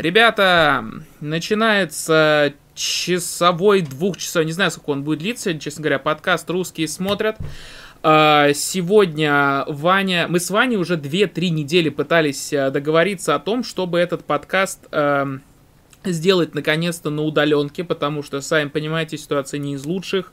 [0.00, 0.82] Ребята,
[1.20, 7.36] начинается часовой, двухчасовой, не знаю, сколько он будет длиться, честно говоря, подкаст «Русские смотрят».
[8.02, 13.98] А, сегодня Ваня, мы с Ваней уже 2-3 недели пытались э, договориться о том, чтобы
[13.98, 15.42] этот подкаст эм,
[16.02, 20.32] сделать наконец-то на удаленке, потому что, сами понимаете, ситуация не из лучших.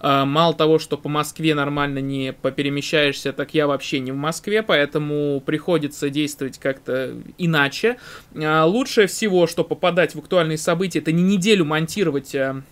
[0.00, 4.62] А, мало того, что по Москве нормально не поперемещаешься, так я вообще не в Москве,
[4.62, 7.98] поэтому приходится действовать как-то иначе.
[8.34, 12.62] А, лучше всего, что попадать в актуальные события, это не неделю монтировать э,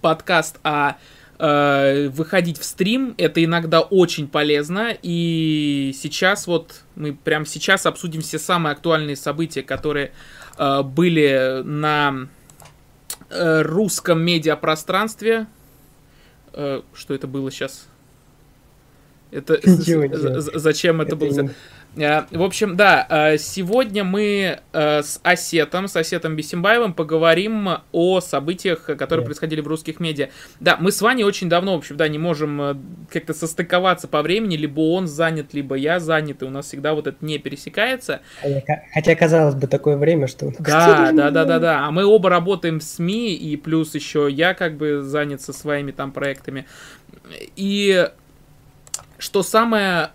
[0.00, 0.96] подкаст, а
[1.38, 3.14] э, выходить в стрим.
[3.18, 4.96] Это иногда очень полезно.
[5.02, 10.12] И сейчас вот мы прямо сейчас обсудим все самые актуальные события, которые
[10.56, 12.28] э, были на
[13.30, 15.57] русском медиапространстве Э,
[16.92, 17.86] что это было сейчас?
[19.30, 20.56] Это зачем это,
[21.02, 21.50] это было?
[21.96, 28.20] Э, в общем, да, э, сегодня мы э, с Осетом, с Осетом Бесимбаевым поговорим о
[28.20, 30.28] событиях, которые происходили в русских медиа.
[30.60, 34.56] Да, мы с Ваней очень давно, в общем, да, не можем как-то состыковаться по времени,
[34.56, 38.20] либо он занят, либо я занят, и у нас всегда вот это не пересекается.
[38.92, 40.52] Хотя, казалось бы, такое время, что...
[40.58, 41.86] Да, да, да, да, да.
[41.86, 45.92] А мы оба работаем в СМИ, и плюс еще я как бы занят со своими
[45.92, 46.66] там проектами.
[47.56, 48.08] И
[49.18, 50.10] что самое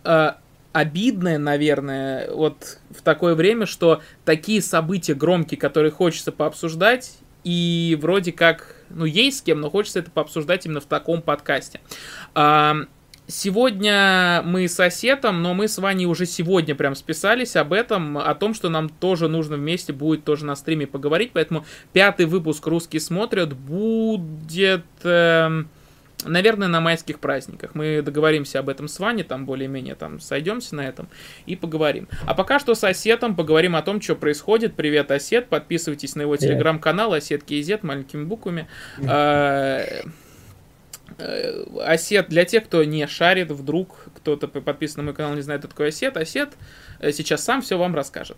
[0.73, 8.31] обидное, наверное, вот в такое время, что такие события громкие, которые хочется пообсуждать, и вроде
[8.31, 11.79] как, ну, есть с кем, но хочется это пообсуждать именно в таком подкасте.
[13.25, 18.35] Сегодня мы с Осетом, но мы с Ваней уже сегодня прям списались об этом, о
[18.35, 22.99] том, что нам тоже нужно вместе будет тоже на стриме поговорить, поэтому пятый выпуск «Русские
[22.99, 24.85] смотрят» будет...
[25.03, 25.63] Э,
[26.25, 27.75] Наверное, на майских праздниках.
[27.75, 31.09] Мы договоримся об этом с Ваней, там более-менее там сойдемся на этом
[31.45, 32.07] и поговорим.
[32.25, 34.75] А пока что с Осетом поговорим о том, что происходит.
[34.75, 35.49] Привет, Осет.
[35.49, 38.67] Подписывайтесь на его телеграм-канал Осет Кейзет маленькими буквами.
[39.07, 39.83] А,
[41.17, 45.61] э, Осет, для тех, кто не шарит, вдруг кто-то подписан на мой канал, не знает,
[45.61, 46.53] кто такой Осет, Осет
[46.99, 48.37] э, сейчас сам все вам расскажет.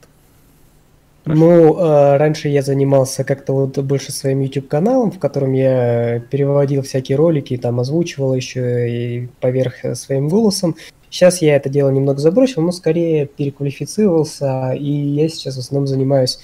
[1.26, 7.18] Ну, э, раньше я занимался как-то вот больше своим YouTube-каналом, в котором я переводил всякие
[7.18, 10.76] ролики, там озвучивал еще и поверх э, своим голосом.
[11.10, 16.42] Сейчас я это дело немного забросил, но скорее переквалифицировался, и я сейчас в основном занимаюсь,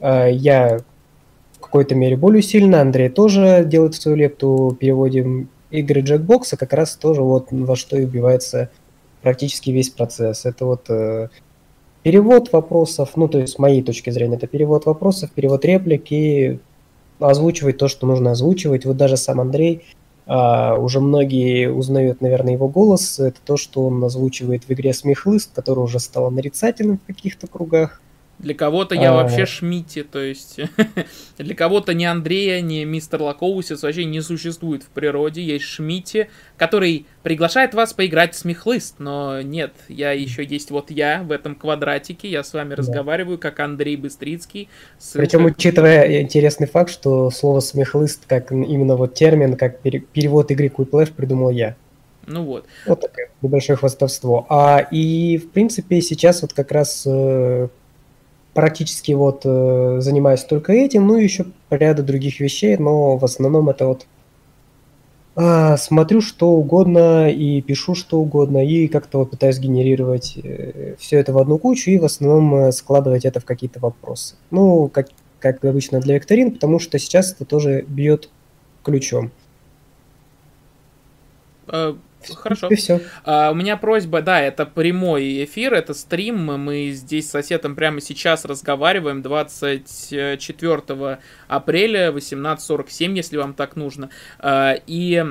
[0.00, 0.80] э, я
[1.54, 6.96] в какой-то мере более сильно, Андрей тоже делает свою лепту, переводим игры Джекбокса, как раз
[6.96, 8.68] тоже вот во что и убивается
[9.22, 10.44] практически весь процесс.
[10.44, 11.28] Это вот э,
[12.02, 16.58] перевод вопросов, ну, то есть с моей точки зрения, это перевод вопросов, перевод реплик и
[17.18, 18.84] озвучивать то, что нужно озвучивать.
[18.84, 19.84] Вот даже сам Андрей,
[20.26, 23.18] а, уже многие узнают, наверное, его голос.
[23.18, 28.02] Это то, что он озвучивает в игре «Смехлыст», который уже стал нарицательным в каких-то кругах.
[28.38, 29.14] Для кого-то я а...
[29.14, 30.60] вообще Шмити, то есть
[31.38, 35.42] для кого-то ни Андрея, ни мистер Лакоусис вообще не существует в природе.
[35.42, 41.22] Есть Шмити, который приглашает вас поиграть в смехлыст, но нет, я еще есть вот я
[41.22, 42.76] в этом квадратике, я с вами да.
[42.76, 44.68] разговариваю, как Андрей Быстрицкий.
[44.98, 45.26] Ссылка...
[45.26, 51.12] Причем, учитывая интересный факт, что слово смехлыст, как именно вот термин, как перевод игры Quiplash
[51.12, 51.76] придумал я.
[52.28, 52.66] Ну вот.
[52.86, 54.46] Вот такое небольшое хвастовство.
[54.48, 57.68] А, и, в принципе, сейчас вот как раз э,
[58.58, 63.68] практически вот э, занимаюсь только этим, ну и еще ряда других вещей, но в основном
[63.68, 64.06] это вот
[65.36, 71.20] э, смотрю что угодно и пишу что угодно, и как-то вот пытаюсь генерировать э, все
[71.20, 74.34] это в одну кучу и в основном э, складывать это в какие-то вопросы.
[74.50, 75.06] Ну, как,
[75.38, 78.28] как обычно для викторин, потому что сейчас это тоже бьет
[78.82, 79.30] ключом.
[82.34, 82.68] Хорошо.
[82.68, 83.00] И все.
[83.24, 86.46] А, у меня просьба, да, это прямой эфир, это стрим.
[86.46, 91.18] Мы здесь с соседом прямо сейчас разговариваем 24
[91.48, 94.10] апреля 18.47, если вам так нужно.
[94.38, 95.24] А, и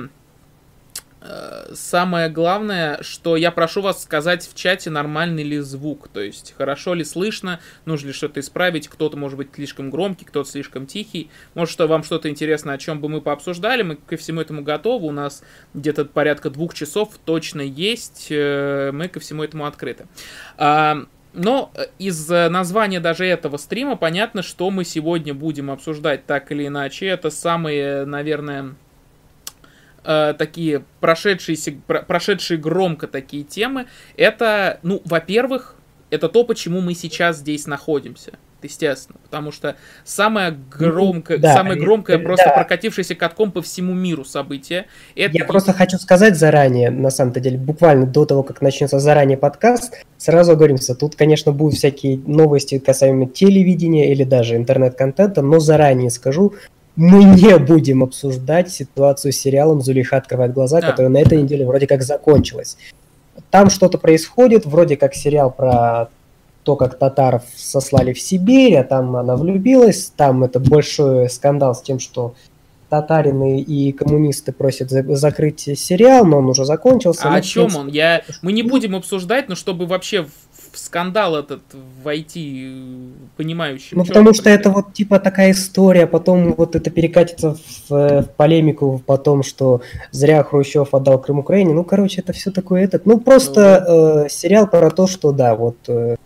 [1.74, 6.94] самое главное, что я прошу вас сказать в чате, нормальный ли звук, то есть хорошо
[6.94, 11.72] ли слышно, нужно ли что-то исправить, кто-то может быть слишком громкий, кто-то слишком тихий, может,
[11.72, 15.12] что вам что-то интересно, о чем бы мы пообсуждали, мы ко всему этому готовы, у
[15.12, 15.42] нас
[15.74, 20.06] где-то порядка двух часов точно есть, э, мы ко всему этому открыты.
[20.56, 21.04] А,
[21.34, 27.06] но из названия даже этого стрима понятно, что мы сегодня будем обсуждать так или иначе.
[27.06, 28.74] Это самые, наверное,
[30.08, 35.76] э, такие прошедшиеся, про, прошедшие громко такие темы, это, ну, во-первых,
[36.10, 38.32] это то, почему мы сейчас здесь находимся.
[38.62, 42.54] естественно, потому что самое громкое, да, самое громкое, просто да.
[42.54, 44.86] прокатившееся катком по всему миру событие.
[45.14, 45.36] Это...
[45.36, 50.02] Я просто хочу сказать заранее, на самом-то деле, буквально до того, как начнется заранее подкаст,
[50.16, 56.54] сразу говоримся, тут, конечно, будут всякие новости касаемо телевидения или даже интернет-контента, но заранее скажу,
[56.98, 60.90] мы не будем обсуждать ситуацию с сериалом «Зулейха открывает глаза», да.
[60.90, 62.76] которая на этой неделе вроде как закончилась.
[63.50, 66.08] Там что-то происходит, вроде как сериал про
[66.64, 71.82] то, как татаров сослали в Сибирь, а там она влюбилась, там это большой скандал с
[71.82, 72.34] тем, что
[72.88, 77.28] татарины и коммунисты просят за- закрыть сериал, но он уже закончился.
[77.28, 77.86] А о чем он?
[77.86, 78.24] Я...
[78.42, 80.26] Мы не будем обсуждать, но чтобы вообще
[80.88, 81.60] скандал этот
[82.02, 82.72] войти
[83.36, 83.98] понимающим.
[83.98, 87.56] Ну, потому что это вот типа такая история, потом вот это перекатится
[87.88, 89.82] в, в полемику потом, что
[90.12, 91.74] зря Хрущев отдал Крым Украине.
[91.74, 93.04] Ну, короче, это все такое этот.
[93.04, 96.16] Ну, просто ну, э, сериал про то, что да, вот э,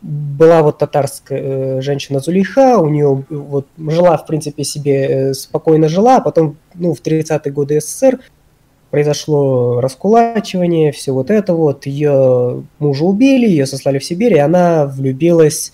[0.00, 5.88] была вот татарская э, женщина Зулейха, у нее вот жила, в принципе, себе э, спокойно
[5.88, 8.20] жила, а потом, ну, в 30-е годы СССР
[8.94, 14.86] произошло раскулачивание, все вот это вот, ее мужа убили, ее сослали в Сибирь, и она
[14.86, 15.72] влюбилась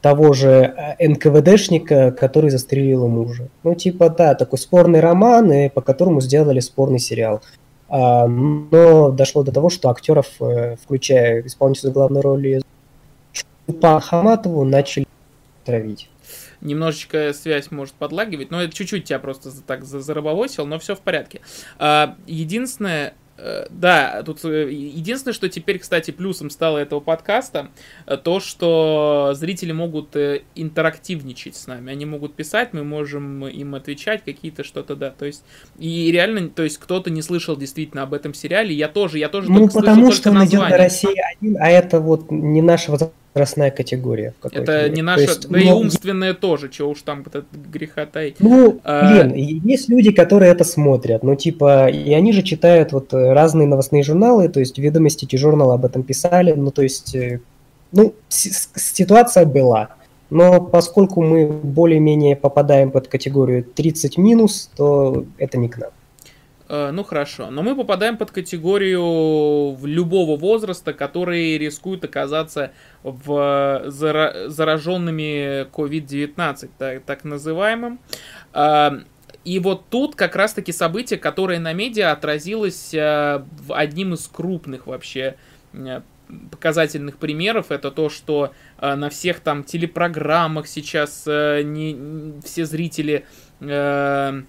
[0.00, 3.46] того же э, НКВДшника, который застрелил мужа.
[3.62, 7.40] Ну, типа, да, такой спорный роман, и по которому сделали спорный сериал.
[7.88, 10.26] А, но дошло до того, что актеров,
[10.82, 12.62] включая исполнителя главной роли
[13.80, 15.06] по Хаматову начали
[15.64, 16.10] травить.
[16.62, 21.40] Немножечко связь может подлагивать, но это чуть-чуть тебя просто так зарабовосил, но все в порядке.
[21.78, 27.70] А, единственное, Э, да, тут э, единственное, что теперь, кстати, плюсом стало этого подкаста,
[28.06, 30.14] э, то, что зрители могут
[30.54, 31.92] интерактивничать с нами.
[31.92, 35.10] Они могут писать, мы можем им отвечать какие-то что-то, да.
[35.10, 35.44] То есть,
[35.78, 38.74] и реально, то есть, кто-то не слышал действительно об этом сериале.
[38.74, 42.30] Я тоже, я тоже Ну, потому что он идет на России один, а это вот
[42.30, 42.92] не наша
[43.34, 44.34] возрастная категория.
[44.42, 45.58] Это не наша, есть, да но...
[45.58, 48.36] и умственная тоже, чего уж там этот греха таить.
[48.40, 49.10] Ну, а...
[49.10, 54.02] блин, есть люди, которые это смотрят, ну, типа, и они же читают вот разные новостные
[54.02, 57.40] журналы, то есть ведомости журнала об этом писали, ну, то есть, э,
[57.92, 59.90] ну, ситуация была.
[60.30, 65.90] Но поскольку мы более-менее попадаем под категорию 30 минус, то это не к нам.
[66.72, 72.72] Э, ну хорошо, но мы попадаем под категорию любого возраста, которые рискуют оказаться
[73.02, 78.00] в зараженными COVID-19, так, так называемым.
[78.54, 78.92] Э,
[79.44, 85.36] и вот тут как раз-таки событие, которое на медиа отразилось э, одним из крупных вообще
[86.50, 93.26] показательных примеров это то, что э, на всех там телепрограммах сейчас э, не, все зрители
[93.60, 94.42] э,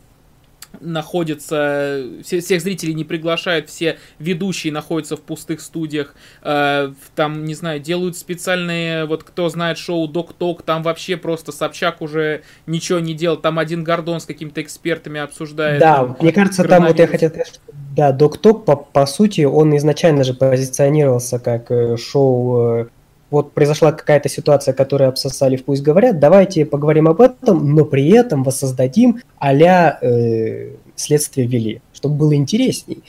[0.80, 7.54] находятся, все, всех зрителей не приглашают, все ведущие находятся в пустых студиях, э, там, не
[7.54, 13.00] знаю, делают специальные, вот кто знает шоу Док Ток, там вообще просто Собчак уже ничего
[13.00, 15.80] не делал, там один Гордон с какими-то экспертами обсуждает.
[15.80, 17.60] Да, там, мне кажется, там вот я хотел сказать, что
[17.96, 22.86] да, Док Ток, по, по сути, он изначально же позиционировался как э, шоу э,
[23.34, 28.10] вот произошла какая-то ситуация, которую обсосали в «Пусть говорят», давайте поговорим об этом, но при
[28.12, 33.04] этом воссоздадим а-ля э, «Следствие вели», чтобы было интересней.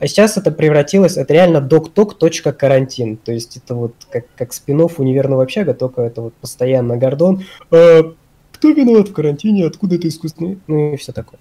[0.00, 5.44] А сейчас это превратилось, это реально докток.карантин, то есть это вот как, как спин универного
[5.44, 7.44] общага, только это вот постоянно Гордон.
[7.70, 8.02] Э,
[8.52, 11.38] кто виноват в карантине, откуда это искусственный, ну и все такое.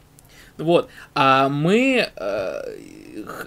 [0.57, 2.07] Вот, а мы...
[2.15, 2.62] Э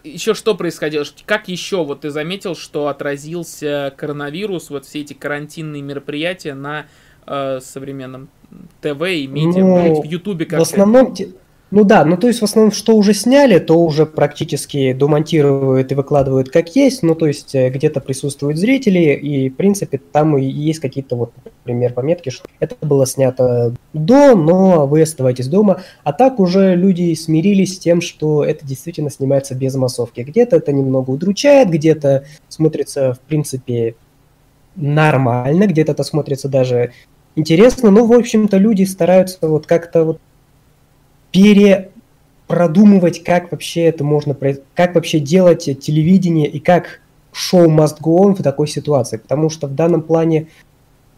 [0.04, 1.04] еще что происходило?
[1.26, 6.86] Как еще вот ты заметил, что отразился коронавирус, вот все эти карантинные мероприятия на
[7.26, 8.28] э, современном
[8.80, 11.14] ТВ и медиа, ну, в Ютубе как В основном,
[11.72, 15.94] ну да, ну то есть в основном, что уже сняли, то уже практически домонтируют и
[15.94, 20.44] выкладывают как есть, ну то есть э, где-то присутствуют зрители, и в принципе там и
[20.44, 26.12] есть какие-то вот, например, пометки, что это было снято до, но вы оставайтесь дома, а
[26.12, 30.20] так уже люди смирились с тем, что это действительно снимается без массовки.
[30.20, 33.94] Где-то это немного удручает, где-то смотрится в принципе
[34.76, 36.92] нормально, где-то это смотрится даже
[37.34, 40.20] интересно, но в общем-то люди стараются вот как-то вот
[41.32, 44.36] перепродумывать, как вообще это можно,
[44.74, 47.00] как вообще делать телевидение и как
[47.32, 49.16] шоу must go on в такой ситуации.
[49.16, 50.48] Потому что в данном плане,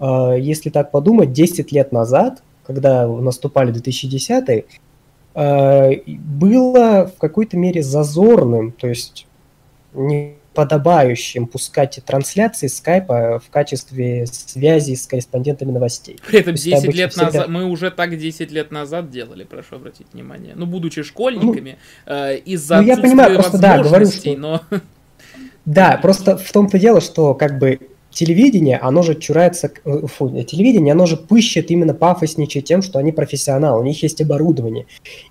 [0.00, 4.64] э, если так подумать, 10 лет назад, когда наступали 2010
[5.34, 9.26] э, было в какой-то мере зазорным, то есть
[9.92, 16.18] не подобающим пускать трансляции скайпа в качестве связи с корреспондентами новостей.
[16.26, 17.26] При этом 10 лет всегда...
[17.26, 20.54] назад, мы уже так 10 лет назад делали, прошу обратить внимание.
[20.54, 24.36] Ну, будучи школьниками, ну, э, из-за ну, я понимаю, просто, да, говорю, что...
[24.36, 24.62] но...
[25.64, 27.80] Да, просто в том-то дело, что как бы
[28.14, 33.12] телевидение, оно же чурается, э, фу, телевидение, оно же пыщет именно пафосничает тем, что они
[33.12, 34.86] профессионалы, у них есть оборудование.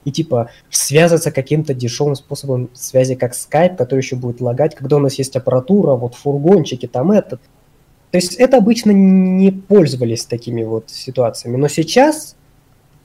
[0.05, 4.99] И типа связаться каким-то дешевым способом связи, как Skype, который еще будет лагать, когда у
[4.99, 7.41] нас есть аппаратура, вот фургончики, там этот.
[8.11, 11.57] То есть это обычно не пользовались такими вот ситуациями.
[11.57, 12.35] Но сейчас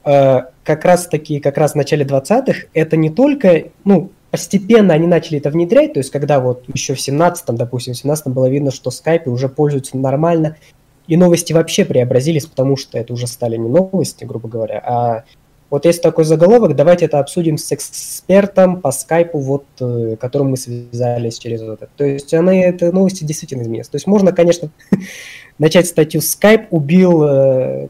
[0.05, 5.07] э, как раз таки, как раз в начале 20-х, это не только, ну, постепенно они
[5.07, 8.71] начали это внедрять, то есть когда вот еще в 17-м, допустим, в 17-м было видно,
[8.71, 10.57] что скайпы уже пользуются нормально,
[11.07, 15.25] и новости вообще преобразились, потому что это уже стали не новости, грубо говоря, а
[15.71, 20.57] вот есть такой заголовок, давайте это обсудим с экспертом по скайпу, вот, э, которым мы
[20.57, 21.89] связались через это.
[21.95, 23.89] То есть она, это новости действительно изменились.
[23.89, 24.71] То есть можно, конечно,
[25.59, 27.89] начать статью «Скайп убил э,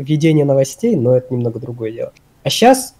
[0.00, 2.12] ведение новостей», но это немного другое дело.
[2.44, 2.94] А сейчас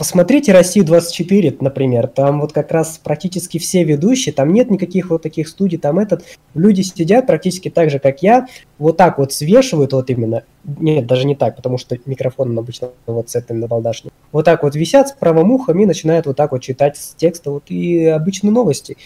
[0.00, 5.46] Посмотрите «Россию-24», например, там вот как раз практически все ведущие, там нет никаких вот таких
[5.46, 8.46] студий, там этот, люди сидят практически так же, как я,
[8.78, 13.28] вот так вот свешивают вот именно, нет, даже не так, потому что микрофон обычно вот
[13.28, 16.62] с этим набалдашником, вот так вот висят с правым ухом и начинают вот так вот
[16.62, 18.96] читать с текста вот и обычные новости.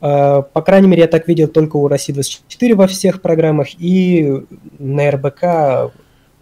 [0.00, 4.42] А, по крайней мере, я так видел только у России-24 во всех программах и
[4.80, 5.92] на РБК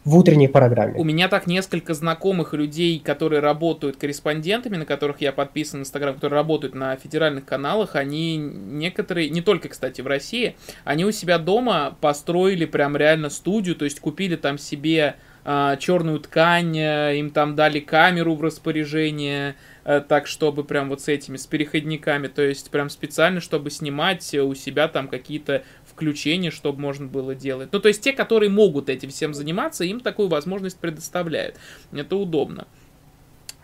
[0.08, 0.94] в утренней программе.
[0.98, 6.14] У меня так несколько знакомых людей, которые работают корреспондентами, на которых я подписан в Инстаграм,
[6.14, 11.38] которые работают на федеральных каналах, они некоторые, не только, кстати, в России, они у себя
[11.38, 17.30] дома построили прям реально студию, то есть купили там себе а, черную ткань, э, им
[17.30, 22.42] там дали камеру в распоряжение, э, так чтобы прям вот с этими, с переходниками, то
[22.42, 25.62] есть прям специально, чтобы снимать у себя там какие-то
[25.98, 27.70] включения, чтобы можно было делать.
[27.72, 31.56] Ну, то есть те, которые могут этим всем заниматься, им такую возможность предоставляют.
[31.92, 32.68] Это удобно.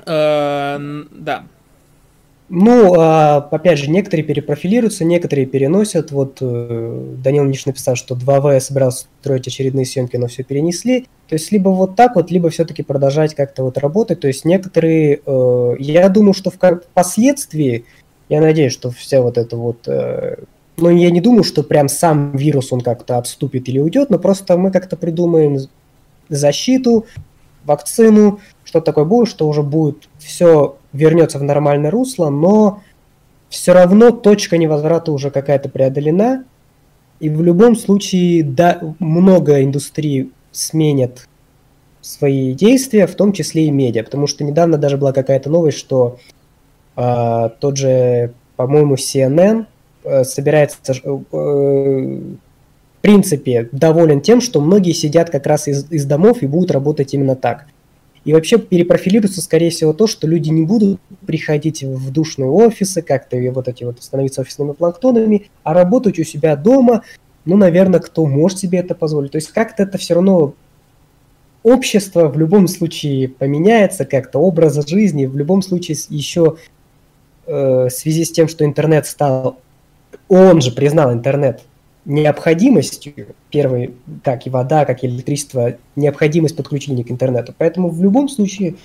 [0.05, 1.47] Э, да.
[2.49, 6.11] Ну, а, опять же, некоторые перепрофилируются, некоторые переносят.
[6.11, 11.07] Вот э, Данил Ниш написал, что 2В собирался строить очередные съемки, но все перенесли.
[11.29, 14.21] То есть либо вот так вот, либо все-таки продолжать как-то вот работать.
[14.21, 17.85] То есть некоторые, э, я думаю, что впоследствии,
[18.29, 19.87] я надеюсь, что вся вот эта вот
[20.77, 24.57] но я не думаю, что прям сам вирус он как-то отступит или уйдет, но просто
[24.57, 25.59] мы как-то придумаем
[26.29, 27.07] защиту,
[27.65, 30.09] вакцину, что такое будет, что уже будет.
[30.19, 32.83] Все вернется в нормальное русло, но
[33.49, 36.45] все равно точка невозврата уже какая-то преодолена,
[37.21, 41.29] и в любом случае да, много индустрий сменят
[42.01, 46.19] свои действия, в том числе и медиа, потому что недавно даже была какая-то новость, что
[46.97, 49.67] э, тот же, по-моему, CNN
[50.25, 52.37] собирается, э, в
[53.01, 57.37] принципе, доволен тем, что многие сидят как раз из, из домов и будут работать именно
[57.37, 57.67] так.
[58.25, 63.37] И вообще перепрофилируется, скорее всего, то, что люди не будут приходить в душные офисы, как-то
[63.53, 67.03] вот эти вот становиться офисными планктонами, а работать у себя дома,
[67.45, 69.33] ну, наверное, кто может себе это позволить.
[69.33, 70.55] То есть как-то это все равно
[71.63, 76.57] общество в любом случае поменяется, как-то образ жизни, в любом случае еще
[77.47, 79.59] э, в связи с тем, что интернет стал
[80.29, 81.63] он же признал интернет
[82.05, 87.55] необходимостью, первый, как и вода, как и электричество, необходимость подключения к интернету.
[87.57, 88.77] Поэтому в любом случае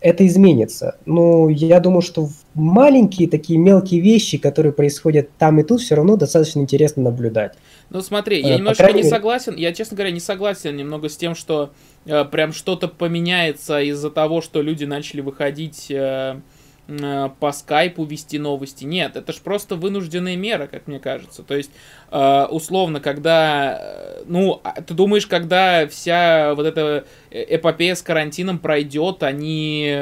[0.00, 0.96] это изменится.
[1.06, 6.16] Но я думаю, что маленькие такие мелкие вещи, которые происходят там и тут, все равно
[6.16, 7.54] достаточно интересно наблюдать.
[7.88, 11.34] Ну смотри, я э, немножко не согласен, я, честно говоря, не согласен немного с тем,
[11.34, 11.70] что
[12.04, 15.90] э, прям что-то поменяется из-за того, что люди начали выходить...
[15.90, 16.40] Э,
[16.86, 18.84] по скайпу вести новости.
[18.84, 21.42] Нет, это же просто вынужденная мера, как мне кажется.
[21.42, 21.70] То есть,
[22.10, 28.58] э, условно, когда, э, ну, а ты думаешь, когда вся вот эта эпопея с карантином
[28.58, 29.96] пройдет, они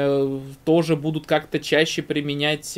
[0.63, 2.77] тоже будут как-то чаще применять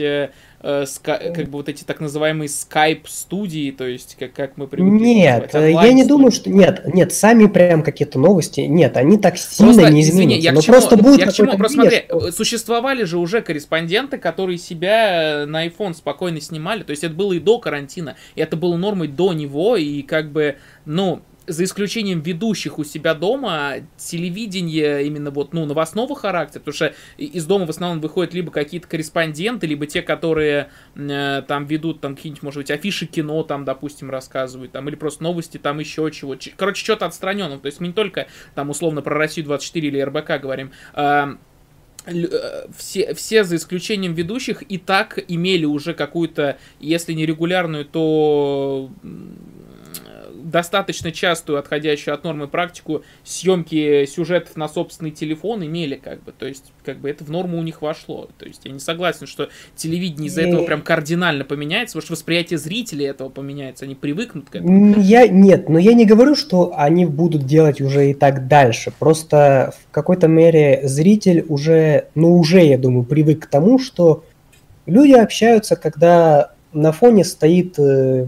[0.61, 4.97] э, ска- как бы вот эти так называемые скайп-студии, то есть как, как мы привыкли
[4.97, 6.49] Нет, я не думаю, что...
[6.49, 10.17] Нет, нет, сами прям какие-то новости, нет, они так сильно просто, не изменятся.
[10.17, 12.31] Извини, я но чему, просто будет я к чему, просто смотри, что...
[12.31, 17.39] существовали же уже корреспонденты, которые себя на iPhone спокойно снимали, то есть это было и
[17.39, 22.77] до карантина, и это было нормой до него, и как бы, ну, за исключением ведущих
[22.77, 28.01] у себя дома, телевидение именно вот, ну, новостного характера, потому что из дома в основном
[28.01, 33.06] выходят либо какие-то корреспонденты, либо те, которые э, там ведут там какие-нибудь, может быть, афиши
[33.06, 36.36] кино там, допустим, рассказывают, там, или просто новости, там еще чего.
[36.58, 37.60] Короче, что-то отстраненное.
[37.60, 41.38] То есть мы не только там условно про Россию 24 или РБК говорим, а,
[42.06, 48.92] э, все, все за исключением ведущих и так имели уже какую-то, если не регулярную, то
[50.48, 56.46] достаточно частую, отходящую от нормы практику съемки сюжетов на собственный телефон имели, как бы, то
[56.48, 58.30] есть, как бы это в норму у них вошло.
[58.38, 62.58] То есть я не согласен, что телевидение из-за этого прям кардинально поменяется, потому что восприятие
[62.60, 65.00] зрителей этого поменяется, они привыкнут к этому.
[65.00, 68.94] Я, нет, но я не говорю, что они будут делать уже и так дальше.
[68.98, 74.24] Просто в какой-то мере зритель уже, ну уже, я думаю, привык к тому, что
[74.86, 78.27] люди общаются, когда на фоне стоит э,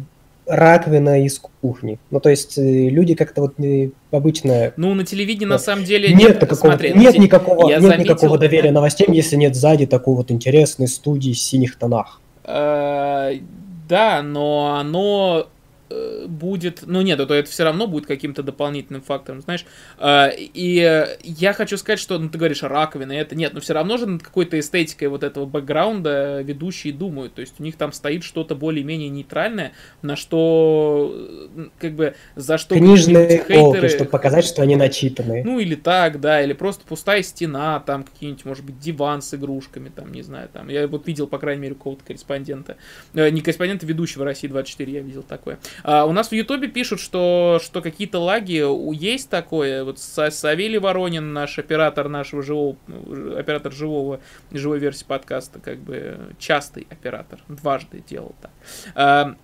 [0.50, 2.00] раковина из кухни.
[2.12, 4.74] Ну, то есть э, люди как-то вот э, обычно...
[4.76, 8.04] Ну, на телевидении на самом деле нет, нет, такого, смотри, нет, никакого, нет заметил...
[8.04, 12.20] никакого доверия новостям, если нет сзади такой вот интересной студии в синих тонах.
[12.44, 15.59] Да, но оно Э,
[16.28, 19.66] будет, ну нет, то это все равно будет каким-то дополнительным фактором, знаешь.
[19.98, 23.98] Э, и я хочу сказать, что, ну ты говоришь, раковина, это нет, но все равно
[23.98, 28.24] же над какой-то эстетикой вот этого бэкграунда ведущие думают, то есть у них там стоит
[28.24, 32.76] что-то более-менее нейтральное, на что, как бы, за что...
[32.76, 35.44] Книжные хейтеры, чтобы показать, что они начитанные.
[35.44, 39.90] Ну или так, да, или просто пустая стена, там какие-нибудь, может быть, диван с игрушками,
[39.90, 42.78] там, не знаю, там, я вот видел, по крайней мере, какого-то корреспондента,
[43.14, 45.60] э, не корреспондента, ведущего России 24, я видел такое.
[45.84, 48.64] А, у нас в Ютубе пишут, что, что какие-то лаги
[48.96, 49.84] есть такое.
[49.84, 52.76] Вот Савелий Воронин, наш оператор нашего живого,
[53.38, 54.20] оператор живого,
[54.52, 58.52] живой версии подкаста, как бы частый оператор, дважды делал так.
[58.96, 59.36] А,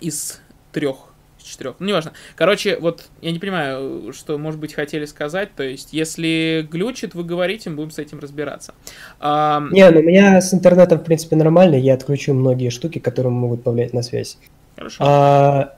[0.00, 0.40] из
[0.72, 1.12] трех
[1.44, 1.76] четырех.
[1.78, 2.12] Ну, неважно.
[2.36, 5.54] Короче, вот я не понимаю, что, может быть, хотели сказать.
[5.54, 8.74] То есть, если глючит, вы говорите, мы будем с этим разбираться.
[9.20, 9.62] А...
[9.70, 11.74] Не, ну у меня с интернетом, в принципе, нормально.
[11.74, 14.38] Я отключу многие штуки, которые могут повлиять на связь.
[14.82, 14.96] Хорошо.
[15.00, 15.74] А,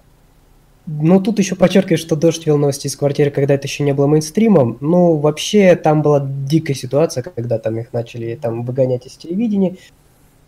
[0.87, 4.07] ну, тут еще подчеркиваю, что дождь вел новости из квартиры, когда это еще не было
[4.07, 4.79] мейнстримом.
[4.81, 9.77] Ну, вообще, там была дикая ситуация, когда там их начали там выгонять из телевидения.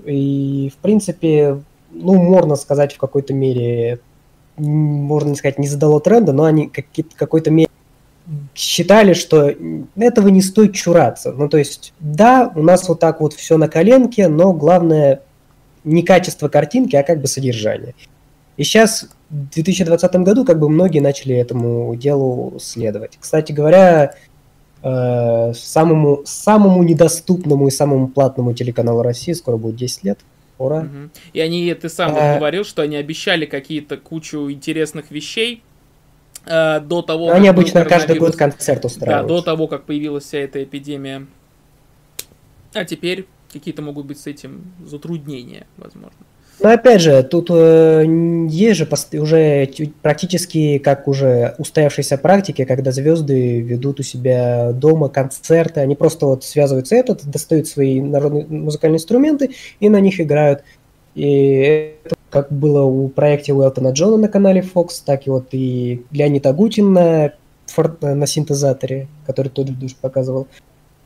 [0.05, 1.61] И, в принципе,
[1.91, 4.01] ну, можно сказать, в какой-то мере,
[4.57, 7.69] можно сказать, не задало тренда, но они в какой-то мере
[8.55, 9.55] считали, что
[9.97, 11.33] этого не стоит чураться.
[11.33, 15.21] Ну, то есть, да, у нас вот так вот все на коленке, но главное
[15.85, 17.95] не качество картинки, а как бы содержание.
[18.57, 23.19] И сейчас, в 2020 году, как бы многие начали этому делу следовать.
[23.21, 24.15] Кстати говоря,
[24.83, 30.19] э, самому, самому недоступному и самому платному телеканалу России скоро будет 10 лет.
[30.59, 30.81] Ура.
[30.81, 31.11] Угу.
[31.35, 32.37] И они, ты сам а...
[32.39, 35.63] говорил, что они обещали какие-то кучу интересных вещей
[36.47, 39.29] э, до того, Они обычно каждый год концерт устраивают.
[39.29, 41.27] Да, до того, как появилась вся эта эпидемия.
[42.73, 46.26] А теперь какие-то могут быть с этим затруднения, возможно.
[46.61, 48.05] Но опять же, тут э,
[48.49, 48.89] есть же
[49.21, 49.69] уже
[50.01, 56.45] практически как уже устоявшиеся практики, когда звезды ведут у себя дома концерты, они просто вот
[56.45, 60.65] связываются этот, достают свои народные музыкальные инструменты и на них играют.
[61.15, 66.05] И это как было у проекте Уэлтона Джона на канале Fox, так и вот и
[66.11, 67.33] Леонид Агутин на,
[68.01, 70.47] на синтезаторе, который тот же показывал.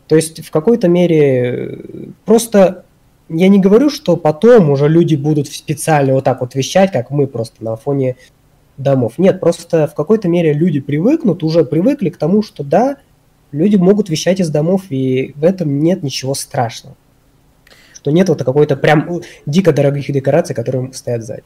[0.06, 1.78] То есть в какой-то мере
[2.24, 2.84] просто
[3.30, 7.26] я не говорю, что потом уже люди будут специально вот так вот вещать, как мы
[7.26, 8.16] просто на фоне
[8.76, 9.14] домов.
[9.18, 12.96] Нет, просто в какой-то мере люди привыкнут, уже привыкли к тому, что да,
[13.52, 16.96] люди могут вещать из домов, и в этом нет ничего страшного.
[17.94, 21.44] Что нет вот какой-то прям дико дорогих декораций, которые стоят сзади.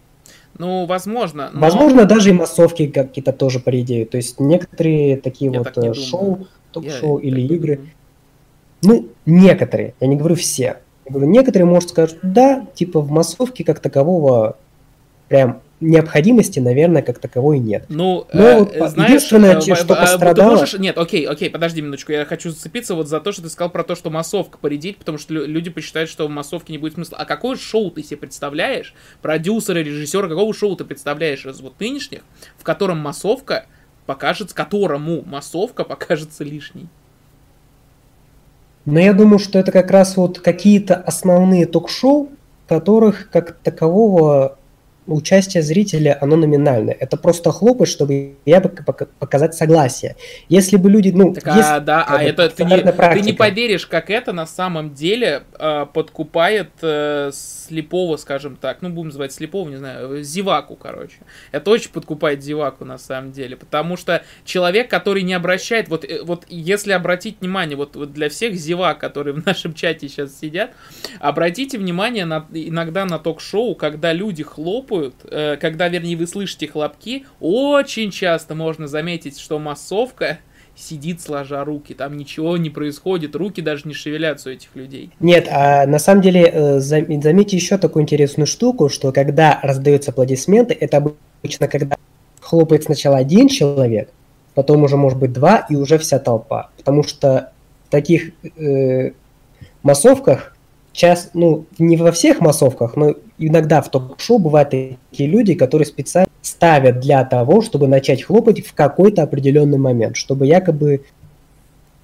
[0.57, 1.51] Ну, возможно.
[1.53, 1.61] Но...
[1.61, 6.47] Возможно, даже и массовки какие-то тоже по То есть некоторые такие я вот э, шоу,
[6.71, 7.81] ток-шоу или игры.
[8.83, 10.79] Ну, некоторые, я не говорю все.
[11.09, 14.57] Некоторые, может, скажут, да, типа в массовке как такового
[15.29, 17.85] прям необходимости, наверное, как таковой нет.
[17.89, 20.57] Ну, Но э, знаешь, единственное, э, что пострадало...
[20.57, 20.75] Можешь...
[20.75, 23.85] Нет, окей, окей, подожди минуточку, я хочу зацепиться вот за то, что ты сказал про
[23.85, 27.19] то, что массовка поредит, потому что люди посчитают, что в массовке не будет смысла.
[27.19, 32.21] А какое шоу ты себе представляешь, продюсера, режиссера, какого шоу ты представляешь из вот нынешних,
[32.57, 33.67] в котором массовка
[34.07, 36.89] покажется, которому массовка покажется лишней?
[38.85, 42.29] Но я думаю, что это как раз вот какие-то основные ток-шоу,
[42.69, 44.59] которых как такового
[45.07, 46.95] участие зрителя, оно номинальное.
[46.99, 48.71] Это просто хлопать, чтобы я бы
[49.19, 50.17] показать согласие.
[50.49, 53.87] Если бы люди, ну, так, есть, а, да, а это ты не, ты не поверишь,
[53.87, 59.69] как это на самом деле э, подкупает э, слепого, скажем так, ну будем называть слепого,
[59.69, 61.17] не знаю, зеваку, короче.
[61.53, 66.23] Это очень подкупает зеваку на самом деле, потому что человек, который не обращает, вот, э,
[66.23, 70.71] вот если обратить внимание, вот, вот для всех зевак, которые в нашем чате сейчас сидят,
[71.21, 76.67] обратите внимание на, иногда на ток-шоу, когда люди хлопают хлопают, э, когда, вернее, вы слышите
[76.67, 80.39] хлопки, очень часто можно заметить, что массовка
[80.77, 85.11] сидит сложа руки, там ничего не происходит, руки даже не шевелятся у этих людей.
[85.21, 90.77] Нет, а на самом деле э, заметьте еще такую интересную штуку, что когда раздаются аплодисменты,
[90.79, 91.97] это обычно когда
[92.41, 94.11] хлопает сначала один человек,
[94.55, 96.71] потом уже может быть два и уже вся толпа.
[96.77, 97.53] Потому что
[97.87, 99.13] в таких э,
[99.83, 100.57] массовках,
[100.93, 106.31] час, ну, не во всех массовках, но иногда в ток-шоу бывают такие люди, которые специально
[106.43, 111.05] ставят для того, чтобы начать хлопать в какой-то определенный момент, чтобы якобы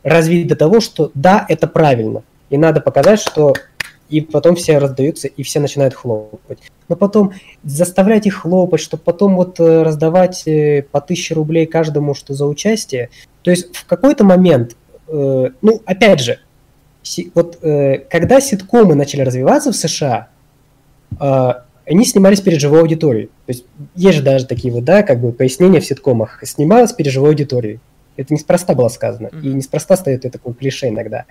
[0.03, 2.23] развить до того, что да, это правильно.
[2.49, 3.55] И надо показать, что
[4.09, 6.59] и потом все раздаются, и все начинают хлопать.
[6.89, 12.15] Но потом заставлять их хлопать, чтобы потом вот э, раздавать э, по тысяче рублей каждому,
[12.15, 13.11] что за участие.
[13.43, 16.41] То есть в какой-то момент, э, ну, опять же,
[17.03, 20.29] си, вот э, когда ситкомы начали развиваться в США,
[21.19, 23.27] они снимались перед живой аудиторией.
[23.47, 23.65] То есть
[23.97, 26.41] есть же даже такие вот, да, как бы пояснения в ситкомах.
[26.45, 27.81] Снималось перед живой аудиторией.
[28.17, 29.29] Это неспроста было сказано.
[29.29, 29.43] Mm-hmm.
[29.43, 31.25] И неспроста стоит это такое клише иногда.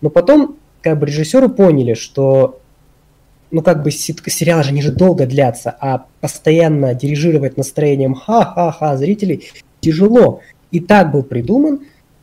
[0.00, 2.60] Но потом как бы режиссеры поняли, что
[3.50, 9.50] ну как бы сериалы же не же долго длятся, а постоянно дирижировать настроением ха-ха-ха зрителей
[9.80, 10.40] тяжело.
[10.70, 11.80] И так был придуман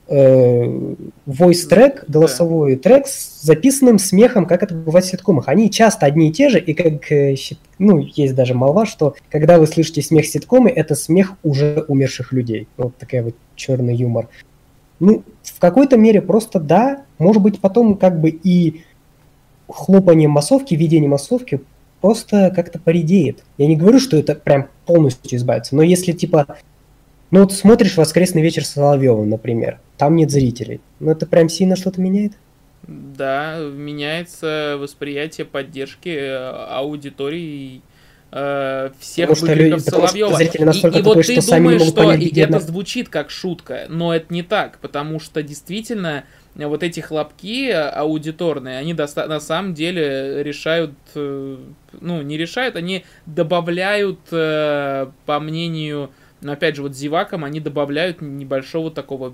[0.10, 2.82] voice трек, голосовой да.
[2.82, 5.48] трек с записанным смехом, как это бывает в ситкомах.
[5.48, 7.36] Они часто одни и те же, и как, э,
[7.78, 12.68] ну, есть даже молва, что когда вы слышите смех ситкомы, это смех уже умерших людей.
[12.78, 14.30] Вот такая вот черный юмор.
[15.00, 18.82] Ну, в какой-то мере просто да, может быть, потом как бы и
[19.68, 21.62] хлопание массовки, видение массовки
[22.02, 23.44] просто как-то поредеет.
[23.58, 26.58] Я не говорю, что это прям полностью избавится, но если типа,
[27.32, 31.76] ну вот смотришь «Воскресный вечер с Соловьевым», например, там нет зрителей, ну это прям сильно
[31.76, 32.34] что-то меняет?
[32.88, 36.38] Да, меняется восприятие поддержки э,
[36.70, 37.82] аудитории
[38.32, 40.36] э, всех Потому выкриков что Соловьева.
[40.38, 44.34] Зрители настолько и, и вот ты что думаешь, что это звучит как шутка, но это
[44.34, 46.24] не так, потому что действительно
[46.56, 51.58] вот эти хлопки аудиторные, они доста- на самом деле решают, э,
[52.02, 56.10] ну, не решают, они добавляют, э, по мнению,
[56.42, 59.34] ну, опять же, вот зевакам, они добавляют небольшого такого,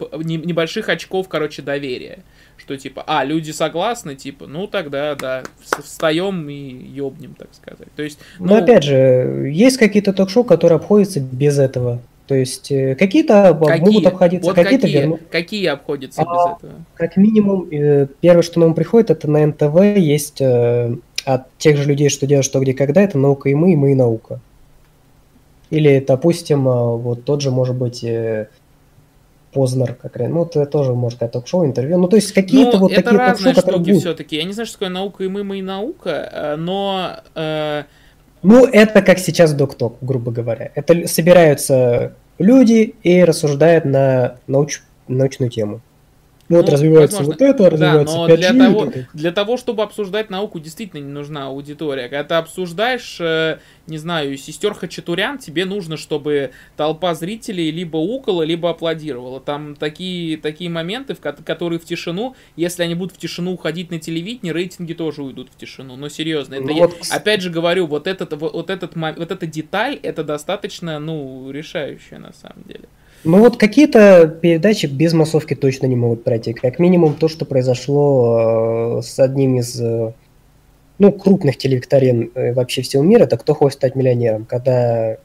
[0.00, 2.22] небольших очков, короче, доверия
[2.62, 5.42] что типа, а, люди согласны, типа, ну тогда, да,
[5.82, 7.88] встаем и ёбнем, так сказать.
[7.96, 8.46] То есть, ну...
[8.46, 12.00] Но опять же, есть какие-то ток-шоу, которые обходятся без этого.
[12.28, 13.84] То есть э, какие-то какие?
[13.84, 15.18] могут обходиться, вот какие-то какие, верну.
[15.30, 16.84] какие обходятся а, без этого?
[16.94, 21.88] Как минимум, э, первое, что нам приходит, это на НТВ есть э, от тех же
[21.88, 24.40] людей, что делают что, где, когда, это наука и мы, и мы и наука.
[25.72, 28.04] Или, допустим, вот тот же, может быть,
[29.52, 31.98] Познер, как ну, это тоже, может, как ток-шоу, интервью.
[31.98, 34.36] Ну, то есть какие-то ну, вот это такие разные штуки все-таки.
[34.36, 37.20] Я не знаю, что такое наука и мы, и наука, э, но...
[37.34, 37.84] Э...
[38.42, 40.70] Ну, это как сейчас док-ток, грубо говоря.
[40.74, 44.80] Это собираются люди и рассуждают на науч...
[45.06, 45.80] научную тему.
[46.52, 47.44] Ну, вот развивается возможно.
[47.44, 48.36] вот это, развивается да, но 5G.
[48.36, 52.08] Для того, для того, чтобы обсуждать науку, действительно не нужна аудитория.
[52.08, 58.42] Когда ты обсуждаешь, э, не знаю, сестер Хачатурян, тебе нужно, чтобы толпа зрителей либо укала,
[58.42, 59.40] либо аплодировала.
[59.40, 64.52] Там такие, такие моменты, которые в тишину, если они будут в тишину уходить на телевидение,
[64.52, 65.96] рейтинги тоже уйдут в тишину.
[65.96, 66.96] Но серьезно, это ну, я, вот...
[67.10, 72.32] опять же говорю, вот этот, вот, этот, вот эта деталь, это достаточно, ну, решающая на
[72.32, 72.88] самом деле.
[73.24, 76.52] Ну вот какие-то передачи без массовки точно не могут пройти.
[76.52, 80.12] Как минимум то, что произошло э, с одним из э,
[80.98, 85.18] ну, крупных телевикторин э, вообще всего мира, это «Кто хочет стать миллионером?», когда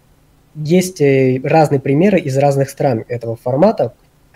[0.54, 1.02] есть
[1.44, 3.94] разные примеры из разных стран этого формата.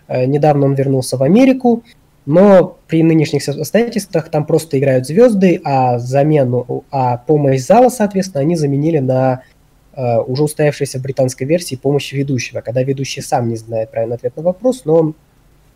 [0.08, 1.84] Недавно он вернулся в Америку,
[2.28, 8.56] но при нынешних обстоятельствах там просто играют звезды, а замену, а помощь зала, соответственно, они
[8.56, 9.42] заменили на
[9.96, 14.86] уже устоявшейся британской версии помощи ведущего, когда ведущий сам не знает правильный ответ на вопрос,
[14.86, 15.16] но он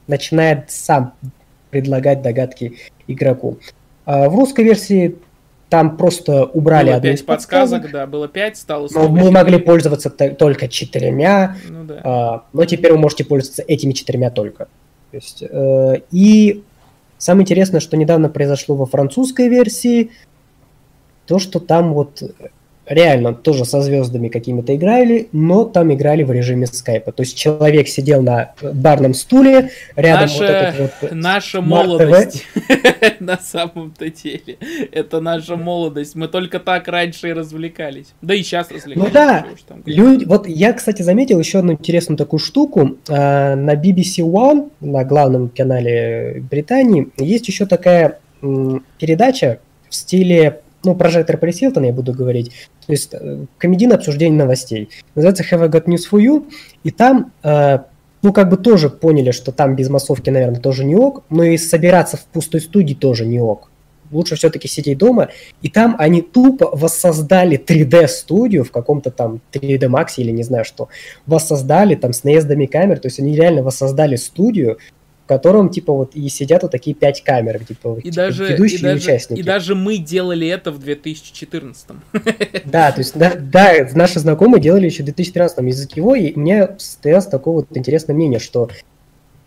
[0.07, 1.13] начинает сам
[1.69, 3.57] предлагать догадки игроку.
[4.05, 5.17] А в русской версии
[5.69, 9.31] там просто убрали было одну 5 из подсказок, подсказок, да, было 5, стало Но мы
[9.31, 12.01] могли пользоваться только четырьмя, ну, да.
[12.03, 14.65] а, но теперь вы можете пользоваться этими четырьмя только.
[15.11, 16.63] То есть, э, и
[17.17, 20.11] самое интересное, что недавно произошло во французской версии,
[21.25, 22.21] то, что там вот
[22.87, 27.11] реально тоже со звездами какими-то играли, но там играли в режиме скайпа.
[27.11, 31.11] То есть человек сидел на барном стуле, рядом наша, вот этот вот...
[31.11, 32.45] Наша молодость
[33.19, 34.57] на самом-то деле.
[34.91, 36.15] Это наша молодость.
[36.15, 38.13] Мы только так раньше и развлекались.
[38.21, 39.07] Да и сейчас развлекались.
[39.07, 39.45] Ну да.
[39.85, 40.25] Люди...
[40.25, 42.97] Вот я, кстати, заметил еще одну интересную такую штуку.
[43.09, 48.19] А, на BBC One, на главном канале Британии, есть еще такая
[48.99, 52.51] передача в стиле ну, прожектор Пэрис Хилтон я буду говорить,
[52.85, 54.89] то есть э, комедийное обсуждение новостей.
[55.15, 56.45] Называется Have I Got News For You,
[56.83, 57.79] и там, э,
[58.21, 61.57] ну, как бы тоже поняли, что там без массовки, наверное, тоже не ок, но и
[61.57, 63.69] собираться в пустой студии тоже не ок.
[64.11, 65.29] лучше все-таки сидеть дома.
[65.61, 70.89] И там они тупо воссоздали 3D-студию в каком-то там 3D Max или не знаю что.
[71.25, 74.77] Воссоздали там с наездами камер, то есть они реально воссоздали студию,
[75.25, 78.79] в котором, типа, вот и сидят вот такие пять камер, типа, и типа, даже, ведущие
[78.79, 79.39] и, даже, участники.
[79.39, 81.87] И даже мы делали это в 2014
[82.65, 86.39] Да, то есть, да, да, наши знакомые делали еще в 2013 из-за чего, и у
[86.39, 88.69] меня состоялось такое вот интересное мнение, что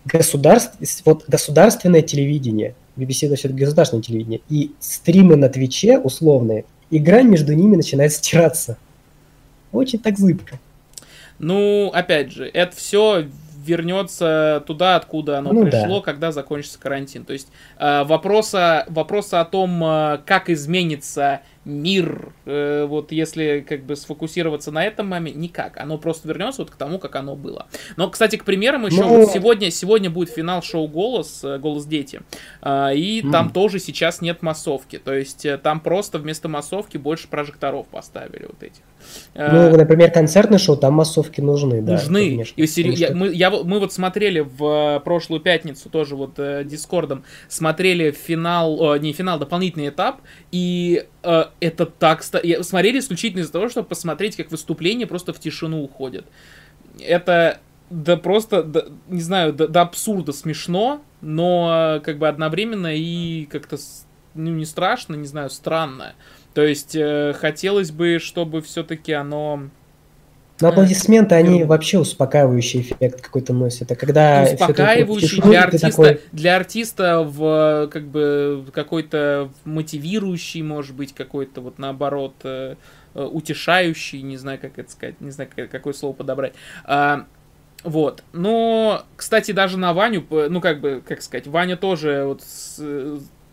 [0.05, 7.53] государств, вот государственное телевидение, BBC это государственное телевидение, и стримы на Твиче условные, игра между
[7.53, 8.79] ними начинает стираться.
[9.71, 10.59] Очень так зыбко.
[11.39, 13.27] Ну, опять же, это все
[13.69, 16.05] вернется туда, откуда оно ну, пришло, да.
[16.05, 17.25] когда закончится карантин.
[17.25, 23.85] То есть э, вопроса, вопроса о том, э, как изменится мир, э, вот если как
[23.85, 25.79] бы сфокусироваться на этом маме, никак.
[25.79, 27.67] Оно просто вернется вот к тому, как оно было.
[27.97, 29.09] Но, кстати, к примерам еще Но...
[29.09, 32.21] вот сегодня, сегодня будет финал шоу «Голос», э, «Голос дети»,
[32.63, 33.31] э, и mm.
[33.31, 34.99] там тоже сейчас нет массовки.
[34.99, 38.83] То есть э, там просто вместо массовки больше прожекторов поставили вот этих.
[39.35, 41.93] Э, ну, например, концертное шоу, там массовки нужны, да.
[41.93, 42.31] Нужны.
[42.31, 42.95] Конечно, и сери...
[42.95, 48.95] я, мы, я, мы вот смотрели в прошлую пятницу тоже вот э, Дискордом, смотрели финал,
[48.95, 52.23] э, не финал, дополнительный этап, и э, это так...
[52.23, 56.27] Смотрели исключительно из-за того, чтобы посмотреть, как выступление просто в тишину уходит.
[57.01, 63.47] Это да просто, да, не знаю, до, до абсурда смешно, но как бы одновременно и
[63.47, 63.79] как-то
[64.35, 66.15] ну, не страшно, не знаю, странно.
[66.55, 69.71] То есть э, хотелось бы, чтобы все-таки оно
[70.61, 73.91] но аплодисменты, они вообще успокаивающий эффект какой-то носят.
[73.93, 76.21] А когда успокаивающий для артиста, такой...
[76.33, 82.75] для артиста в как бы какой-то мотивирующий, может быть, какой-то вот наоборот э,
[83.15, 86.55] э, утешающий, не знаю, как это сказать, не знаю, какое слово подобрать.
[86.85, 87.27] А,
[87.85, 88.25] вот.
[88.33, 92.81] Но, кстати, даже на Ваню, ну, как бы, как сказать, Ваня тоже вот с,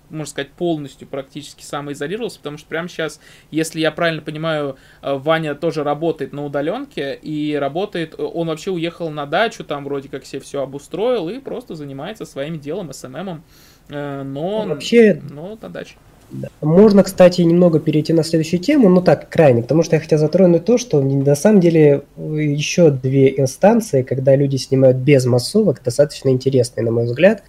[0.10, 3.20] можно сказать, полностью практически самоизолировался, потому что прямо сейчас,
[3.52, 8.72] если я правильно понимаю, э, Ваня тоже работает на удаленке, и работает, э, он вообще
[8.72, 13.44] уехал на дачу, там вроде как себе все обустроил, и просто занимается своим делом, СММом,
[13.90, 15.96] э, но, ну, вообще, но на даче.
[16.32, 16.48] Да.
[16.62, 20.66] Можно, кстати, немного перейти на следующую тему, но так, крайне, потому что я хотел затронуть
[20.66, 26.84] то, что на самом деле еще две инстанции, когда люди снимают без массовок, достаточно интересные,
[26.84, 27.44] на мой взгляд.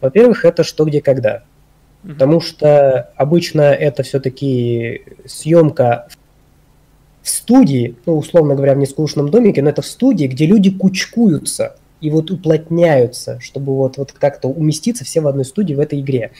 [0.00, 1.44] Во-первых, это «Что, где, когда».
[2.02, 6.08] Потому что обычно это все-таки съемка
[7.22, 11.76] в студии, ну, условно говоря, в нескучном домике, но это в студии, где люди кучкуются
[12.00, 16.30] и вот уплотняются, чтобы вот, вот как-то уместиться все в одной студии в этой игре.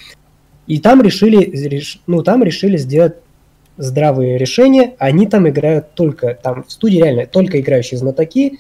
[0.67, 3.17] И там решили, ну, там решили сделать
[3.79, 4.95] здравые решения.
[4.99, 8.59] Они там играют только, там в студии реально только играющие знатоки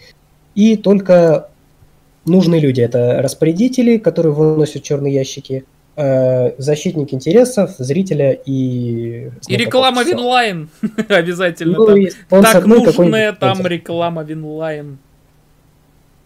[0.54, 1.50] и только
[2.24, 2.80] нужные люди.
[2.80, 5.64] Это распорядители, которые выносят черные ящики,
[6.00, 9.30] Э, защитник интересов зрителя и...
[9.48, 10.68] И реклама Winline
[11.08, 11.76] обязательно.
[11.76, 12.42] Ну, там.
[12.44, 14.98] Так ну, нужная там реклама Winline.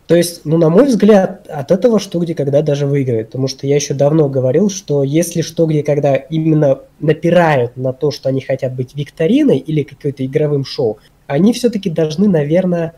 [0.08, 3.28] То есть, ну, на мой взгляд, от этого что где когда даже выиграет.
[3.28, 8.10] Потому что я еще давно говорил, что если что где когда именно напирают на то,
[8.10, 12.92] что они хотят быть викториной или каким-то игровым шоу, они все-таки должны, наверное,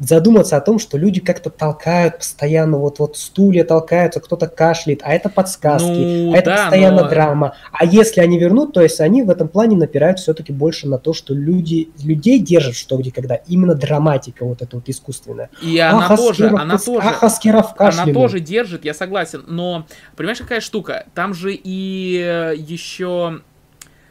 [0.00, 5.12] задуматься о том, что люди как-то толкают постоянно, вот, вот стулья толкаются, кто-то кашляет, а
[5.12, 7.08] это подсказки, ну, а это да, постоянно но...
[7.08, 7.54] драма.
[7.70, 11.12] А если они вернут, то есть они в этом плане напирают все-таки больше на то,
[11.12, 15.50] что люди, людей держат что где когда, именно драматика вот эта вот искусственная.
[15.62, 17.14] И а она тоже, она тоже,
[17.76, 19.86] она тоже держит, я согласен, но
[20.16, 21.04] понимаешь, какая штука?
[21.14, 23.40] Там же и э, еще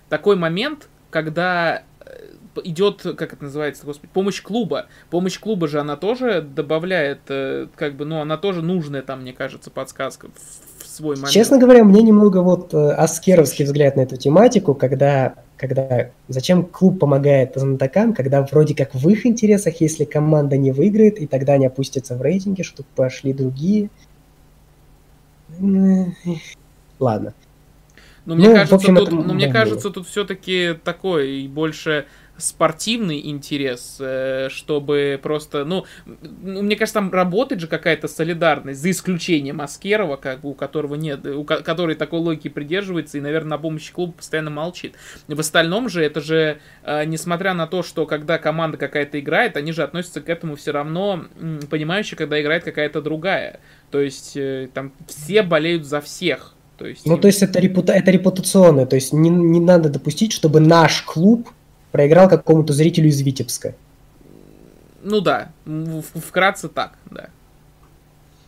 [0.08, 1.82] такой момент, когда
[2.64, 4.88] идет, как это называется, господи, помощь клуба.
[5.10, 9.34] Помощь клуба же она тоже добавляет, э, как бы, ну, она тоже нужная там, мне
[9.34, 10.28] кажется, подсказка
[10.80, 11.32] в, свой момент.
[11.32, 17.00] Честно говоря, мне немного вот э, аскеровский взгляд на эту тематику, когда, когда зачем клуб
[17.00, 21.68] помогает знатокам, когда вроде как в их интересах, если команда не выиграет, и тогда они
[21.68, 23.90] опустятся в рейтинге, чтобы пошли другие.
[27.00, 27.34] Ладно.
[28.26, 32.06] Но мне ну, кажется, общем, тут, это, но мне кажется, тут все-таки такой больше
[32.40, 38.92] спортивный интерес, э, чтобы просто, ну, ну, мне кажется, там работает же какая-то солидарность, за
[38.92, 43.92] исключением Аскерова, как у которого нет, у который такой логики придерживается и, наверное, на помощи
[43.92, 44.96] клуба постоянно молчит.
[45.28, 49.72] В остальном же, это же, э, несмотря на то, что когда команда какая-то играет, они
[49.72, 51.26] же относятся к этому все равно,
[51.70, 53.60] понимающие, когда играет какая-то другая.
[53.92, 56.56] То есть, э, там, все болеют за всех.
[56.80, 60.32] То есть, ну, то есть это, репута это репутационное, то есть не, не надо допустить,
[60.32, 61.50] чтобы наш клуб
[61.92, 63.76] проиграл какому-то зрителю из Витебска.
[65.02, 65.52] Ну да,
[66.16, 67.30] вкратце так, да.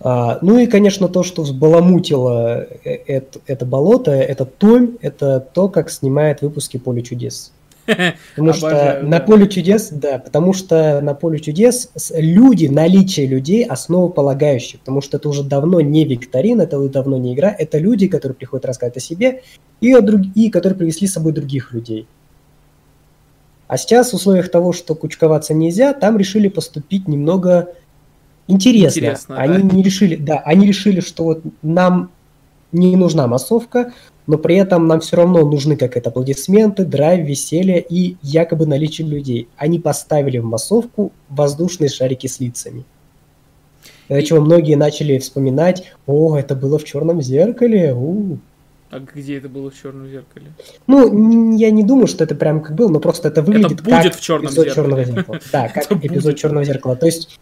[0.04, 5.90] А, ну и, конечно, то, что взбаламутило это, это болото, это Том, это то, как
[5.90, 7.54] снимает выпуски «Поле чудес».
[8.36, 14.80] Потому что на поле чудес, да, потому что на поле чудес люди, наличие людей основополагающие,
[14.80, 18.36] потому что это уже давно не викторина, это уже давно не игра, это люди, которые
[18.36, 19.42] приходят рассказать о себе
[19.82, 20.22] и, о друг...
[20.36, 22.08] и которые привезли с собой других людей.
[23.72, 27.70] А сейчас в условиях того, что кучковаться нельзя, там решили поступить немного
[28.48, 29.00] интересно.
[29.00, 29.76] интересно они да.
[29.78, 32.12] не решили, да, они решили, что вот нам
[32.74, 33.94] не нужна массовка,
[34.28, 39.08] но при этом нам все равно нужны как это аплодисменты, драйв, веселье и якобы наличие
[39.08, 39.48] людей.
[39.56, 42.84] Они поставили в массовку воздушные шарики с лицами.
[44.10, 48.38] Из-за чего многие начали вспоминать, о, это было в черном зеркале, у,
[48.92, 50.52] а где это было в черном зеркале?
[50.86, 54.04] Ну, я не думаю, что это прям как было, но просто это выглядит это будет
[54.04, 54.76] как в черном эпизод зеркале.
[54.76, 55.40] черного зеркала.
[55.52, 56.96] Да, как эпизод черного зеркала.
[56.98, 57.40] То есть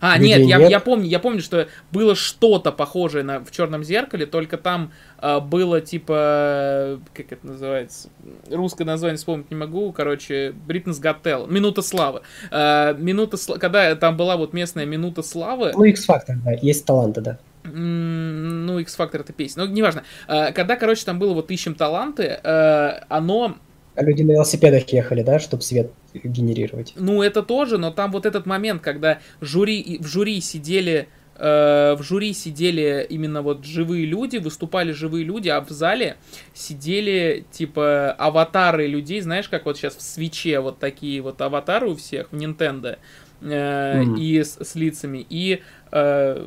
[0.00, 3.82] а, нет, я, нет, я помню, я помню, что было что-то похожее на в черном
[3.82, 8.10] зеркале, только там э, было типа, как это называется,
[8.50, 12.20] русское название вспомнить не могу, короче, Got Talent, Минута славы.
[12.50, 15.72] Э, минута славы, когда там была вот местная Минута славы.
[15.74, 17.38] Ну, X-Factor, да, есть таланты, да.
[17.72, 20.04] Ну, X-Factor это песня, но неважно.
[20.28, 23.56] Э, когда, короче, там было вот ищем таланты, э, оно
[23.96, 26.92] а люди на велосипедах ехали, да, чтобы свет генерировать.
[26.96, 32.02] Ну, это тоже, но там вот этот момент, когда жюри, в жюри сидели э, в
[32.02, 36.16] жюри сидели именно вот живые люди, выступали живые люди, а в зале
[36.52, 41.96] сидели типа аватары людей, знаешь, как вот сейчас в свече вот такие вот аватары у
[41.96, 42.98] всех в Nintendo
[43.40, 44.18] э, mm.
[44.18, 46.46] и с, с лицами и э,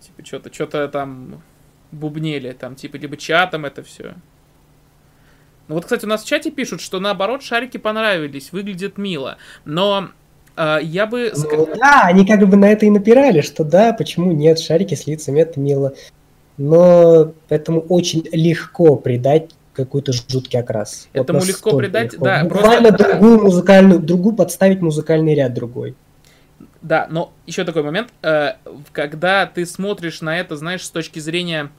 [0.00, 1.42] типа что-то что-то там
[1.92, 4.14] бубнели там типа либо чатом это все.
[5.68, 9.36] Ну вот, кстати, у нас в чате пишут, что наоборот шарики понравились, выглядят мило.
[9.66, 10.08] Но
[10.56, 11.30] э, я бы...
[11.36, 15.06] Ну, да, они как бы на это и напирали, что да, почему нет, шарики с
[15.06, 15.92] лицами, это мило.
[16.56, 21.08] Но этому очень легко придать какой-то жуткий окрас.
[21.12, 22.24] Этому вот легко придать, легко.
[22.24, 22.44] да.
[22.44, 23.12] Буквально просто...
[23.12, 25.94] другую музыкальную, другую подставить музыкальный ряд другой.
[26.80, 28.52] Да, но еще такой момент, э,
[28.92, 31.70] когда ты смотришь на это, знаешь, с точки зрения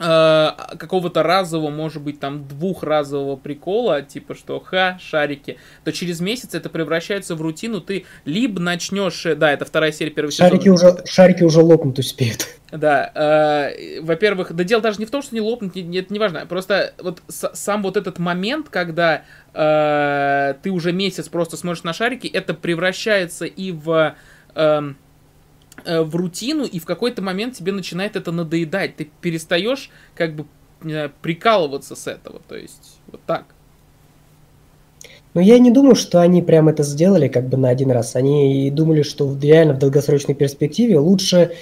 [0.00, 6.70] какого-то разового, может быть, там двухразового прикола, типа что ха, шарики, то через месяц это
[6.70, 10.92] превращается в рутину, ты либо начнешь, э, да, это вторая серия первого шарики сезона.
[10.94, 12.48] Уже, шарики уже лопнуть успеют.
[12.72, 16.18] Да, э, во-первых, да дело даже не в том, что не лопнуть, не, это не
[16.18, 21.82] важно, просто вот с, сам вот этот момент, когда э, ты уже месяц просто смотришь
[21.82, 23.90] на шарики, это превращается и в...
[23.90, 24.14] Э,
[24.54, 24.92] Э,
[25.84, 28.96] в рутину, и в какой-то момент тебе начинает это надоедать.
[28.96, 30.46] Ты перестаешь как бы
[31.22, 32.40] прикалываться с этого.
[32.48, 33.44] То есть, вот так.
[35.34, 38.16] Ну, я не думаю, что они прям это сделали как бы на один раз.
[38.16, 41.52] Они думали, что реально в долгосрочной перспективе лучше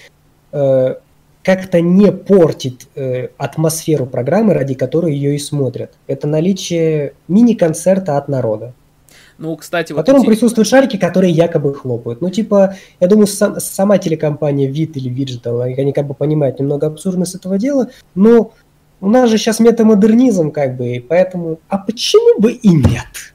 [0.52, 0.94] э,
[1.42, 5.92] как-то не портить э, атмосферу программы, ради которой ее и смотрят.
[6.06, 8.72] Это наличие мини-концерта от народа.
[9.38, 10.30] Ну, кстати, в вот котором эти...
[10.30, 12.20] присутствуют шарики, которые якобы хлопают.
[12.20, 16.88] Ну, типа, я думаю, сам, сама телекомпания Вид или Виджитал, они как бы понимают немного
[16.88, 18.52] абсурдность этого дела, но
[19.00, 23.34] у нас же сейчас метамодернизм, как бы, и поэтому, а почему бы и нет?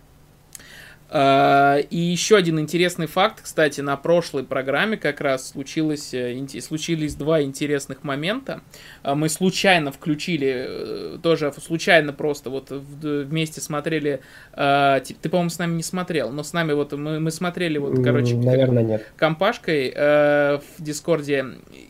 [1.15, 7.13] А, и еще один интересный факт, кстати, на прошлой программе как раз случилось, э, случились
[7.13, 8.61] два интересных момента.
[9.03, 14.21] А, мы случайно включили, э, тоже случайно просто вот вместе смотрели,
[14.53, 18.03] а, ты, по-моему, с нами не смотрел, но с нами вот мы, мы смотрели вот,
[18.03, 19.11] короче, наверное, нет.
[19.15, 21.45] компашкой э, в Дискорде,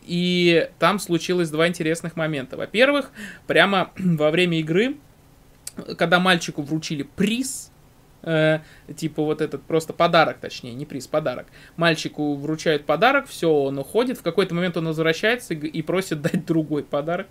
[0.06, 2.58] и там случилось два интересных момента.
[2.58, 3.10] Во-первых,
[3.46, 4.96] прямо во время игры,
[5.96, 7.70] когда мальчику вручили приз,
[8.24, 8.60] э,
[8.96, 11.46] типа вот этот просто подарок, точнее, не приз, подарок.
[11.76, 16.44] Мальчику вручают подарок, все, он уходит, в какой-то момент он возвращается и, и просит дать
[16.46, 17.28] другой подарок.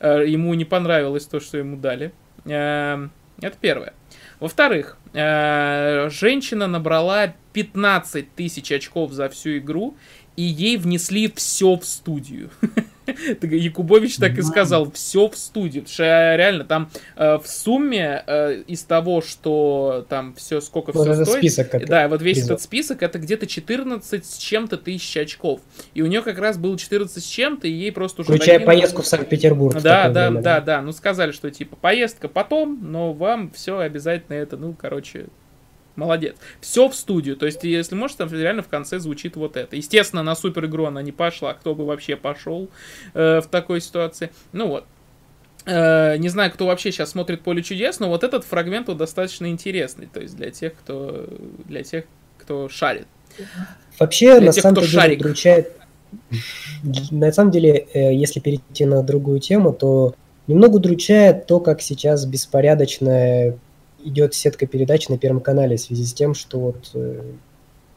[0.00, 2.12] Э, ему не понравилось то, что ему дали.
[2.44, 3.08] Э,
[3.40, 3.92] это первое.
[4.40, 9.96] Во-вторых, э, женщина набрала 15 тысяч очков за всю игру,
[10.36, 12.50] и ей внесли все в студию.
[13.42, 15.82] Якубович так и сказал, все в студию.
[15.84, 20.92] Потому что э, реально там э, в сумме э, из того, что там все, сколько
[20.92, 21.38] вот все стоит.
[21.38, 22.52] Список да, вот весь призов.
[22.52, 25.60] этот список, это где-то 14 с чем-то тысяч очков.
[25.94, 28.32] И у нее как раз было 14 с чем-то, и ей просто уже...
[28.32, 28.76] Включая докинули...
[28.76, 29.80] поездку в Санкт-Петербург.
[29.80, 30.82] Да, да, время, да, да, да.
[30.82, 35.26] Ну сказали, что типа поездка потом, но вам все обязательно это, ну, короче,
[35.96, 36.36] Молодец.
[36.60, 37.36] Все в студию.
[37.36, 39.76] То есть, если можешь, там реально в конце звучит вот это.
[39.76, 41.54] Естественно, на супер игру она не пошла.
[41.54, 42.68] Кто бы вообще пошел
[43.14, 44.30] э, в такой ситуации.
[44.52, 44.84] Ну вот.
[45.64, 49.46] Э, не знаю, кто вообще сейчас смотрит поле чудес, но вот этот фрагмент вот достаточно
[49.46, 50.06] интересный.
[50.06, 51.26] То есть для тех, кто
[51.64, 52.04] для тех,
[52.38, 53.06] кто шарит.
[53.98, 55.72] Вообще, для на тех, самом деле, удручает,
[57.10, 60.14] на самом деле, э, если перейти на другую тему, то
[60.46, 63.58] немного удручает то, как сейчас беспорядочно
[64.06, 67.22] идет сетка передач на Первом канале в связи с тем, что вот э,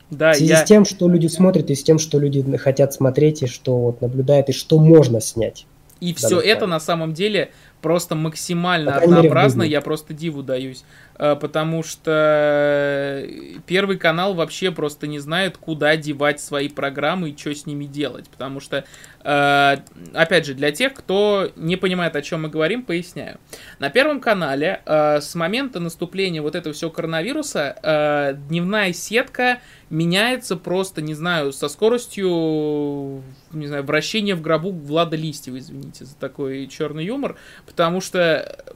[0.09, 0.65] да, в связи я...
[0.65, 4.01] с тем, что люди смотрят, и с тем, что люди хотят смотреть, и что вот
[4.01, 5.65] наблюдают, и что можно снять.
[5.99, 7.51] И все это на самом деле
[7.81, 10.83] просто максимально однообразно, я просто диву даюсь.
[11.19, 13.25] Э, потому что
[13.67, 18.29] Первый канал вообще просто не знает, куда девать свои программы и что с ними делать.
[18.29, 18.85] Потому что,
[19.23, 19.77] э,
[20.13, 23.37] опять же, для тех, кто не понимает, о чем мы говорим, поясняю.
[23.79, 29.59] На Первом канале э, с момента наступления вот этого всего коронавируса дневная сетка
[29.89, 36.15] меняется просто, не знаю, со скоростью, не знаю, вращения в гробу Влада Листьева, извините за
[36.15, 38.75] такой черный юмор, потому что,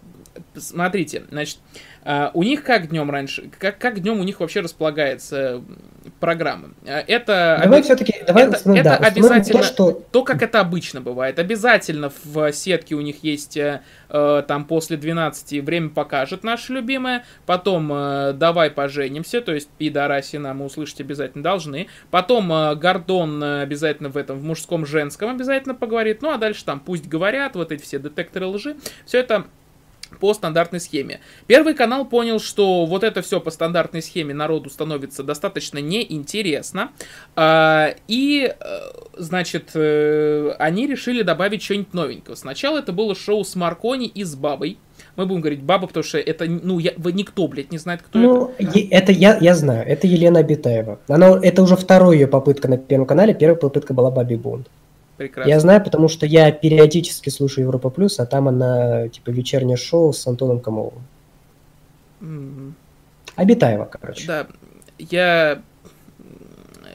[0.55, 1.59] смотрите, значит,
[2.33, 5.63] у них как днем раньше, как, как днем у них вообще располагается
[6.19, 6.69] программа?
[6.83, 7.85] Uh, это давай оби...
[7.85, 9.91] все-таки, давай это, ну, это да, обязательно то, что...
[10.11, 11.39] то, как это обычно бывает.
[11.39, 17.91] Обязательно в сетке у них есть uh, там после 12 время покажет наше любимое, потом
[17.91, 24.39] uh, давай поженимся, то есть пидорасина мы услышать обязательно должны, потом Гордон обязательно в этом,
[24.39, 28.47] в мужском, женском обязательно поговорит, ну а дальше там пусть говорят, вот эти все детекторы
[28.47, 28.75] лжи,
[29.05, 29.45] все это
[30.19, 31.19] по стандартной схеме.
[31.47, 36.91] Первый канал понял, что вот это все по стандартной схеме народу становится достаточно неинтересно.
[37.35, 38.79] А, и, э,
[39.17, 42.35] значит, э, они решили добавить что-нибудь новенького.
[42.35, 44.77] Сначала это было шоу с Маркони и с Бабой.
[45.15, 48.51] Мы будем говорить баба, потому что это, ну, я, никто, блядь, не знает, кто ну,
[48.57, 48.71] это.
[48.71, 50.99] Ну, это я, я знаю, это Елена Абитаева.
[51.07, 54.67] Она, это уже вторая ее попытка на Первом канале, первая попытка была Баби Бонд.
[55.17, 55.49] Прекрасно.
[55.49, 60.11] Я знаю, потому что я периодически слушаю Европа Плюс, а там она типа вечернее шоу
[60.11, 61.03] с Антоном Камовым.
[62.21, 62.73] Mm.
[63.35, 64.27] Обитаева, короче.
[64.27, 64.47] Да,
[64.97, 65.61] я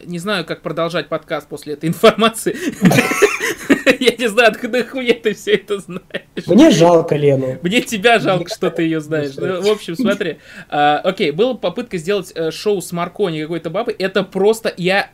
[0.05, 2.57] не знаю, как продолжать подкаст после этой информации.
[4.01, 6.47] Я не знаю, откуда хуя ты все это знаешь.
[6.47, 7.59] Мне жалко Лену.
[7.63, 9.33] Мне тебя жалко, что ты ее знаешь.
[9.37, 10.39] Ну, в общем, смотри.
[10.69, 13.95] А, окей, была попытка сделать э, шоу с Маркони какой-то бабы.
[13.99, 14.73] Это просто...
[14.77, 15.11] Я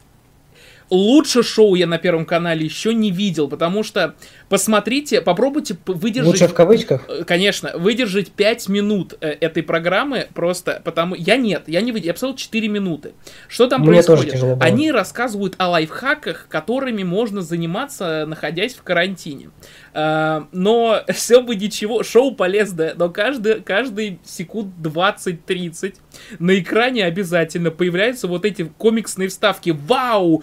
[0.90, 4.14] лучше шоу я на Первом канале еще не видел, потому что,
[4.48, 6.32] посмотрите, попробуйте выдержать...
[6.32, 7.04] Лучше в кавычках?
[7.08, 11.14] Э, конечно, выдержать 5 минут э, этой программы просто, потому...
[11.14, 13.12] Я нет, я не выдержал, я посмотрел 4 минуты.
[13.48, 14.22] Что там Мне происходит?
[14.22, 14.64] Тоже тяжело было.
[14.64, 19.50] Они рассказывают о лайфхаках, которыми можно заниматься, находясь в карантине.
[19.94, 25.94] Uh, но все бы ничего, шоу полезное, но каждый, каждый секунд 20-30
[26.40, 29.70] на экране обязательно появляются вот эти комиксные вставки.
[29.70, 30.42] Вау!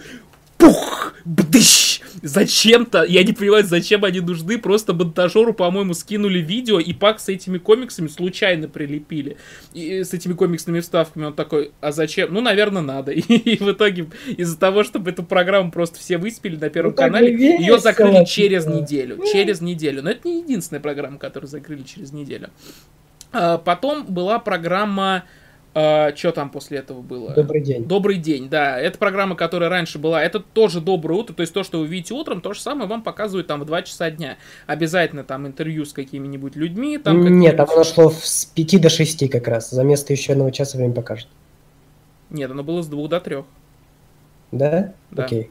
[0.62, 2.00] Пух, бдыщ.
[2.22, 7.28] Зачем-то, я не понимаю, зачем они нужны, просто монтажеру, по-моему, скинули видео, и пак с
[7.28, 9.38] этими комиксами случайно прилепили.
[9.74, 12.32] И с этими комиксными вставками он такой, а зачем?
[12.32, 13.10] Ну, наверное, надо.
[13.10, 14.06] И, и в итоге
[14.36, 18.64] из-за того, чтобы эту программу просто все выспели на Первом ну, канале, ее закрыли через
[18.66, 19.20] неделю.
[19.32, 20.02] Через неделю.
[20.02, 22.50] Но это не единственная программа, которую закрыли через неделю.
[23.32, 25.24] А, потом была программа
[25.74, 27.32] а, что там после этого было?
[27.32, 27.84] Добрый день.
[27.84, 28.78] Добрый день, да.
[28.78, 30.22] Это программа, которая раньше была.
[30.22, 31.34] Это тоже доброе утро.
[31.34, 33.82] То есть то, что вы видите утром, то же самое вам показывают там в 2
[33.82, 34.36] часа дня.
[34.66, 36.98] Обязательно там интервью с какими-нибудь людьми.
[36.98, 39.70] Там Нет, там оно шло с 5 до 6 как раз.
[39.70, 41.28] За место еще одного часа время покажет.
[42.28, 43.36] Нет, оно было с 2 до 3.
[44.52, 44.92] Да?
[45.10, 45.24] Да.
[45.24, 45.50] Окей.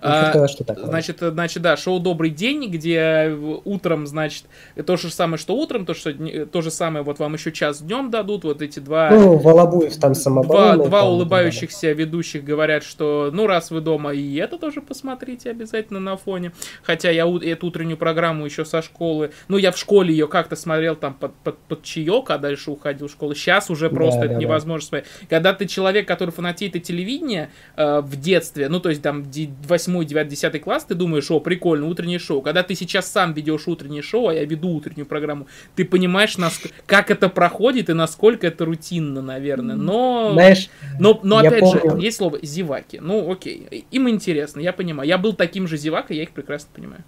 [0.00, 0.86] А, что такое.
[0.86, 4.44] Значит, значит, да, шоу «Добрый день», где утром, значит,
[4.86, 6.12] то же самое, что утром, то, что,
[6.46, 9.10] то же самое, вот вам еще час днем дадут, вот эти два...
[9.10, 10.76] Ну, Волобуев там самобороны.
[10.76, 11.92] Два, два там, улыбающихся да.
[11.92, 16.52] ведущих говорят, что, ну, раз вы дома, и это тоже посмотрите обязательно на фоне.
[16.82, 20.96] Хотя я эту утреннюю программу еще со школы, ну, я в школе ее как-то смотрел
[20.96, 23.34] там под, под, под чаек, а дальше уходил в школу.
[23.34, 24.86] Сейчас уже просто да, это да, невозможно да.
[24.86, 25.28] смотреть.
[25.28, 29.89] Когда ты человек, который фанатеет от телевидения э, в детстве, ну, то есть там 8
[29.94, 32.42] 8, 9, 10 класс, ты думаешь, о, прикольно, утреннее шоу.
[32.42, 36.60] Когда ты сейчас сам ведешь утреннее шоу, а я веду утреннюю программу, ты понимаешь, нас,
[36.86, 39.76] как это проходит и насколько это рутинно, наверное.
[39.76, 41.90] Но, Знаешь, но, но опять помню.
[41.92, 42.98] же, есть слово зеваки.
[43.00, 45.08] Ну, окей, им интересно, я понимаю.
[45.08, 47.04] Я был таким же зевакой, я их прекрасно понимаю.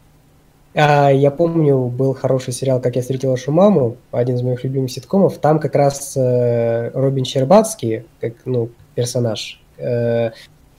[0.74, 4.90] А, я помню, был хороший сериал «Как я встретил вашу маму», один из моих любимых
[4.90, 5.38] ситкомов.
[5.38, 10.30] Там как раз э, Робин Щербацкий, как ну, персонаж, э,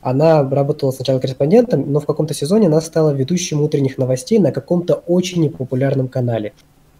[0.03, 4.95] она работала сначала корреспондентом, но в каком-то сезоне она стала ведущим утренних новостей на каком-то
[4.95, 6.53] очень популярном канале.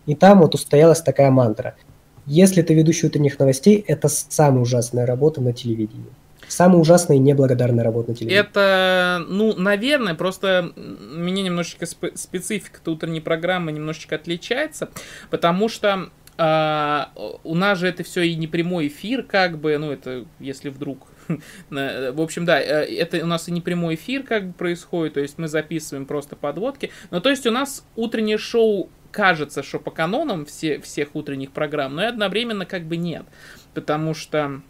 [0.06, 1.76] И там вот устоялась такая мантра.
[2.26, 6.06] Если ты ведущий утренних новостей, это самая ужасная работа на телевидении.
[6.47, 8.41] Самая ужасная и неблагодарная работа на телевидении.
[8.41, 14.89] Это, ну, наверное, просто меня немножечко сп- специфика утренней программы немножечко отличается,
[15.30, 17.12] потому что а,
[17.43, 21.08] у нас же это все и не прямой эфир, как бы, ну, это если вдруг
[21.69, 25.19] В общем, да, э, это у нас и не прямой эфир как бы происходит, то
[25.19, 26.91] есть мы записываем просто подводки.
[27.11, 31.95] Но то есть у нас утреннее шоу кажется, что по канонам все, всех утренних программ,
[31.95, 33.24] но и одновременно как бы нет.
[33.74, 34.61] Потому что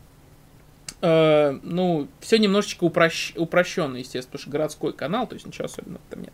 [1.01, 3.33] э, ну, все немножечко упрощ...
[3.35, 6.33] упрощенно, естественно, потому что городской канал, то есть ничего особенного там нет.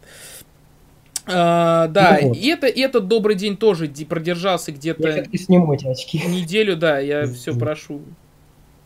[1.31, 2.37] А, да, ну вот.
[2.37, 5.07] и, это, и этот добрый день тоже продержался где-то...
[5.07, 6.19] Я сниму эти очки.
[6.25, 8.01] Неделю, да, я все прошу.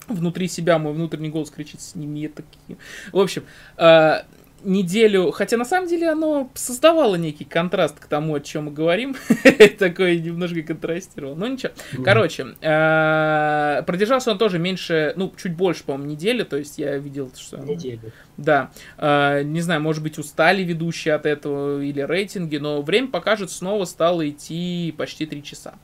[0.08, 2.78] Внутри себя мой внутренний голос кричит, сними такие.
[3.12, 3.44] В общем,
[3.78, 4.24] э,
[4.64, 9.16] неделю, хотя на самом деле оно создавало некий контраст к тому, о чем мы говорим,
[9.80, 11.72] такой немножко контрастировал, но ничего.
[12.04, 17.32] Короче, э, продержался он тоже меньше, ну, чуть больше, по-моему, недели, то есть я видел,
[17.36, 17.58] что...
[17.58, 18.12] Неделю.
[18.38, 23.52] Да, э, не знаю, может быть, устали ведущие от этого или рейтинги, но время покажет,
[23.52, 25.76] снова стало идти почти три часа.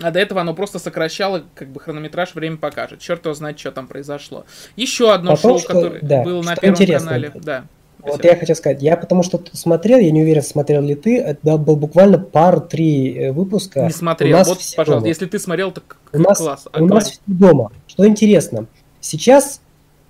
[0.00, 3.00] А до этого оно просто сокращало, как бы хронометраж время покажет.
[3.00, 4.44] Черт его знает, что там произошло.
[4.76, 7.32] Еще одно Потом, шоу, что, которое да, было на первом канале.
[7.34, 7.64] Да.
[8.00, 11.56] Вот я хотел сказать, я потому что смотрел, я не уверен, смотрел ли ты, это
[11.58, 13.84] был буквально пару-три э, выпуска.
[13.84, 15.08] Не смотрел, вот, пожалуйста, дома.
[15.08, 16.68] если ты смотрел, так у нас, класс.
[16.78, 17.72] У нас все дома.
[17.88, 18.66] Что интересно,
[19.00, 19.60] сейчас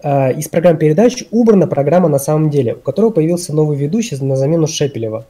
[0.03, 4.37] э, из программ передач убрана программа на самом деле, у которого появился новый ведущий на
[4.37, 5.27] замену Шепелева.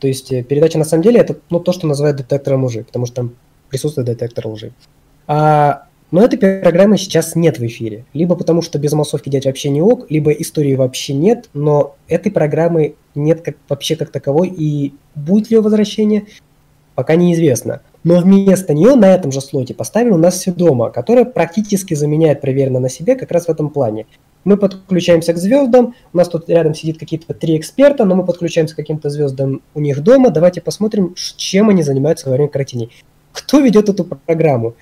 [0.00, 3.04] То есть э, передача на самом деле это ну, то, что называют детектором лжи, потому
[3.06, 3.34] что там
[3.74, 4.70] присутствует детектор лжи.
[5.26, 8.04] А, но этой программы сейчас нет в эфире.
[8.12, 12.30] Либо потому, что без массовки делать вообще не ок, либо истории вообще нет, но этой
[12.30, 16.26] программы нет как, вообще как таковой, и будет ли ее возвращение,
[16.94, 17.80] пока неизвестно.
[18.04, 22.40] Но вместо нее на этом же слоте поставили у нас все дома, которая практически заменяет
[22.40, 24.06] проверено на себе как раз в этом плане.
[24.44, 28.74] Мы подключаемся к звездам, у нас тут рядом сидит какие-то три эксперта, но мы подключаемся
[28.74, 30.30] к каким-то звездам у них дома.
[30.30, 32.90] Давайте посмотрим, чем они занимаются во время карантине.
[33.34, 34.74] Кто ведет эту программу?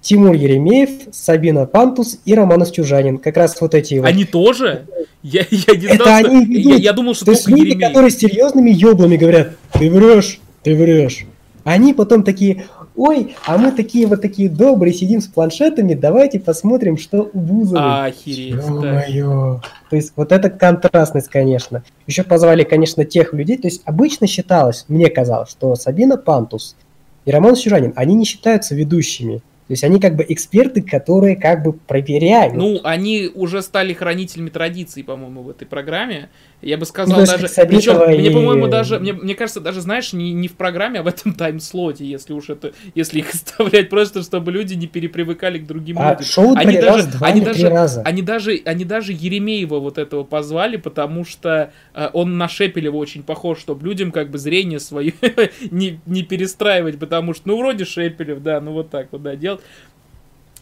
[0.00, 3.18] Тимур Еремеев, Сабина Пантус и Роман Чужанин.
[3.18, 4.06] Как раз вот эти вот.
[4.06, 4.86] Они тоже?
[5.22, 6.70] Я, я не Это знал, они что...
[6.70, 7.88] я, я думал, что То есть люди, Еремеев.
[7.88, 11.26] которые с серьезными еблами говорят, ты врешь, ты врешь.
[11.64, 12.64] Они потом такие,
[12.96, 18.06] ой, а мы такие вот такие добрые, сидим с планшетами, давайте посмотрим, что у Бузовой.
[18.06, 19.60] Охереть, да.
[19.90, 21.84] То есть вот это контрастность, конечно.
[22.08, 26.76] Еще позвали, конечно, тех людей, то есть обычно считалось, мне казалось, что Сабина Пантус–
[27.24, 29.42] и Роман Сюжанин, они не считаются ведущими.
[29.68, 32.54] То есть они как бы эксперты, которые как бы проверяют.
[32.54, 36.28] Ну, они уже стали хранителями традиций, по-моему, в этой программе.
[36.62, 37.48] Я бы сказал ну, даже...
[37.66, 38.18] Причем, и...
[38.18, 39.00] мне, по-моему, даже...
[39.00, 42.50] Мне, мне кажется, даже, знаешь, не, не в программе, а в этом тайм-слоте, если уж
[42.50, 42.72] это...
[42.94, 46.24] Если их оставлять просто, чтобы люди не перепривыкали к другим а людям.
[46.24, 48.02] Шоу они даже, два они, даже, раза.
[48.02, 53.24] они даже они даже Еремеева вот этого позвали, потому что э, он на Шепелева очень
[53.24, 55.14] похож, чтобы людям как бы зрение свое
[55.70, 59.60] не, не перестраивать, потому что, ну, вроде Шепелев, да, ну вот так вот, да, делать.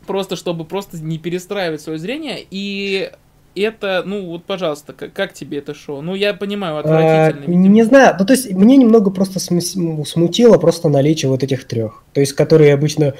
[0.07, 2.39] Просто, чтобы просто не перестраивать свое зрение.
[2.51, 3.13] И
[3.55, 6.03] это, ну вот, пожалуйста, как, как тебе это шоу?
[6.03, 7.47] Ну, я понимаю, отвратительно.
[7.47, 12.05] А, не знаю, ну то есть мне немного просто смутило просто наличие вот этих трех.
[12.13, 13.15] То есть, которые обычно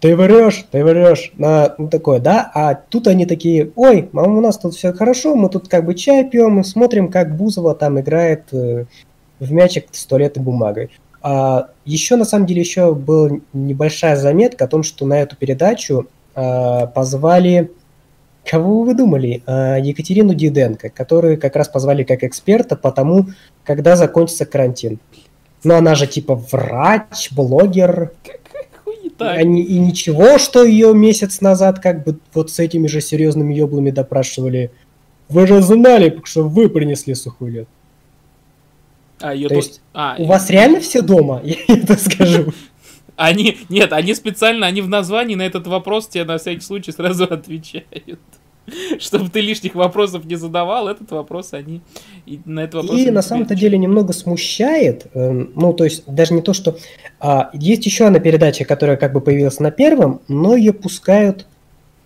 [0.00, 4.40] ты врешь, ты врешь, на ну, такое, да, а тут они такие, ой, мама, у
[4.40, 8.00] нас тут все хорошо, мы тут как бы чай пьем и смотрим, как Бузова там
[8.00, 8.86] играет э,
[9.38, 10.90] в мячик с туалетной бумагой.
[11.22, 16.06] А, еще, на самом деле, еще была небольшая заметка о том, что на эту передачу
[16.34, 17.70] а, позвали
[18.50, 19.44] Кого вы думали?
[19.46, 23.26] А, Екатерину Диденко, которую как раз позвали как эксперта по тому,
[23.62, 24.98] когда закончится карантин.
[25.62, 28.10] Но она же типа врач, блогер.
[29.20, 33.92] Они, и ничего, что ее месяц назад как бы вот с этими же серьезными еблами
[33.92, 34.72] допрашивали.
[35.28, 37.68] Вы же знали, что вы принесли сухой лед.
[39.20, 39.64] А, ее То тут...
[39.64, 40.26] есть а, у и...
[40.26, 42.52] вас реально все дома, я это скажу.
[43.16, 47.24] Они, нет, они специально, они в названии на этот вопрос тебе на всякий случай сразу
[47.24, 48.18] отвечают.
[48.98, 51.80] Чтобы ты лишних вопросов не задавал, этот вопрос они
[52.26, 53.00] и на этот вопрос.
[53.00, 56.76] И на самом-то деле немного смущает, э, ну то есть даже не то, что
[57.18, 61.46] а, есть еще одна передача, которая как бы появилась на первом, но ее пускают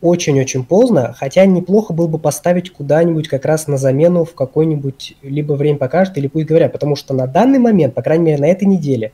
[0.01, 5.55] очень-очень поздно, хотя неплохо было бы поставить куда-нибудь как раз на замену в какой-нибудь либо
[5.55, 8.65] время покажет, или пусть говорят, потому что на данный момент, по крайней мере на этой
[8.65, 9.13] неделе,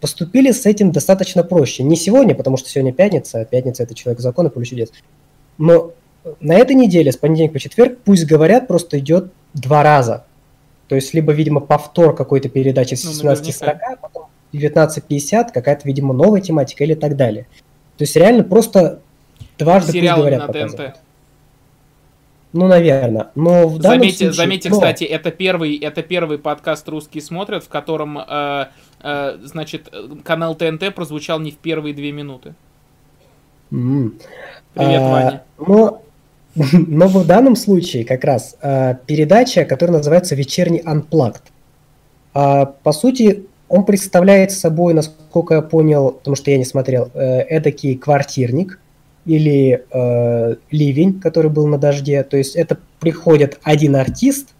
[0.00, 1.82] поступили с этим достаточно проще.
[1.82, 4.92] Не сегодня, потому что сегодня пятница, а пятница это человек закона, поле чудес.
[5.58, 5.92] Но
[6.40, 10.24] на этой неделе, с понедельника по четверг, пусть говорят, просто идет два раза.
[10.88, 16.40] То есть, либо, видимо, повтор какой-то передачи с 17.40, ну, потом 19.50, какая-то, видимо, новая
[16.40, 17.46] тематика или так далее.
[17.96, 19.00] То есть, реально просто
[19.58, 20.96] дважды Сериал пусть говорят на ТНТ.
[22.52, 23.30] Ну, наверное.
[23.34, 24.32] Но в заметьте, случае...
[24.32, 24.76] заметьте, но...
[24.76, 28.66] кстати, это первый, это первый подкаст «Русские смотрят», в котором э,
[29.04, 29.94] Э, значит,
[30.24, 32.54] канал ТНТ прозвучал не в первые две минуты.
[33.70, 34.14] М.
[34.72, 35.44] Привет, А, Ваня.
[35.58, 36.02] Но,
[36.72, 41.42] но в данном случае как раз а, передача, которая называется «Вечерний Unplugged».
[42.32, 47.40] А, По сути, он представляет собой, насколько я понял, потому что я не смотрел, э,
[47.40, 48.78] эдакий квартирник
[49.24, 52.22] или э, ливень, который был на дожде.
[52.24, 54.50] То есть это приходит один артист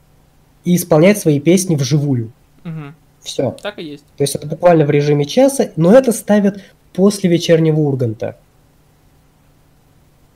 [0.65, 2.33] и исполняет свои песни вживую.
[2.65, 2.95] Мгм.
[3.21, 3.57] Все.
[3.63, 4.05] Так и есть.
[4.17, 8.37] То есть это буквально в режиме часа, но это ставят после вечернего Урганта.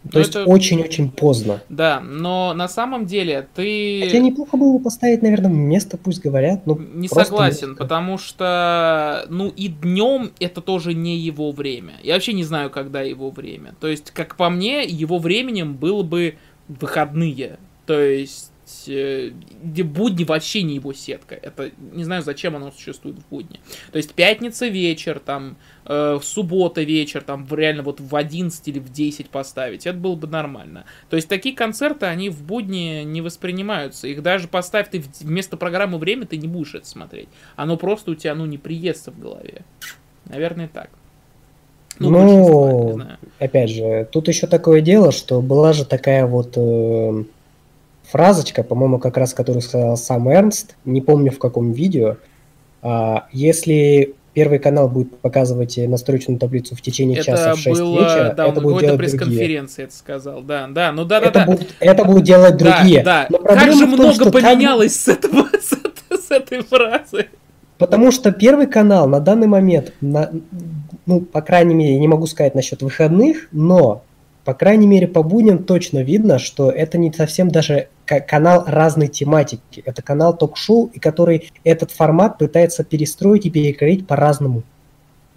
[0.05, 1.61] То Ну, есть это- очень-очень поздно.
[1.69, 4.01] Да, но на самом деле ты...
[4.05, 6.67] Хотя неплохо было бы поставить, наверное, место, пусть говорят.
[6.67, 7.83] Ну, Не согласен, музыка.
[7.85, 11.95] потому что, ну, и днем это тоже не его время.
[12.03, 13.75] Я вообще не знаю, когда его время.
[13.81, 16.37] То есть, как по мне, его временем было бы
[16.69, 17.59] выходные.
[17.87, 18.53] То есть,
[18.87, 19.33] э,
[19.63, 21.35] где будни вообще не его сетка.
[21.35, 23.61] Это, не знаю, зачем оно существует в будни.
[23.93, 25.57] То есть, пятница вечер, там,
[25.89, 30.15] э, суббота вечер, там, в- реально вот в 11 или в 10 поставить, это было
[30.15, 30.85] бы нормально.
[31.09, 34.07] То есть, такие концерты, они в будни не воспринимаются.
[34.07, 37.29] Их даже поставь ты в- вместо программы время, ты не будешь это смотреть.
[37.57, 39.63] Оно просто у тебя, ну, не приестся в голове.
[40.27, 40.91] Наверное, так.
[41.99, 43.19] Ну, знаю.
[43.41, 47.25] Опять же, тут еще такое дело, что была же такая вот э,
[48.05, 52.17] фразочка, по-моему, как раз, которую сказал сам Эрнст, не помню в каком видео.
[52.83, 57.81] А, если Первый канал будет показывать э, настройочную таблицу в течение часа Это в 6
[57.81, 58.99] было, вечера, да, это будет делать другие.
[59.19, 61.47] пресс-конференции это сказал, да, да, ну да, да, это, да.
[61.47, 63.03] будут, это будут делать Да, другие.
[63.03, 67.27] Да, Но Как же том, много поменялось с, этого, с, этой- с этой фразы.
[67.79, 70.31] Потому что Первый канал на данный момент, на-
[71.07, 74.03] ну, по крайней мере, я не могу сказать насчет выходных, но,
[74.45, 79.83] по крайней мере, по будням точно видно, что это не совсем даже канал разной тематики.
[79.85, 84.63] Это канал ток-шоу, и который этот формат пытается перестроить и перекроить по-разному.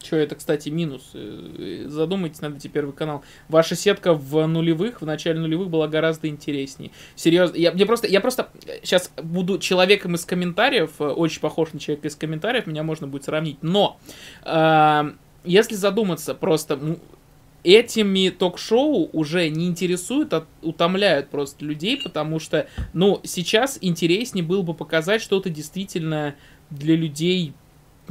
[0.02, 1.12] Че, это, кстати, минус.
[1.14, 3.24] Э, Задумайтесь над этим первый канал.
[3.50, 6.92] Ваша сетка в нулевых, в начале нулевых была гораздо интереснее.
[7.16, 8.50] Серьезно, я, мне просто, я просто
[8.84, 13.26] сейчас буду человеком из комментариев, э, очень похож на человека из комментариев, меня можно будет
[13.26, 13.58] сравнить.
[13.62, 14.00] Но,
[14.44, 15.12] э,
[15.44, 17.00] если задуматься, просто м,
[17.64, 24.62] этими ток-шоу уже не интересуют, а утомляют просто людей, потому что, ну, сейчас интереснее было
[24.62, 26.36] бы показать что-то действительно
[26.70, 27.54] для людей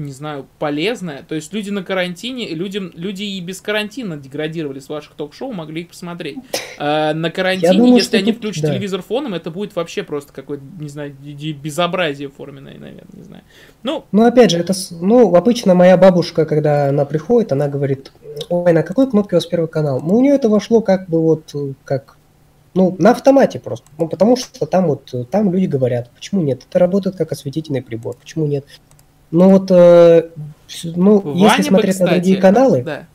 [0.00, 1.22] не знаю, полезное.
[1.28, 5.82] То есть люди на карантине, людям, люди и без карантина деградировали с ваших ток-шоу, могли
[5.82, 6.38] их посмотреть.
[6.78, 8.70] А на карантине, думаю, если они тут- включат да.
[8.70, 11.14] телевизор фоном, это будет вообще просто какое-то, не знаю,
[11.62, 13.42] безобразие форменное, наверное, не знаю.
[13.82, 18.12] Ну, Ну, опять же, это, ну, обычно моя бабушка, когда она приходит, она говорит,
[18.48, 20.00] ой, на какой кнопке у вас первый канал?
[20.02, 22.16] Ну, у нее это вошло как бы вот, как,
[22.74, 23.86] ну, на автомате просто.
[23.98, 26.62] Ну, потому что там вот, там люди говорят, почему нет?
[26.68, 28.64] Это работает как осветительный прибор, почему нет?
[29.30, 30.28] Ну, вот, э,
[30.84, 33.06] ну, Ваня если бы, смотреть на кстати, другие каналы, Да.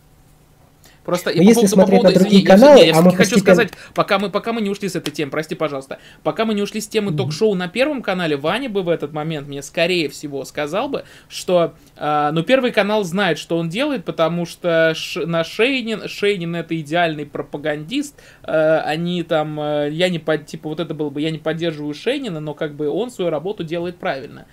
[1.03, 2.93] Просто и по если поводу- по смотреть на поводу- другие извини, я- каналы, я, я
[2.97, 5.53] а мы хочу постепенно- сказать, пока мы, пока мы не ушли с этой темы, прости,
[5.53, 9.13] пожалуйста, пока мы не ушли с темы ток-шоу на Первом канале, Ваня бы в этот
[9.13, 14.03] момент мне, скорее всего, сказал бы, что, а, ну, Первый канал знает, что он делает,
[14.03, 20.17] потому что Ш- на Шейнин, Шейнин это идеальный пропагандист, а, они там, а, я не,
[20.17, 23.29] под, типа, вот это было бы, я не поддерживаю Шейнина, но как бы он свою
[23.29, 24.47] работу делает правильно.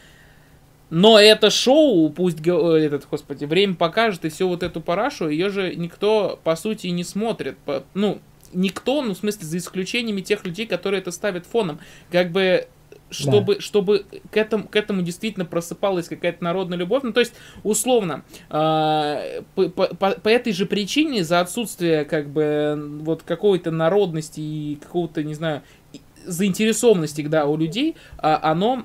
[0.94, 5.48] Но это шоу, пусть э, этот, господи, время покажет и всю вот эту парашу, ее
[5.48, 7.56] же никто, по сути, не смотрит.
[7.64, 8.18] По- Ну,
[8.52, 11.78] никто, ну, в смысле, за исключениями тех людей, которые это ставят фоном.
[12.10, 12.66] Как бы,
[13.08, 17.02] чтобы, чтобы к, этому, к этому действительно просыпалась какая-то народная любовь.
[17.04, 17.32] Ну, то есть,
[17.62, 24.40] условно, э, по, по- по- этой же причине, за отсутствие, как бы, вот какой-то народности
[24.40, 25.62] и какого-то, не знаю,
[26.26, 28.84] заинтересованности, да, у людей, а, оно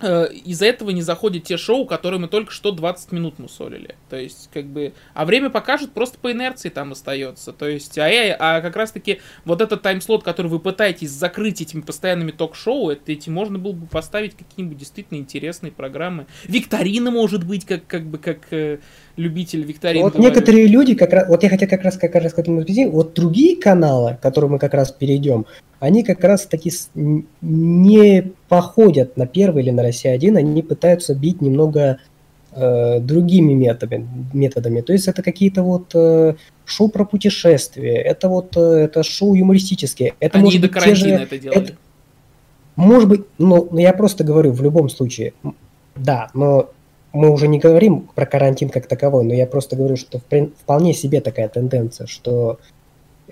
[0.00, 3.94] из-за этого не заходят те шоу, которые мы только что 20 минут мусолили.
[4.10, 4.92] То есть, как бы...
[5.14, 7.52] А время покажет, просто по инерции там остается.
[7.52, 11.80] То есть, а, я, а как раз-таки вот этот тайм-слот, который вы пытаетесь закрыть этими
[11.80, 16.26] постоянными ток-шоу, это, эти можно было бы поставить какие-нибудь действительно интересные программы.
[16.44, 18.80] Викторина, может быть, как, как бы, как э,
[19.16, 20.02] любитель викторин.
[20.02, 20.28] вот говорю.
[20.28, 23.14] некоторые люди, как раз, вот я хотел как раз, как раз к этому подвести, вот
[23.14, 25.46] другие каналы, к которым мы как раз перейдем,
[25.80, 26.70] они как раз таки
[27.40, 31.98] не походят на первый или на Россия-1, они пытаются бить немного
[32.52, 34.80] э, другими методами, методами.
[34.82, 40.14] То есть это какие-то вот э, шоу про путешествия, это вот э, это шоу юмористические.
[40.20, 41.62] Это Они может и до карантина же, это делали.
[41.62, 41.72] это-
[42.76, 45.32] может быть, ну, я просто говорю, в любом случае,
[45.94, 46.70] да, но
[47.16, 51.20] мы уже не говорим про карантин как таковой, но я просто говорю, что вполне себе
[51.20, 52.58] такая тенденция, что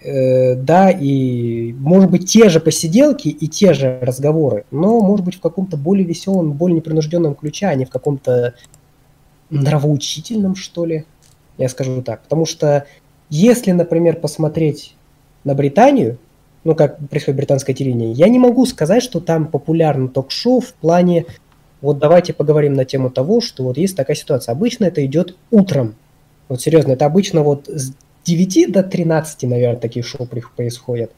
[0.02, 5.36] э, да, и может быть те же посиделки и те же разговоры, но может быть
[5.36, 8.54] в каком-то более веселом, более непринужденном ключе, а не в каком-то
[9.50, 11.04] нравоучительном, что ли,
[11.58, 12.22] я скажу так.
[12.22, 12.86] Потому что
[13.28, 14.96] если, например, посмотреть
[15.44, 16.18] на Британию,
[16.64, 21.26] ну, как происходит британское телевидение, я не могу сказать, что там популярно ток-шоу в плане,
[21.84, 24.52] вот давайте поговорим на тему того, что вот есть такая ситуация.
[24.52, 25.96] Обычно это идет утром.
[26.48, 27.92] Вот серьезно, это обычно вот с
[28.24, 31.12] 9 до 13, наверное, такие шоу происходят.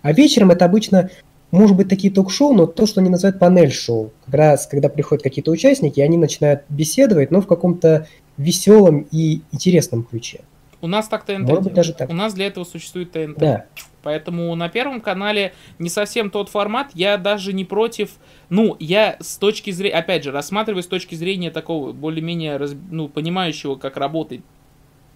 [0.00, 1.10] А вечером это обычно,
[1.50, 4.12] может быть, такие ток-шоу, но то, что они называют панель-шоу.
[4.24, 8.06] Как раз, когда приходят какие-то участники, они начинают беседовать, но в каком-то
[8.38, 10.40] веселом и интересном ключе.
[10.80, 11.40] У нас так ТНТ.
[11.40, 12.08] Может быть, даже так.
[12.08, 13.36] У нас для этого существует ТНТ.
[13.38, 13.66] Да.
[14.08, 16.92] Поэтому на Первом канале не совсем тот формат.
[16.94, 18.12] Я даже не против...
[18.48, 19.96] Ну, я с точки зрения...
[19.96, 22.58] Опять же, рассматриваю с точки зрения такого более-менее
[22.90, 24.40] ну, понимающего, как работает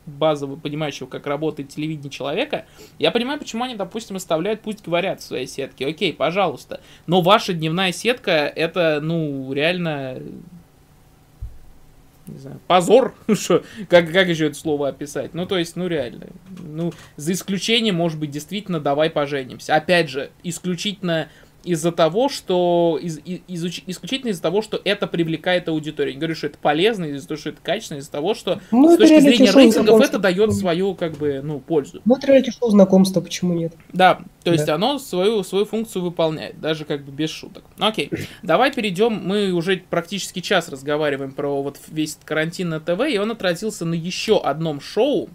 [0.04, 2.66] базово понимающего, как работает телевидение человека,
[2.98, 5.86] я понимаю, почему они, допустим, оставляют «Пусть говорят» в своей сетке.
[5.86, 6.82] Окей, пожалуйста.
[7.06, 10.20] Но ваша дневная сетка, это, ну, реально
[12.26, 15.34] не знаю, позор, что, как, как еще это слово описать?
[15.34, 16.28] Ну, то есть, ну, реально.
[16.58, 19.74] Ну, за исключением, может быть, действительно, давай поженимся.
[19.74, 21.28] Опять же, исключительно
[21.64, 26.14] из-за того, что из, из, исключительно из-за того, что это привлекает аудиторию.
[26.14, 28.98] Не говорю, что это полезно, из-за того, что это качественно, из-за того, что ну, с
[28.98, 32.02] точки зрения рейтингов это дает свою как бы ну пользу.
[32.04, 33.72] Ну это реалити-шоу знакомства, почему нет?
[33.92, 34.74] Да, то есть да.
[34.74, 37.64] оно свою свою функцию выполняет, даже как бы без шуток.
[37.78, 38.10] Ну, окей,
[38.42, 39.20] давай перейдем.
[39.24, 43.94] Мы уже практически час разговариваем про вот весь карантин на ТВ, и он отразился на
[43.94, 45.28] еще одном шоу,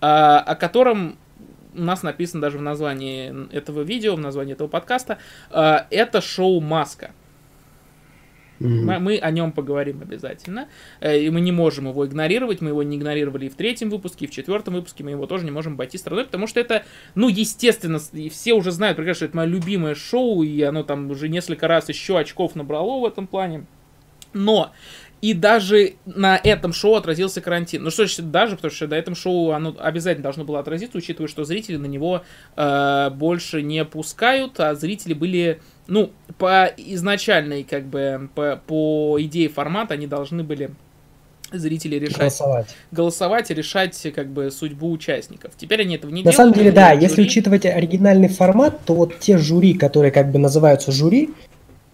[0.00, 1.16] а, о котором
[1.74, 5.18] у нас написано даже в названии этого видео, в названии этого подкаста,
[5.50, 7.12] э, это шоу «Маска».
[8.62, 8.98] Mm-hmm.
[9.00, 10.68] Мы о нем поговорим обязательно.
[11.00, 12.60] Э, и мы не можем его игнорировать.
[12.60, 15.02] Мы его не игнорировали и в третьем выпуске, и в четвертом выпуске.
[15.02, 16.84] Мы его тоже не можем обойти стороной, потому что это,
[17.16, 21.10] ну, естественно, и все уже знают прекрасно, что это мое любимое шоу, и оно там
[21.10, 23.66] уже несколько раз еще очков набрало в этом плане.
[24.32, 24.72] Но
[25.22, 27.84] и даже на этом шоу отразился карантин.
[27.84, 31.28] Ну что ж, даже, потому что на этом шоу оно обязательно должно было отразиться, учитывая,
[31.28, 32.22] что зрители на него
[32.56, 39.48] э, больше не пускают, а зрители были, ну, по изначальной, как бы, по, по идее
[39.48, 40.72] формата, они должны были
[41.52, 42.18] зрители решать.
[42.18, 42.76] Голосовать.
[42.90, 45.52] Голосовать и решать, как бы, судьбу участников.
[45.56, 46.36] Теперь они этого не на делают.
[46.36, 47.02] На самом деле, да, жюри.
[47.04, 51.30] если учитывать оригинальный формат, то вот те жюри, которые как бы называются жюри,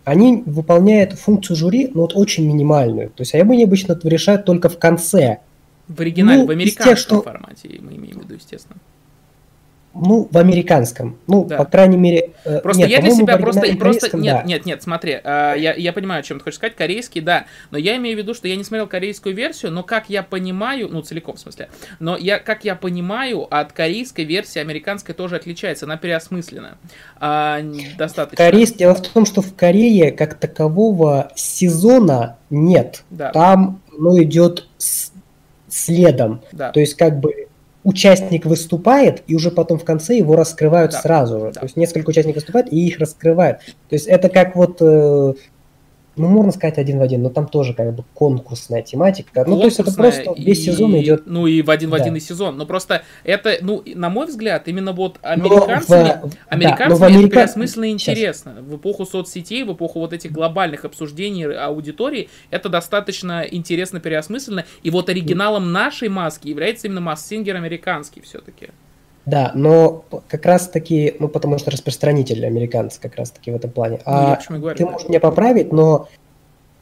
[0.08, 3.10] они выполняют функцию жюри, но вот очень минимальную.
[3.10, 5.38] То есть они обычно решают только в конце.
[5.86, 7.22] В оригинале, ну, в американском тех, что...
[7.22, 8.78] формате, мы имеем в виду, естественно.
[9.94, 11.18] Ну, в американском.
[11.26, 11.56] Ну, да.
[11.56, 12.30] по крайней мере...
[12.44, 13.76] Э, просто нет, я для себя просто...
[13.76, 14.42] просто нет, да.
[14.44, 16.76] нет, нет, смотри, э, я, я понимаю, о чем ты хочешь сказать.
[16.76, 17.46] Корейский, да.
[17.70, 20.88] Но я имею в виду, что я не смотрел корейскую версию, но как я понимаю...
[20.90, 21.68] Ну, целиком, в смысле.
[21.98, 25.86] Но я, как я понимаю, от корейской версии американская тоже отличается.
[25.86, 26.78] Она переосмыслена.
[27.18, 27.60] А,
[27.96, 28.36] достаточно.
[28.36, 28.72] Корейс...
[28.72, 33.02] Дело в том, что в Корее как такового сезона нет.
[33.10, 33.32] Да.
[33.32, 35.10] Там, ну, идет с...
[35.68, 36.42] следом.
[36.52, 36.70] Да.
[36.70, 37.47] То есть, как бы
[37.88, 41.00] участник выступает, и уже потом в конце его раскрывают да.
[41.00, 41.46] сразу же.
[41.46, 41.60] Да.
[41.60, 43.60] То есть несколько участников выступают, и их раскрывают.
[43.88, 45.32] То есть это как вот э,
[46.18, 49.44] ну, можно сказать один в один, но там тоже как бы конкурсная тематика.
[49.46, 51.22] Ну, то есть это просто весь сезон идет.
[51.26, 52.18] Ну, и в один в один да.
[52.18, 52.56] и сезон.
[52.56, 57.30] Но просто это, ну, на мой взгляд, именно вот американцами, в, американцами да, это Америка...
[57.36, 58.56] переосмысленно и интересно.
[58.60, 64.64] В эпоху соцсетей, в эпоху вот этих глобальных обсуждений аудитории, это достаточно интересно переосмысленно.
[64.82, 68.70] И вот оригиналом нашей маски является именно масс-сингер американский все-таки.
[69.28, 73.70] Да, но как раз таки, ну потому что распространитель американцы как раз таки в этом
[73.70, 74.00] плане.
[74.06, 74.90] Ну, а говорю, ты да.
[74.90, 76.08] можешь меня поправить, но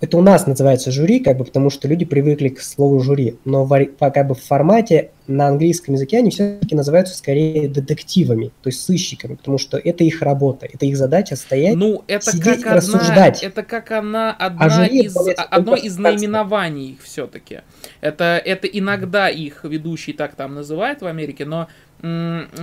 [0.01, 3.65] это у нас называется жюри, как бы, потому что люди привыкли к слову жюри, но
[3.65, 8.83] в, как бы в формате на английском языке они все-таки называются скорее детективами, то есть
[8.83, 12.77] сыщиками, потому что это их работа, это их задача стоять, ну, это сидеть как и
[12.77, 13.43] рассуждать.
[13.43, 17.63] это как она, одна а из, одно из наименований их все-таки.
[18.03, 21.69] Это, это иногда их ведущий так там называют в Америке, но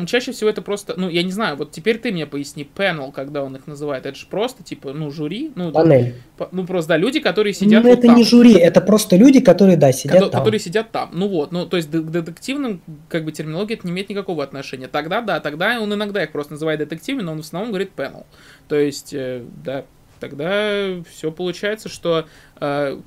[0.07, 3.43] чаще всего это просто, ну, я не знаю, вот теперь ты мне поясни, panel, когда
[3.43, 6.15] он их называет, это же просто, типа, ну, жюри, ну, Панель.
[6.51, 8.15] ну, просто, да, люди, которые сидят Ну, вот это там.
[8.15, 10.41] не жюри, это просто люди, которые, да, сидят Ко- там.
[10.41, 13.91] Которые сидят там, ну, вот, ну, то есть к детективным, как бы, терминологии это не
[13.93, 14.87] имеет никакого отношения.
[14.87, 18.25] Тогда, да, тогда он иногда их просто называет детективами, но он в основном говорит panel.
[18.67, 19.85] То есть, э, да,
[20.19, 22.25] тогда все получается, что
[22.61, 22.99] э,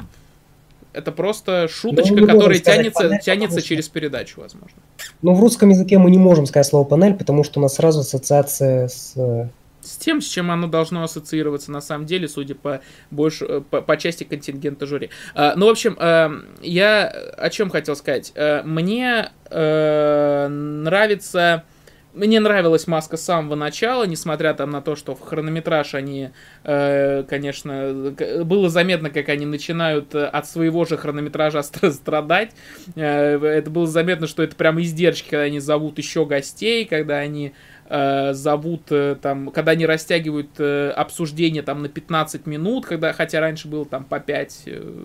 [0.97, 4.79] это просто шуточка, ну, которая тянется, панель, тянется через передачу, возможно.
[5.21, 8.01] Ну, в русском языке мы не можем сказать слово панель, потому что у нас сразу
[8.01, 9.13] ассоциация с...
[9.17, 9.49] Э,
[9.83, 12.81] с тем, с чем оно должно ассоциироваться на самом деле, судя по,
[13.11, 15.11] больше, э, по, по части контингента жюри.
[15.35, 16.33] А, ну, в общем, а,
[16.63, 18.33] я о чем хотел сказать.
[18.35, 21.65] А, мне а, нравится
[22.17, 26.31] мне нравилась маска с самого начала, несмотря там на то, что в хронометраж они,
[26.65, 28.15] э, конечно,
[28.45, 31.63] было заметно, как они начинают э, от своего же хронометража
[31.93, 32.53] страдать.
[32.95, 37.53] Э, это было заметно, что это прям издержки, когда они зовут еще гостей, когда они
[37.89, 43.69] э, зовут э, там, когда они растягивают обсуждение там на 15 минут, когда, хотя раньше
[43.69, 45.05] было там по 5 э,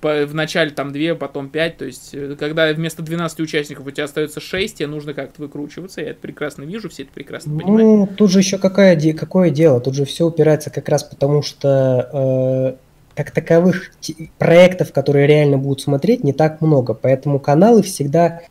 [0.00, 3.90] по, в начале там 2, потом 5, то есть, э, когда вместо 12 участников у
[3.90, 7.60] тебя остается 6, тебе нужно как-то выкручиваться, я это прекрасно вижу, все это прекрасно ну,
[7.60, 7.86] понимают.
[7.86, 12.76] Ну, тут же еще какое, какое дело, тут же все упирается как раз потому, что
[12.76, 13.92] э, как таковых
[14.38, 18.42] проектов, которые реально будут смотреть, не так много, поэтому каналы всегда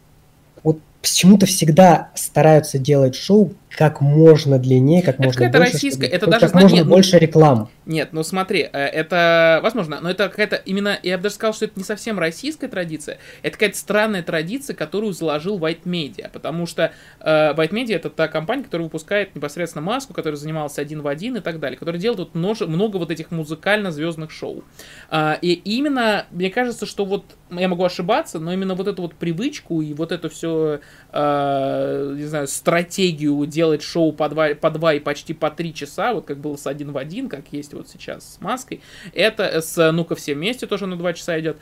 [1.02, 5.60] почему-то всегда стараются делать шоу как можно длиннее, как это можно больше.
[5.60, 7.70] российская, чтобы, это даже как можно нет, больше реклам.
[7.86, 11.66] Нет, ну смотри, э, это возможно, но это какая-то именно, я бы даже сказал, что
[11.66, 16.92] это не совсем российская традиция, это какая-то странная традиция, которую заложил White Media, потому что
[17.20, 21.36] э, White Media это та компания, которая выпускает непосредственно маску, которая занималась один в один
[21.36, 24.64] и так далее, которая делает вот много, много вот этих музыкально-звездных шоу.
[25.12, 29.14] Э, и именно, мне кажется, что вот, я могу ошибаться, но именно вот эту вот
[29.14, 30.80] привычку и вот эту все,
[31.14, 35.74] э, не знаю, стратегию делать делать шоу по два, по два и почти по три
[35.74, 38.82] часа, вот как было с один в один, как есть вот сейчас с маской,
[39.14, 41.58] это с «Ну-ка все вместе» тоже на два часа идет,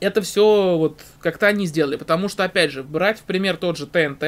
[0.00, 3.88] это все вот как-то они сделали, потому что, опять же, брать в пример тот же
[3.88, 4.22] ТНТ,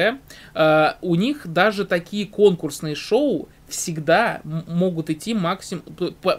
[0.53, 5.85] э, у них даже такие конкурсные шоу всегда могут идти максимум,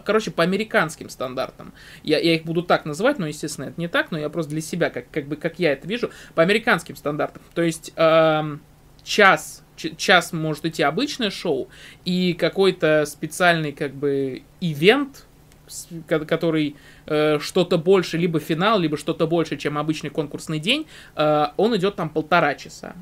[0.05, 1.73] короче, по американским стандартам.
[2.03, 4.61] Я, я их буду так называть, но, естественно, это не так, но я просто для
[4.61, 7.41] себя, как, как бы, как я это вижу, по американским стандартам.
[7.55, 7.91] То есть...
[7.95, 8.57] Э,
[9.03, 11.69] час, час может идти обычное шоу,
[12.05, 15.25] и какой-то специальный как бы ивент,
[16.07, 21.75] который э, что-то больше, либо финал, либо что-то больше, чем обычный конкурсный день, э, он
[21.75, 22.95] идет там полтора часа.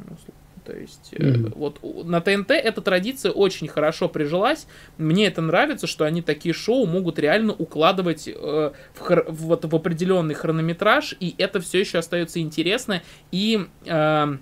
[0.64, 1.54] То есть э, mm-hmm.
[1.56, 4.68] вот на ТНТ эта традиция очень хорошо прижилась.
[4.98, 9.76] Мне это нравится, что они такие шоу могут реально укладывать э, в, хр- вот, в
[9.76, 13.02] определенный хронометраж, и это все еще остается интересно
[13.32, 14.38] и э,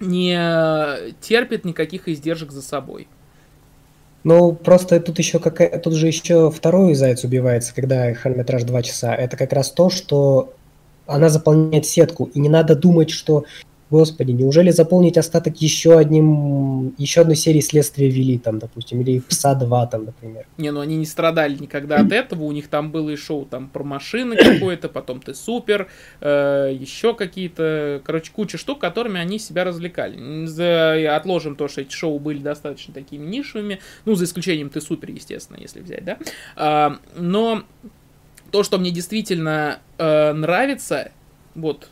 [0.00, 3.06] не терпит никаких издержек за собой.
[4.22, 9.14] Ну, просто тут еще какая тут же еще второй заяц убивается, когда хронометраж 2 часа.
[9.14, 10.52] Это как раз то, что
[11.06, 13.44] она заполняет сетку, и не надо думать, что
[13.90, 19.54] Господи, неужели заполнить остаток еще одним, еще одной серии следствия вели, там, допустим, или Пса
[19.54, 20.46] 2, там, например.
[20.58, 23.68] Не, ну они не страдали никогда от этого, у них там было и шоу там
[23.68, 25.88] про машины какое-то, потом ты супер,
[26.20, 30.46] э, еще какие-то, короче, куча штук, которыми они себя развлекали.
[30.46, 35.10] За, отложим то, что эти шоу были достаточно такими нишевыми, ну, за исключением ты супер,
[35.10, 36.18] естественно, если взять, да.
[36.54, 37.64] А, но
[38.52, 41.10] то, что мне действительно э, нравится,
[41.54, 41.88] вот,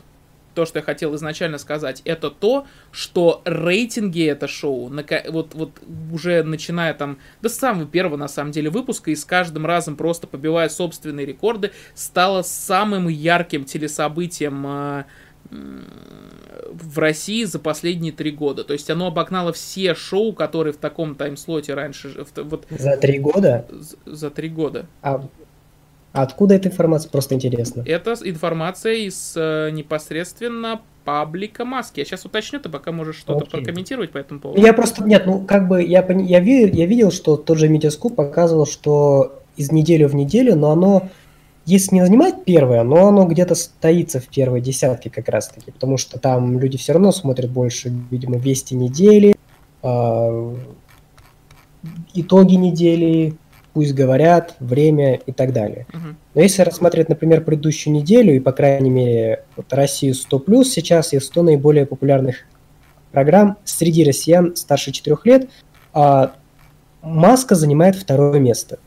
[0.59, 4.91] то, что я хотел изначально сказать, это то, что рейтинги это шоу,
[5.29, 5.71] вот, вот
[6.11, 10.27] уже начиная там, до самого первого, на самом деле, выпуска, и с каждым разом просто
[10.27, 15.03] побивая собственные рекорды, стало самым ярким телесобытием э,
[15.49, 18.65] в России за последние три года.
[18.65, 22.25] То есть оно обогнало все шоу, которые в таком таймслоте раньше...
[22.35, 23.65] Вот, за три года?
[23.71, 24.87] За, за три года.
[25.01, 25.25] А
[26.11, 27.09] а откуда эта информация?
[27.09, 27.83] Просто интересно.
[27.85, 31.99] Это информация из э, непосредственно паблика маски.
[31.99, 33.51] Я сейчас уточню, ты пока можешь что-то Окей.
[33.51, 34.61] прокомментировать по этому поводу.
[34.61, 38.15] Я просто, нет, ну как бы я, я, видел, я видел, что тот же Медиаскуп
[38.15, 41.09] показывал, что из недели в неделю, но оно,
[41.65, 46.19] если не занимает первое, но оно где-то стоится в первой десятке как раз-таки, потому что
[46.19, 49.35] там люди все равно смотрят больше, видимо, вести недели,
[49.83, 50.55] э,
[52.13, 53.35] итоги недели,
[53.73, 55.85] пусть говорят, время и так далее.
[55.91, 56.15] Uh-huh.
[56.35, 61.19] Но если рассматривать, например, предыдущую неделю и, по крайней мере, вот Россию 100+, сейчас и
[61.19, 62.37] 100 наиболее популярных
[63.11, 65.49] программ среди россиян старше 4 лет,
[65.93, 66.33] а
[67.01, 68.79] Маска занимает второе место.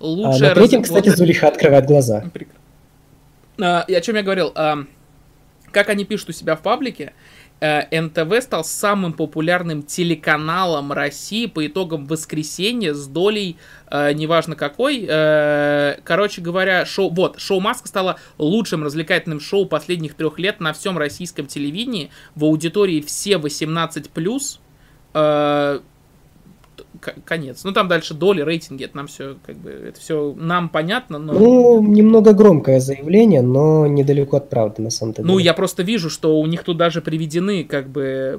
[0.00, 2.24] Лучшая а на третьем, кстати, Зулиха открывает глаза.
[3.60, 4.52] А, о чем я говорил?
[4.54, 4.78] А,
[5.70, 7.12] как они пишут у себя в паблике,
[7.60, 13.56] НТВ стал самым популярным телеканалом России по итогам воскресенья с долей,
[13.90, 15.06] э, неважно какой.
[15.08, 20.72] Э, короче говоря, шоу, вот, шоу Маска стало лучшим развлекательным шоу последних трех лет на
[20.72, 22.10] всем российском телевидении.
[22.34, 24.60] В аудитории все 18+.
[25.14, 25.80] Э,
[27.24, 27.64] конец.
[27.64, 31.32] Ну там дальше доли, рейтинги, это нам все как бы это все нам понятно, но.
[31.32, 35.26] Ну, немного громкое заявление, но недалеко от правды, на самом деле.
[35.26, 38.38] Ну, я просто вижу, что у них тут даже приведены, как бы,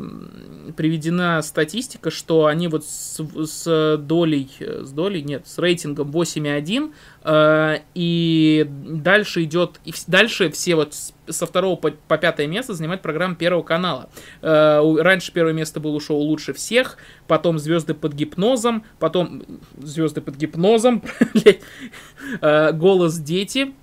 [0.76, 6.90] приведена статистика, что они вот с, с долей, с долей, нет, с рейтингом 8,1, э,
[7.28, 10.94] и дальше идет, и дальше все вот
[11.28, 14.10] со второго по, по пятое место занимает программа Первого канала.
[14.42, 16.98] Э, раньше первое место было шоу «Лучше всех»,
[17.28, 19.44] потом «Звезды под гипнозом», потом
[19.78, 21.04] «Звезды под гипнозом»,
[22.42, 23.74] э, «Голос дети»,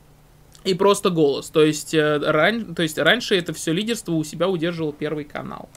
[0.64, 1.50] и просто голос.
[1.50, 2.74] То есть, э, ран...
[2.74, 5.68] То есть раньше это все лидерство у себя удерживал первый канал.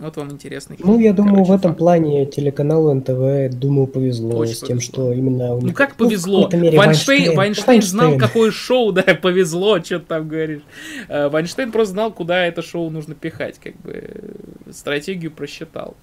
[0.00, 0.76] Вот вам интересный.
[0.78, 1.78] Ну, я думаю, в этом факт.
[1.78, 4.92] плане телеканалу НТВ, думаю, повезло Очень с тем, повезло.
[4.92, 5.66] что именно у них...
[5.68, 6.48] Ну, как повезло?
[6.50, 10.62] Ну, мере, Вайнштейн, Вайнштейн, Вайнштейн знал, какое шоу, да, повезло, что ты там говоришь.
[11.08, 14.34] Э, Вайнштейн просто знал, куда это шоу нужно пихать, как бы
[14.72, 15.94] стратегию просчитал.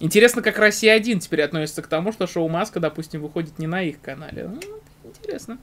[0.00, 4.00] Интересно, как Россия-1 теперь относится к тому, что шоу Маска, допустим, выходит не на их
[4.02, 4.48] канале.
[4.48, 4.60] Ну,
[5.04, 5.58] интересно.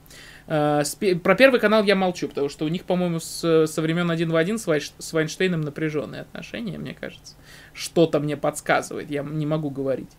[0.47, 0.81] Э,
[1.23, 4.57] про первый канал я молчу, потому что у них, по-моему, со времен один в один
[4.57, 7.35] с, Вайш, с Вайнштейном напряженные отношения, мне кажется.
[7.73, 10.09] Что-то мне подсказывает, я не могу говорить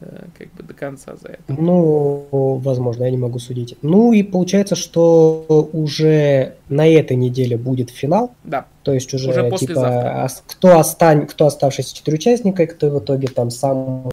[0.00, 1.42] э, как бы до конца за это.
[1.48, 2.26] Ну,
[2.62, 3.76] возможно, я не могу судить.
[3.82, 8.32] Ну и получается, что уже на этой неделе будет финал.
[8.44, 8.66] Да.
[8.82, 13.50] То есть уже, уже типа, кто, остань, кто оставшийся четыре участника, кто в итоге там
[13.50, 14.10] сам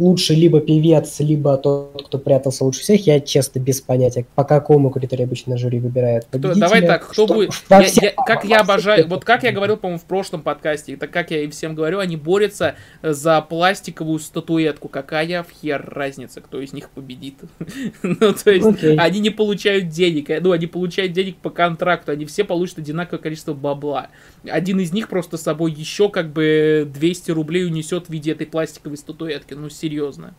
[0.00, 3.06] лучше либо певец, либо тот, кто прятался лучше всех.
[3.06, 6.60] Я, честно, без понятия, по какому критерию обычно жюри выбирает победителя.
[6.60, 7.52] Давай так, кто что, будет...
[7.68, 9.06] Я, я, как я обожаю...
[9.06, 12.16] Вот как я говорил, по-моему, в прошлом подкасте, так как я и всем говорю, они
[12.16, 14.88] борются за пластиковую статуэтку.
[14.88, 17.36] Какая в хер разница, кто из них победит?
[18.02, 18.96] ну, то есть, okay.
[18.96, 20.30] они не получают денег.
[20.40, 22.12] Ну, они получают денег по контракту.
[22.12, 24.08] Они все получат одинаковое количество бабла.
[24.48, 28.46] Один из них просто с собой еще как бы 200 рублей унесет в виде этой
[28.46, 29.52] пластиковой статуэтки.
[29.52, 30.34] Ну, серьезно серьезно.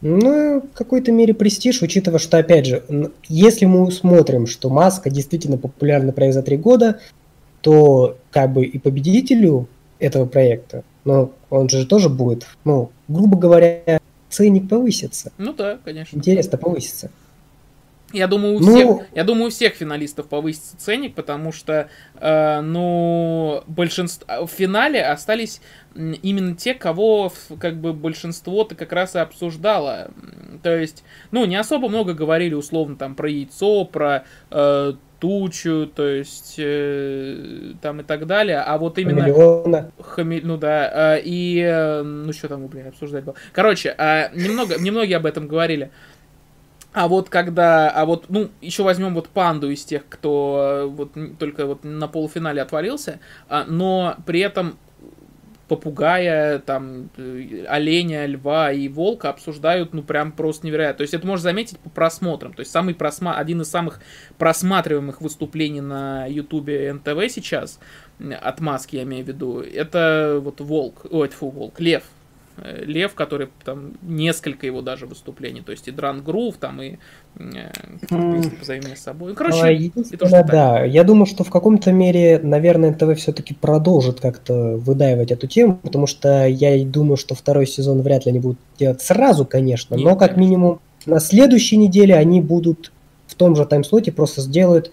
[0.00, 2.84] Ну, в какой-то мере престиж, учитывая, что, опять же,
[3.28, 7.00] если мы смотрим, что маска действительно популярный проект за три года,
[7.62, 9.66] то как бы и победителю
[9.98, 15.32] этого проекта, ну, он же тоже будет, ну, грубо говоря, ценник повысится.
[15.36, 16.16] Ну да, конечно.
[16.16, 17.10] Интересно повысится.
[18.12, 18.74] Я думаю, у ну...
[18.74, 21.88] всех, я думаю, у всех финалистов повысится ценник, потому что,
[22.18, 25.60] э, ну, большинство в финале остались
[25.94, 27.30] именно те, кого
[27.60, 30.10] как бы большинство-то как раз и обсуждало.
[30.62, 36.06] То есть, ну, не особо много говорили условно там про яйцо, про э, тучу, то
[36.06, 39.22] есть э, там и так далее, а вот именно...
[39.22, 39.90] Хамелеона.
[40.00, 40.40] Хами...
[40.42, 41.60] Ну да, э, и...
[41.60, 43.34] Э, ну что там, блин, обсуждать было.
[43.52, 45.90] Короче, э, немного, немногие об этом говорили.
[46.92, 51.12] А вот когда, а вот, ну, еще возьмем вот панду из тех, кто э, вот
[51.38, 54.78] только вот на полуфинале отвалился, а, но при этом
[55.68, 60.98] попугая, там, э, оленя, льва и волка обсуждают, ну, прям просто невероятно.
[60.98, 62.54] То есть это можно заметить по просмотрам.
[62.54, 63.36] То есть самый просма...
[63.36, 64.00] один из самых
[64.38, 67.78] просматриваемых выступлений на ютубе НТВ сейчас,
[68.18, 72.02] от маски я имею в виду, это вот волк, ой, фу, волк, лев,
[72.64, 76.98] Лев, который там несколько его даже выступлений, то есть и Дран Грув, там и
[77.36, 77.70] э,
[78.58, 79.34] позови с собой.
[79.34, 84.76] Короче, а, единственное, да, я думаю, что в каком-то мере, наверное, НТВ все-таки продолжит как-то
[84.76, 89.00] выдаивать эту тему, потому что я думаю, что второй сезон вряд ли они будут делать
[89.02, 90.40] сразу, конечно, Нет, но как конечно.
[90.40, 92.92] минимум на следующей неделе они будут
[93.26, 94.90] в том же таймслоте просто сделают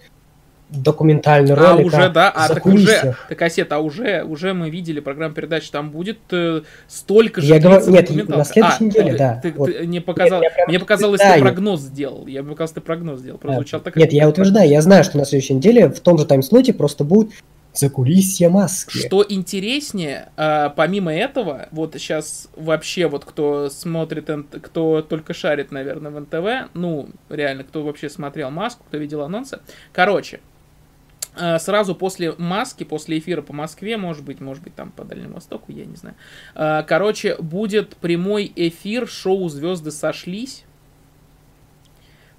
[0.70, 1.94] документальный а, ролик.
[1.94, 5.70] А уже, да, а так уже, так, Осет, а уже, уже мы видели программу передач,
[5.70, 9.40] там будет э, столько же Я говорю, нет, на следующей а, неделе, ты, да.
[9.42, 9.66] Ты, вот.
[9.66, 13.38] ты, не показал, нет, мне показалось, ты прогноз сделал, я бы показалось, ты прогноз сделал,
[13.38, 13.84] прозвучал да.
[13.84, 13.96] так.
[13.96, 17.30] Нет, я утверждаю, я знаю, что на следующей неделе в том же таймслоте просто будет
[17.72, 18.96] за кулисья маски.
[18.96, 24.28] Что интереснее, а, помимо этого, вот сейчас вообще вот кто смотрит,
[24.62, 29.60] кто только шарит, наверное, в НТВ, ну, реально, кто вообще смотрел маску, кто видел анонсы,
[29.92, 30.55] короче, Э,
[31.58, 35.72] сразу после маски, после эфира по Москве, может быть, может быть, там по Дальнему Востоку,
[35.72, 36.16] я не знаю.
[36.54, 40.65] Э, короче, будет прямой эфир шоу «Звезды сошлись»,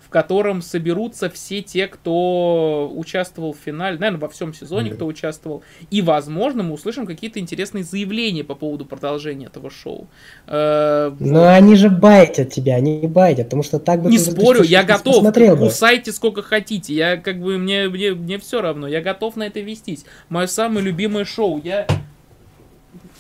[0.08, 5.64] в котором соберутся все те, кто участвовал в финале, наверное, во всем сезоне, кто участвовал.
[5.91, 10.08] И, возможно, мы услышим какие-то интересные заявления по поводу продолжения этого шоу.
[10.47, 14.10] Э, Но они же байтят тебя, они не байтят, потому что так бы...
[14.10, 15.26] Не спорю, я готов,
[15.58, 19.60] кусайте сколько хотите, я как бы, мне, мне, мне все равно, я готов на это
[19.60, 20.05] вестись.
[20.30, 21.86] Мое самое любимое шоу, я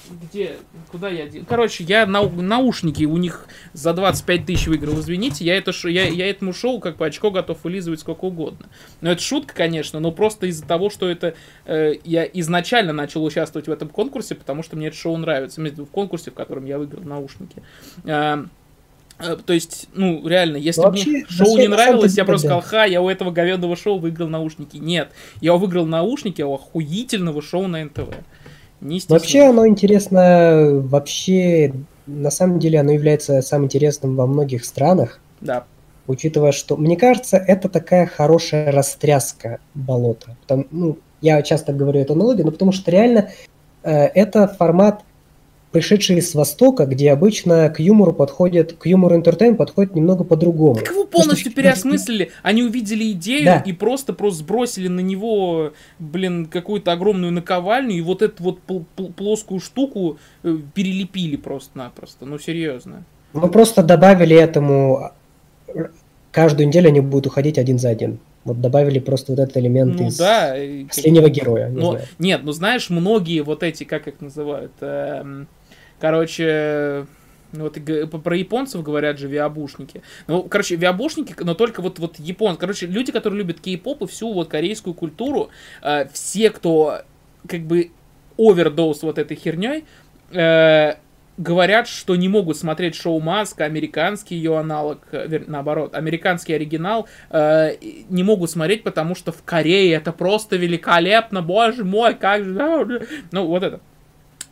[0.09, 0.57] где,
[0.91, 5.71] куда я Короче, я на, наушники у них за 25 тысяч выиграл, извините, я, это,
[5.87, 8.67] я, я этому шоу как бы очко готов вылизывать сколько угодно.
[9.01, 11.35] Но это шутка, конечно, но просто из-за того, что это
[11.65, 15.85] э, я изначально начал участвовать в этом конкурсе, потому что мне это шоу нравится, в
[15.85, 17.61] конкурсе, в котором я выиграл наушники.
[18.05, 18.45] Э,
[19.19, 22.61] э то есть, ну, реально, если ну, Вообще, мне шоу не нравилось, я просто сказал,
[22.61, 24.77] ха, я у этого говенного шоу выиграл наушники.
[24.77, 28.13] Нет, я выиграл наушники у охуительного шоу на НТВ.
[28.81, 31.73] Не Вообще оно интересно, вообще,
[32.05, 35.19] на самом деле оно является самым интересным во многих странах.
[35.41, 35.65] Да.
[36.05, 40.37] Учитывая, что, мне кажется, это такая хорошая растряска болота.
[40.45, 43.31] Там, ну, я часто говорю эту аналогию, но потому что реально
[43.83, 45.03] э, это формат
[45.71, 50.75] пришедшие с Востока, где обычно к юмору подходят, к юмору интертейн подходит немного по-другому.
[50.75, 52.31] Так его полностью переосмыслили.
[52.43, 53.59] Они увидели идею да.
[53.59, 58.59] и просто просто сбросили на него, блин, какую-то огромную наковальню и вот эту вот
[59.15, 62.25] плоскую штуку э, перелепили просто-напросто.
[62.25, 63.03] Ну, серьезно.
[63.33, 65.11] Ну, просто добавили этому...
[66.31, 68.19] Каждую неделю они будут уходить один за один.
[68.47, 70.55] Вот добавили просто вот этот элемент ну, из да,
[70.87, 71.67] последнего героя.
[71.67, 75.47] Не но, нет, ну знаешь, многие вот эти, как их называют, эм,
[75.99, 77.07] Короче,
[77.51, 80.01] ну, вот про японцев говорят же виабушники.
[80.27, 82.57] Ну, короче, виабушники, но только вот, вот япон.
[82.57, 85.49] Короче, люди, которые любят кей-поп и всю вот корейскую культуру,
[85.81, 87.01] э, все, кто
[87.47, 87.91] как бы
[88.37, 89.85] овердоз вот этой херней,
[90.31, 90.95] э,
[91.37, 97.75] говорят, что не могут смотреть шоу Маска, американский ее аналог, э, наоборот, американский оригинал, э,
[98.09, 103.45] не могут смотреть, потому что в Корее это просто великолепно, боже мой, как же, ну,
[103.45, 103.79] вот это.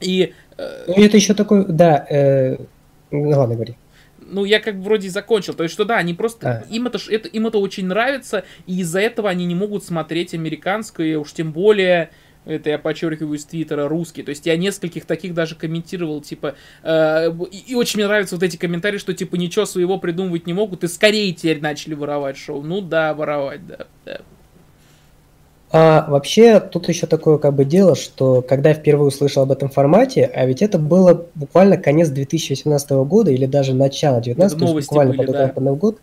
[0.06, 2.58] И ну, это еще такой, да, э,
[3.12, 3.76] ну ладно, говори.
[4.28, 5.54] Ну, я как бы вроде закончил.
[5.54, 6.66] То есть, что да, они просто...
[6.68, 6.74] А.
[6.74, 11.18] Им, это, это, им это очень нравится, и из-за этого они не могут смотреть американское,
[11.18, 12.10] уж тем более
[12.46, 14.24] это я подчеркиваю из Твиттера, русский.
[14.24, 18.44] То есть я нескольких таких даже комментировал, типа, э, и, и очень мне нравятся вот
[18.44, 22.62] эти комментарии, что типа ничего своего придумывать не могут, и скорее теперь начали воровать шоу.
[22.62, 24.22] Ну да, воровать, да, да.
[25.72, 29.70] А вообще, тут еще такое как бы дело, что когда я впервые услышал об этом
[29.70, 34.88] формате, а ведь это было буквально конец 2018 года или даже начало 2019, то есть
[34.88, 35.54] буквально были, под да.
[35.62, 36.00] Новый год,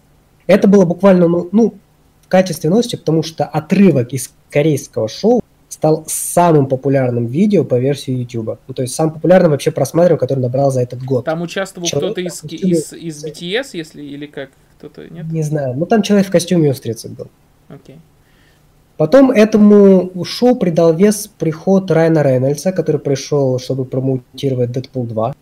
[0.46, 1.74] это было буквально, ну, ну,
[2.22, 8.12] в качестве новости, потому что отрывок из корейского шоу стал самым популярным видео по версии
[8.12, 8.58] YouTube.
[8.66, 11.24] Ну, то есть самым популярным вообще просматриваем, который набрал за этот год.
[11.24, 14.50] Там участвовал кто-то из, из, из BTS, если, или как?
[14.78, 15.30] Кто-то, нет?
[15.32, 15.74] Не знаю.
[15.76, 17.28] Ну, там человек в костюме устрицы был.
[17.68, 17.96] Окей.
[17.96, 17.98] Okay.
[19.02, 25.34] Потом этому шоу придал вес приход Райана Рейнольдса, который пришел, чтобы промоутировать Дэдпул 2.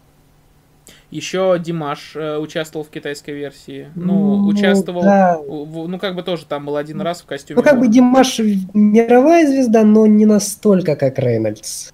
[1.11, 3.89] Еще Димаш э, участвовал в китайской версии.
[3.95, 5.39] Ну, ну участвовал, да.
[5.47, 7.59] в, ну, как бы тоже там был один раз в костюме.
[7.59, 8.39] Ну, как бы Димаш
[8.73, 11.91] мировая звезда, но не настолько, как Рейнольдс.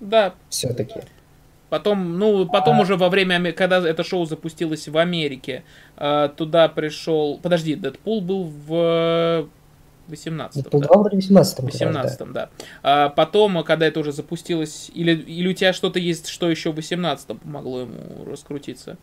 [0.00, 0.34] Да.
[0.48, 1.02] Все-таки.
[1.68, 2.82] Потом, ну, потом а...
[2.82, 5.62] уже во время, когда это шоу запустилось в Америке,
[5.96, 7.38] э, туда пришел...
[7.40, 9.48] Подожди, Дэдпул был в
[10.10, 10.78] 18 да.
[10.78, 12.26] 18 18 да.
[12.26, 12.48] да.
[12.82, 16.76] А потом, когда это уже запустилось, или, или у тебя что-то есть, что еще в
[16.76, 18.98] 18 помогло ему раскрутиться?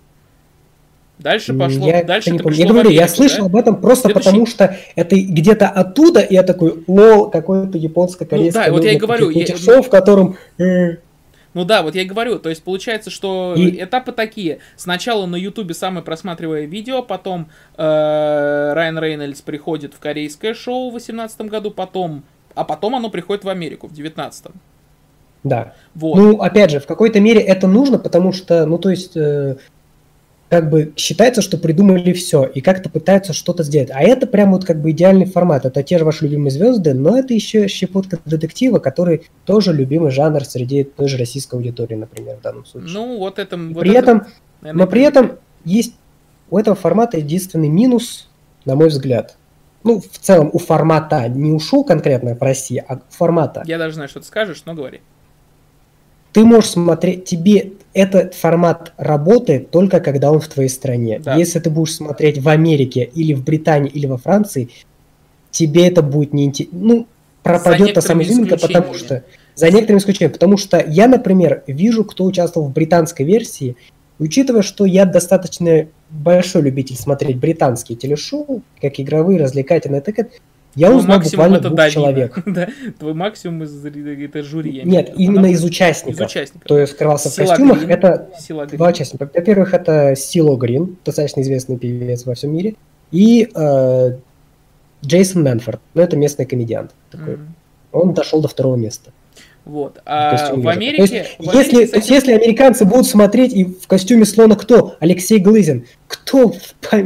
[1.20, 2.58] Дальше пошло, я дальше не помню.
[2.58, 3.46] Я говорю, Америку, я слышал да?
[3.46, 4.26] об этом просто Следующий...
[4.26, 8.66] потому, что это где-то оттуда, и я такой, лол, какое-то японско-корейское.
[8.66, 9.30] Ну да, вот я и говорю.
[9.32, 9.58] Я...
[9.58, 10.98] Шоу, в котором э,
[11.58, 13.84] ну да, вот я и говорю, то есть получается, что и...
[13.84, 14.60] этапы такие.
[14.76, 20.92] Сначала на Ютубе самое просматриваемое видео, потом э, Райан Рейнольдс приходит в корейское шоу в
[20.92, 24.52] 2018 году, потом, а потом оно приходит в Америку в 2019.
[25.44, 25.74] Да.
[25.96, 26.18] Вот.
[26.18, 29.58] Ну, опять же, в какой-то мере это нужно, потому что, ну, то есть, э,
[30.50, 33.90] как бы считается, что придумали все и как-то пытаются что-то сделать.
[33.92, 35.66] А это прям вот как бы идеальный формат.
[35.66, 40.46] Это те же ваши любимые звезды, но это еще щепотка детектива, который тоже любимый жанр
[40.46, 42.92] среди той же российской аудитории, например, в данном случае.
[42.92, 43.58] Ну, вот это...
[43.58, 44.28] Вот при это, этом,
[44.62, 45.32] наверное, но при этом
[45.66, 45.96] есть
[46.50, 48.30] у этого формата единственный минус,
[48.64, 49.36] на мой взгляд.
[49.84, 53.64] Ну, в целом у формата, не у шоу конкретно в России, а формата.
[53.66, 55.02] Я даже знаю, что ты скажешь, но говори
[56.38, 61.20] ты можешь смотреть, тебе этот формат работает только когда он в твоей стране.
[61.20, 61.36] Да.
[61.36, 64.70] Если ты будешь смотреть в Америке или в Британии или во Франции,
[65.50, 66.78] тебе это будет не интересно.
[66.80, 67.08] Ну,
[67.42, 69.24] пропадет та самая изюминка, потому что...
[69.56, 70.34] За некоторыми исключениями.
[70.34, 73.76] Потому что я, например, вижу, кто участвовал в британской версии,
[74.20, 80.30] учитывая, что я достаточно большой любитель смотреть британские телешоу, как игровые, развлекательные, так это
[80.78, 81.92] я Твой узнал буквально это двух Данина.
[81.92, 82.40] человек.
[82.46, 82.68] да?
[83.00, 84.84] Твой максимум из это жюри.
[84.86, 86.22] Нет, именно из участников.
[86.22, 86.66] Из участников.
[86.66, 87.78] Кто скрывался Сила в костюмах.
[87.80, 87.90] Грин.
[87.90, 89.30] Это Сила два участника.
[89.34, 92.76] Во-первых, это Сило Грин, достаточно известный певец во всем мире.
[93.12, 94.18] И э,
[95.04, 95.82] Джейсон Мэнфорд.
[95.96, 96.92] Ну, это местный комедиант.
[97.10, 97.34] Такой.
[97.34, 97.48] Mm-hmm.
[97.94, 99.12] Он дошел до второго места.
[99.68, 100.00] Вот.
[100.06, 101.06] А в Америке...
[101.06, 102.14] То есть, в Америке если, этим...
[102.14, 104.96] если американцы будут смотреть и в костюме слона кто?
[105.00, 105.86] Алексей Глызин.
[106.08, 106.54] Кто,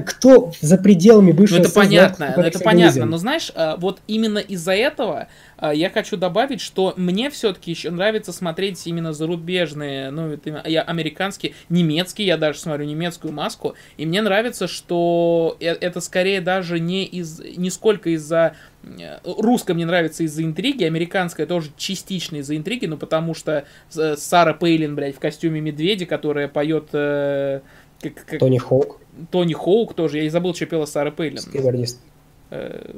[0.06, 4.38] кто за пределами бывшего ну, это понятно, ну, это понятно, но знаешь, а, вот именно
[4.38, 10.30] из-за этого а, я хочу добавить, что мне все-таки еще нравится смотреть именно зарубежные, ну,
[10.30, 15.99] это, я американские, немецкие, я даже смотрю немецкую маску, и мне нравится, что э, это
[15.99, 21.69] скорее даже не из, не сколько из-за э, русская мне нравится из-за интриги, американская тоже
[21.76, 23.65] частично из-за интриги, ну потому что
[23.95, 27.61] э, Сара Пейлин, блядь, в костюме медведя, которая поет э,
[28.02, 28.40] как, как...
[28.40, 28.99] Тони Хоук.
[29.30, 30.18] Тони Хоук тоже.
[30.18, 31.38] Я и забыл, что пела Сара Пейлин.
[31.38, 32.02] Скейбордист.
[32.49, 32.94] Э,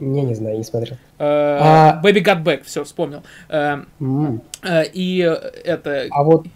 [0.00, 0.96] не, не знаю, не смотрел.
[1.18, 2.02] Э, а...
[2.02, 3.22] Baby Got Back, все, вспомнил.
[3.48, 4.40] Mm.
[4.92, 5.18] И
[5.64, 6.06] это...
[6.10, 6.46] А вот...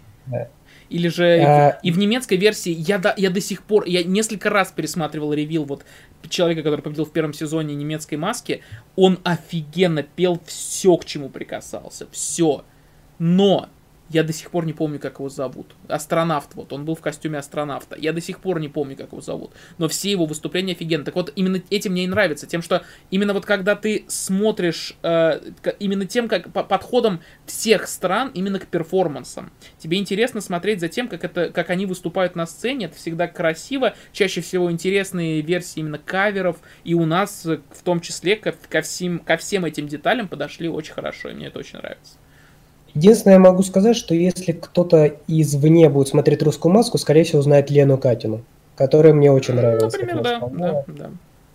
[0.89, 1.79] Или же а...
[1.83, 5.63] и в немецкой версии я, до, я до сих пор, я несколько раз пересматривал ревил
[5.63, 5.85] вот
[6.27, 8.61] человека, который победил в первом сезоне немецкой маски,
[8.97, 12.65] он офигенно пел все, к чему прикасался, все.
[13.19, 13.69] Но
[14.11, 15.75] я до сих пор не помню, как его зовут.
[15.87, 17.95] Астронавт, вот, он был в костюме астронавта.
[17.97, 19.51] Я до сих пор не помню, как его зовут.
[19.77, 21.05] Но все его выступления офигенны.
[21.05, 22.45] Так вот, именно этим мне и нравится.
[22.45, 25.39] Тем, что именно вот когда ты смотришь, э,
[25.79, 29.51] именно тем, как по подходом всех стран, именно к перформансам.
[29.77, 32.87] Тебе интересно смотреть за тем, как, это, как они выступают на сцене.
[32.87, 33.95] Это всегда красиво.
[34.11, 36.57] Чаще всего интересные версии именно каверов.
[36.83, 40.93] И у нас, в том числе, ко, ко, всем, ко всем этим деталям подошли очень
[40.93, 41.29] хорошо.
[41.29, 42.20] И мне это очень нравится.
[42.93, 47.69] Единственное, я могу сказать, что если кто-то извне будет смотреть русскую маску, скорее всего, узнает
[47.69, 48.41] Лену Катину,
[48.75, 49.93] которая мне очень нравилась.
[49.93, 51.09] Например, да, да, да.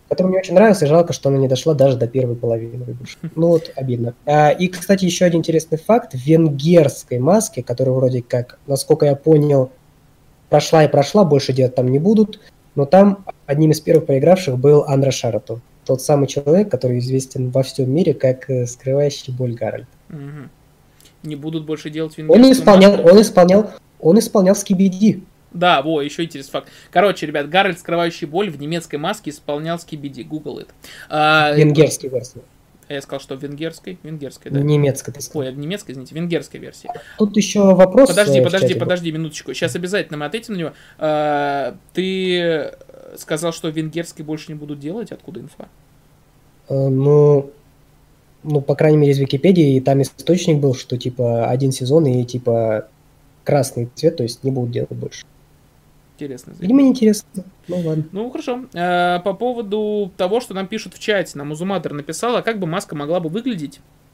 [0.09, 2.97] Которая мне очень нравилась, и жалко, что она не дошла даже до первой половины.
[3.35, 4.15] Ну вот, обидно.
[4.25, 6.13] А, и, кстати, еще один интересный факт.
[6.13, 9.71] В венгерской маске, которая вроде как, насколько я понял,
[10.49, 12.41] прошла и прошла, больше делать там не будут,
[12.77, 15.61] но там одним из первых проигравших был Андра Шарату.
[15.85, 19.89] Тот самый человек, который известен во всем мире как э, скрывающий боль Гарольд.
[20.11, 20.49] Угу
[21.23, 23.09] не будут больше делать венгерскую Он исполнял, маску.
[23.09, 23.71] он исполнял,
[24.01, 25.23] он исполнял скибиди.
[25.53, 26.69] Да, во, еще интересный факт.
[26.91, 30.23] Короче, ребят, Гарольд, скрывающий боль, в немецкой маске исполнял скибиди.
[30.23, 30.71] Google это.
[31.09, 32.41] А, Венгерский версия.
[32.89, 34.61] Я сказал, что в венгерской, венгерской, да.
[34.61, 35.49] Немецкой, ты сказал.
[35.49, 36.89] Ой, в немецкой, извините, венгерской версии.
[37.19, 38.11] Тут еще вопрос.
[38.11, 39.53] Подожди, э, подожди, подожди, минуточку.
[39.55, 40.73] Сейчас обязательно мы ответим на него.
[40.99, 42.73] А, ты
[43.17, 45.11] сказал, что венгерской больше не будут делать?
[45.11, 45.69] Откуда инфа?
[46.69, 47.51] А, ну,
[48.43, 52.25] ну, по крайней мере, из Википедии, и там источник был, что, типа, один сезон и,
[52.25, 52.89] типа,
[53.45, 55.25] красный цвет, то есть не будут делать больше.
[56.17, 56.55] Интересно.
[56.59, 57.45] Видимо, неинтересно.
[57.69, 58.05] Ну, ладно.
[58.13, 58.65] Ну, хорошо.
[58.75, 62.95] А, по поводу того, что нам пишут в чате, нам Узуматор написала, как бы маска
[62.95, 64.06] могла бы выглядеть Э,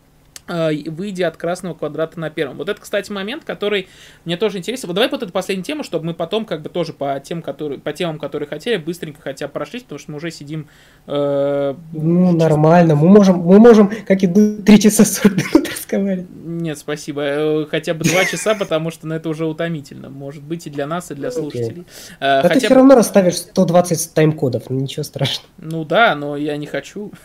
[0.48, 2.56] выйдя от красного квадрата на первом.
[2.56, 3.88] Вот это, кстати, момент, который
[4.24, 4.88] мне тоже интересен.
[4.88, 7.78] Вот давай вот эту последнюю тему, чтобы мы потом как бы тоже по тем, которые,
[7.78, 10.68] по темам, которые хотели, быстренько хотя бы прошлись, потому что мы уже сидим...
[11.06, 12.94] Э, ну, нормально.
[12.94, 16.26] Мы можем, мы можем, как и 3 часа 40 минут разговаривать.
[16.44, 17.22] Нет, спасибо.
[17.22, 20.10] Э, хотя бы 2 часа, потому что ну, это уже утомительно.
[20.10, 21.82] Может быть и для нас, и для слушателей.
[21.82, 22.16] Okay.
[22.20, 25.48] А хотя ты все равно расставишь 120 тайм-кодов, ну, ничего страшного.
[25.58, 27.12] Ну да, но я не хочу.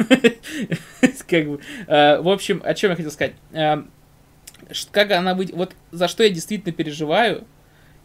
[1.27, 3.35] В общем, о чем я хотел хотел сказать.
[3.51, 3.83] Э,
[4.91, 5.55] как она выйдет...
[5.55, 7.45] Вот за что я действительно переживаю,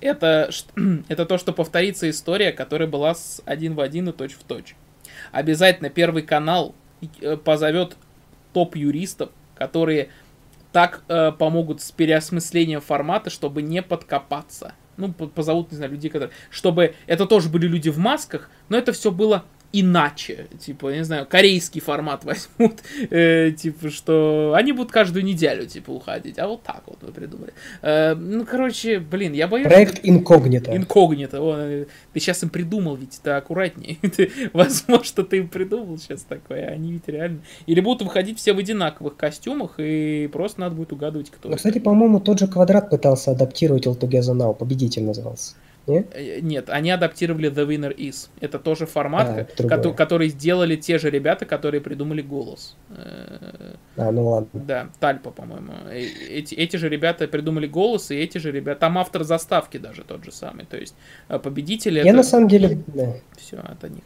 [0.00, 0.50] это,
[1.08, 4.74] это то, что повторится история, которая была с один в один и точь в точь.
[5.30, 6.74] Обязательно Первый канал
[7.20, 7.96] э, позовет
[8.52, 10.10] топ-юристов, которые
[10.72, 14.74] так э, помогут с переосмыслением формата, чтобы не подкопаться.
[14.96, 16.32] Ну, позовут, не знаю, людей, которые...
[16.50, 20.46] Чтобы это тоже были люди в масках, но это все было иначе.
[20.58, 22.80] Типа, не знаю, корейский формат возьмут.
[23.10, 26.38] Э, типа, что они будут каждую неделю, типа, уходить.
[26.38, 27.52] А вот так вот мы придумали.
[27.80, 29.66] Э, ну, короче, блин, я боюсь...
[29.66, 30.76] Проект инкогнито.
[30.76, 31.40] Инкогнито.
[31.40, 33.98] О, э, ты сейчас им придумал, ведь это аккуратнее.
[34.52, 37.40] Возможно, ты им придумал сейчас такое, а они ведь реально...
[37.66, 41.48] Или будут выходить все в одинаковых костюмах, и просто надо будет угадывать, кто.
[41.48, 44.54] Ну, кстати, по-моему, тот же квадрат пытался адаптировать All Together Now.
[44.54, 45.54] Победитель назывался.
[45.86, 46.08] Нет?
[46.12, 48.28] Э, нет, они адаптировали The Winner Is.
[48.40, 52.76] Это тоже формат, а, ко- который сделали те же ребята, которые придумали голос.
[52.90, 54.60] Э, а, ну ладно.
[54.66, 55.72] Да, Тальпа, по-моему.
[55.90, 58.80] Э, эти, эти же ребята придумали голос, и эти же ребята.
[58.80, 60.66] Там автор заставки даже тот же самый.
[60.66, 60.94] То есть
[61.28, 61.96] победители.
[61.96, 62.16] Я это...
[62.16, 62.78] на самом деле.
[62.86, 63.14] Да.
[63.36, 64.02] Все, от них.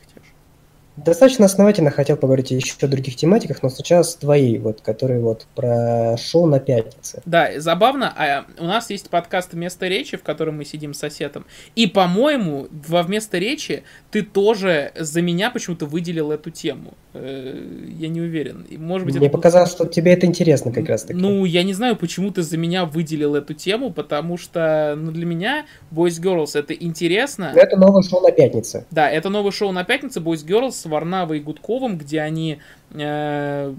[0.97, 6.17] Достаточно основательно хотел поговорить еще о других тематиках, но сейчас твои, вот, которые вот про
[6.17, 7.23] шоу на пятнице.
[7.27, 11.45] Да, забавно, а у нас есть подкаст «Вместо речи», в котором мы сидим с соседом,
[11.75, 16.95] и, по-моему, во «Вместо речи» ты тоже за меня почему-то выделил эту тему.
[17.13, 17.55] Э,
[17.99, 18.67] я не уверен.
[18.79, 19.37] Может быть, Мне это...
[19.37, 21.19] показалось, что тебе это интересно как раз таки.
[21.19, 25.27] Ну, я не знаю, почему ты за меня выделил эту тему, потому что ну, для
[25.27, 27.53] меня Boys Girls это интересно.
[27.55, 28.87] Это новое шоу на пятнице.
[28.91, 32.59] Да, это новое шоу на пятнице Boys Girls Варнавой и Гудковым, где они
[32.95, 33.75] э,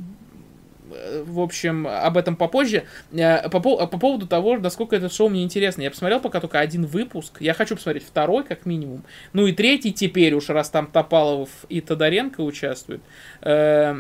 [1.25, 2.85] в общем, об этом попозже.
[3.11, 5.81] По, по поводу того, насколько это шоу мне интересно.
[5.81, 7.38] Я посмотрел пока только один выпуск.
[7.39, 9.03] Я хочу посмотреть второй, как минимум.
[9.34, 13.01] Ну и третий теперь уж, раз там Топалов и Тодоренко участвуют.
[13.41, 13.95] Э,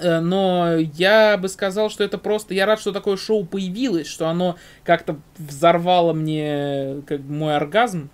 [0.00, 2.52] но я бы сказал, что это просто...
[2.54, 8.10] Я рад, что такое шоу появилось, что оно как-то взорвало мне как мой оргазм.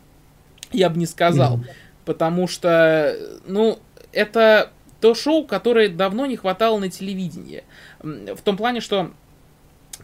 [0.73, 1.57] Я бы не сказал.
[1.57, 1.71] Mm-hmm.
[2.05, 3.17] Потому что,
[3.47, 3.79] ну,
[4.13, 4.71] это
[5.01, 7.65] то шоу, которое давно не хватало на телевидении.
[8.03, 9.11] В том плане, что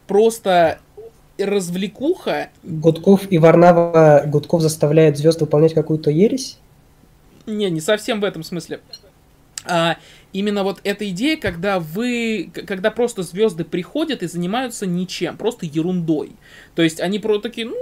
[0.06, 0.80] просто
[1.38, 2.50] развлекуха...
[2.62, 6.58] Гудков и Варнава Гудков заставляет звезд выполнять какую-то ересь?
[7.46, 8.80] Не, не совсем в этом смысле.
[9.68, 9.98] А,
[10.32, 16.32] именно вот эта идея, когда вы, когда просто звезды приходят и занимаются ничем, просто ерундой.
[16.74, 17.76] То есть они просто такие, ну,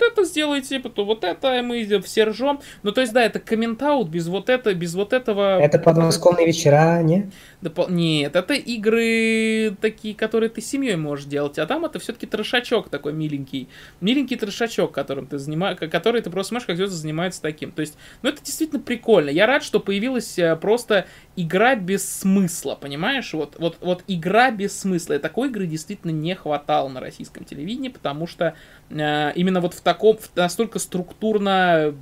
[0.00, 2.60] вот это сделайте, потом вот это, мы все ржем.
[2.82, 5.60] Ну, то есть, да, это комментаут без вот это, без вот этого...
[5.60, 7.30] Это подмосковные вечера, не?
[7.62, 7.88] Допол...
[7.90, 13.12] Нет, это игры такие, которые ты семьей можешь делать, а там это все-таки трешачок такой
[13.12, 13.68] миленький.
[14.00, 17.70] Миленький трешачок, которым ты занимаешь, который ты просто смотришь, как звезды занимаются таким.
[17.72, 19.28] То есть, ну это действительно прикольно.
[19.28, 21.06] Я рад, что появилась э, просто
[21.36, 23.30] игра без смысла, понимаешь?
[23.34, 25.14] Вот, вот, вот игра без смысла.
[25.14, 28.54] И такой игры действительно не хватало на российском телевидении, потому что
[28.88, 31.94] э, именно вот в таком, в настолько структурно,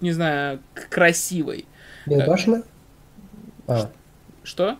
[0.00, 0.58] не знаю,
[0.90, 1.66] красивой.
[2.04, 2.64] Безбашенно?
[3.68, 3.90] А.
[4.42, 4.76] Что?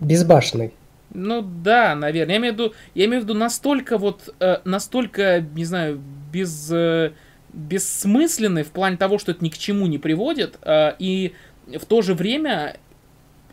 [0.00, 0.72] Безбашенный.
[1.12, 2.34] Ну да, наверное.
[2.34, 6.00] Я имею в виду, я имею в виду настолько вот, э, настолько, не знаю,
[6.32, 7.12] без, э,
[7.52, 11.34] бессмысленный в плане того, что это ни к чему не приводит, э, и
[11.66, 12.76] в то же время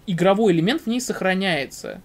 [0.07, 2.01] игровой элемент в ней сохраняется.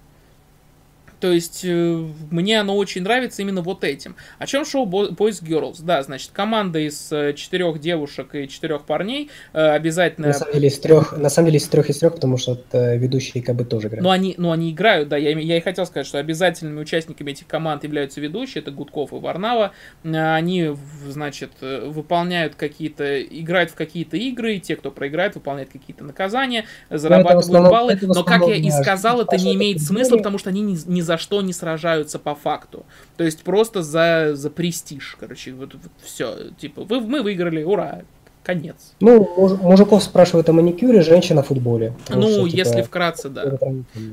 [1.20, 4.16] То есть э, мне оно очень нравится именно вот этим.
[4.38, 5.76] О чем шоу Boys Girls?
[5.80, 10.28] Да, значит, команда из э, четырех девушек и четырех парней э, обязательно...
[10.28, 13.43] На самом деле из трех, на самом деле из трех из трех, потому что ведущие
[13.43, 14.05] как бы тоже играют.
[14.05, 15.16] Ну они, ну они играют, да.
[15.16, 19.16] Я, я и хотел сказать, что обязательными участниками этих команд являются ведущие, это Гудков и
[19.16, 19.72] Варнава.
[20.05, 20.74] Они,
[21.09, 27.70] значит, выполняют какие-то, играют в какие-то игры, те, кто проиграет, выполняют какие-то наказания, зарабатывают основном,
[27.70, 27.98] баллы.
[28.02, 31.16] Но, как я и сказал, это не имеет смысла, потому что они не, не за
[31.16, 32.85] что не сражаются по факту.
[33.16, 36.51] То есть просто за, за престиж, короче, вот, вот все.
[36.59, 38.03] Типа, вы, мы выиграли, ура,
[38.43, 38.77] конец.
[39.01, 41.95] Ну, муж, мужиков спрашивают о маникюре, женщин о футболе.
[42.09, 43.59] Ну, что, типа, если вкратце, да.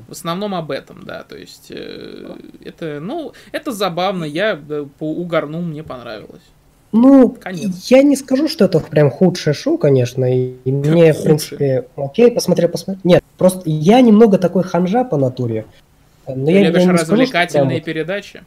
[0.08, 1.24] В основном об этом, да.
[1.24, 6.42] То есть, э, это, ну, это забавно, я да, угорнул, мне понравилось.
[6.94, 7.90] Ну, Конец.
[7.90, 11.14] я не скажу, что это прям худшее шоу, конечно, и мне, Худший.
[11.14, 13.02] в принципе, окей, посмотрел, посмотрел.
[13.04, 15.66] Нет, просто я немного такой ханжа по натуре.
[16.28, 18.44] Но Ты я, любишь я развлекательные скажу, передачи?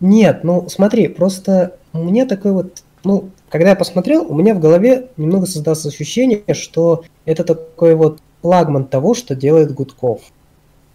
[0.00, 4.60] Нет, ну смотри, просто у меня такой вот, ну, когда я посмотрел, у меня в
[4.60, 10.22] голове немного создалось ощущение, что это такой вот флагман того, что делает Гудков.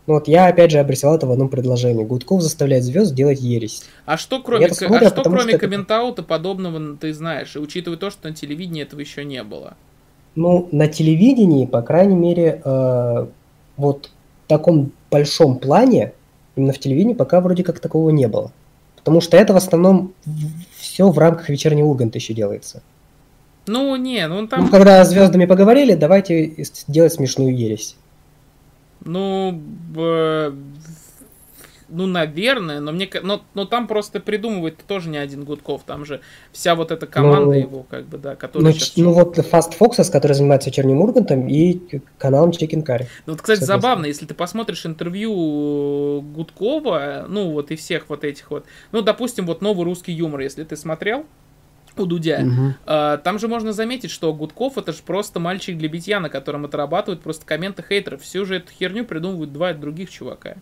[0.07, 2.05] Ну вот я опять же обрисовал это в одном предложении.
[2.05, 3.83] Гудков заставляет звезд делать ересь.
[4.05, 8.09] А что кроме, смотрю, а что, кроме что комментаута подобного ты знаешь, и учитывая то,
[8.09, 9.75] что на телевидении этого еще не было?
[10.35, 13.27] Ну, на телевидении, по крайней мере, э,
[13.75, 14.11] вот
[14.47, 16.13] таком большом плане
[16.55, 18.51] именно в телевидении пока вроде как такого не было.
[18.95, 20.13] Потому что это в основном
[20.77, 22.81] все в рамках вечернего Урганта еще делается.
[23.67, 24.65] Ну, не, ну там...
[24.65, 26.55] Ну, когда звездами поговорили, давайте
[26.87, 27.97] делать смешную ересь.
[29.03, 29.61] Ну,
[31.89, 36.22] ну, наверное, но мне, но, но там просто придумывает тоже не один Гудков, там же
[36.51, 38.97] вся вот эта команда ну, его, как бы, да, которая ну, сейчас...
[38.97, 43.07] ну вот Fast Foxes, который занимается вечерним Ургантом, и каналом Chicken Curry.
[43.26, 48.51] Ну, вот, кстати, забавно, если ты посмотришь интервью Гудкова, ну, вот и всех вот этих
[48.51, 51.26] вот, ну, допустим, вот новый русский юмор, если ты смотрел,
[51.99, 52.43] у Дудя.
[52.45, 52.73] Угу.
[52.85, 56.65] А, там же можно заметить, что Гудков это же просто мальчик для битья, на котором
[56.65, 58.22] отрабатывают просто комменты хейтеров.
[58.22, 60.49] Всю же эту херню придумывают два других чувака.
[60.51, 60.55] Э,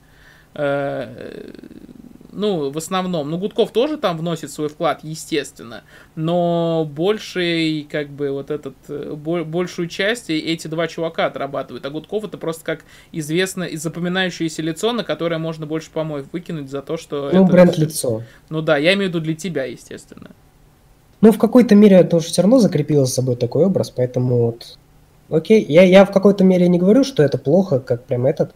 [2.36, 5.84] ну, в основном, ну, Гудков тоже там вносит свой вклад, естественно,
[6.15, 12.26] но больший, как бы, вот этот, э, большую часть эти два чувака отрабатывают, а Гудков
[12.26, 16.98] это просто как известно и запоминающееся лицо, на которое можно больше помоев выкинуть за то,
[16.98, 17.30] что...
[17.32, 18.23] Ну, это, бренд-лицо.
[18.49, 20.32] Ну да, я имею в виду для тебя, естественно.
[21.22, 24.77] Ну, в какой-то мере это уже все равно закрепило за собой такой образ, поэтому вот...
[25.30, 28.53] Окей, я, я в какой-то мере не говорю, что это плохо, как прям этот.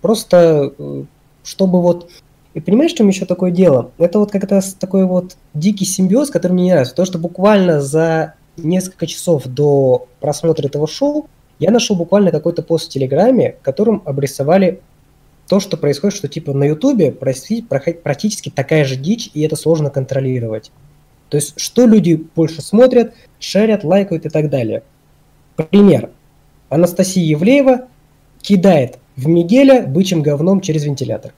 [0.00, 1.04] Просто э,
[1.46, 2.10] чтобы вот...
[2.54, 3.92] И понимаешь, в чем еще такое дело?
[3.98, 6.94] Это вот как-то такой вот дикий симбиоз, который мне не нравится.
[6.94, 11.28] То, что буквально за несколько часов до просмотра этого шоу
[11.58, 14.80] я нашел буквально какой-то пост в Телеграме, которым обрисовали
[15.48, 20.72] то, что происходит, что типа на Ютубе практически такая же дичь, и это сложно контролировать.
[21.28, 24.82] То есть, что люди больше смотрят, шерят, лайкают и так далее.
[25.56, 26.10] Пример.
[26.68, 27.86] Анастасия Евлеева
[28.40, 31.32] кидает в Мигеля бычьим говном через вентилятор.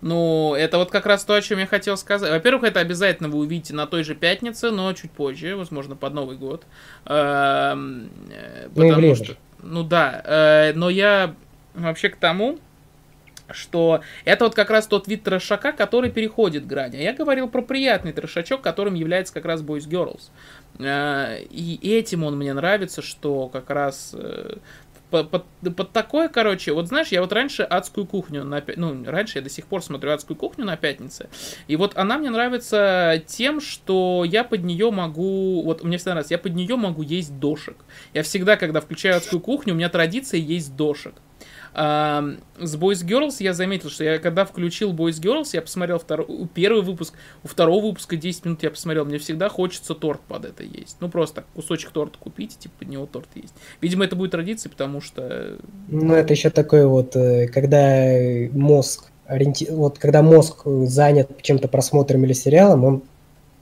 [0.00, 2.30] Ну, это вот как раз то, о чем я хотел сказать.
[2.30, 6.38] Во-первых, это обязательно вы увидите на той же пятнице, но чуть позже, возможно, под Новый
[6.38, 6.64] год.
[7.04, 11.34] Эм, э, потому что, ну да, э, но я
[11.74, 12.58] вообще к тому,
[13.50, 16.96] что это вот как раз тот вид трешака, который переходит грань.
[16.96, 20.30] А я говорил про приятный трешачок, которым является как раз Boys Girls.
[20.78, 24.16] Э, и этим он мне нравится, что как раз
[25.10, 25.44] под, под,
[25.76, 29.50] под такое, короче, вот знаешь, я вот раньше адскую кухню, на, ну, раньше я до
[29.50, 31.28] сих пор смотрю адскую кухню на пятнице,
[31.66, 36.34] и вот она мне нравится тем, что я под нее могу, вот мне всегда нравится,
[36.34, 37.76] я под нее могу есть дошек.
[38.14, 41.14] Я всегда, когда включаю адскую кухню, у меня традиция есть дошек.
[41.72, 42.24] А,
[42.58, 46.82] с Boys Girls я заметил, что я когда включил Boys Girls, я посмотрел второй, первый
[46.82, 47.14] выпуск,
[47.44, 50.96] у второго выпуска 10 минут я посмотрел, мне всегда хочется торт под это есть.
[51.00, 53.54] Ну, просто кусочек торта купить, типа под него торт есть.
[53.80, 55.58] Видимо, это будет традицией, потому что...
[55.88, 58.06] Ну, это еще такое вот, э, когда
[58.52, 59.68] мозг ориенти...
[59.70, 63.02] вот когда мозг занят чем-то просмотром или сериалом, он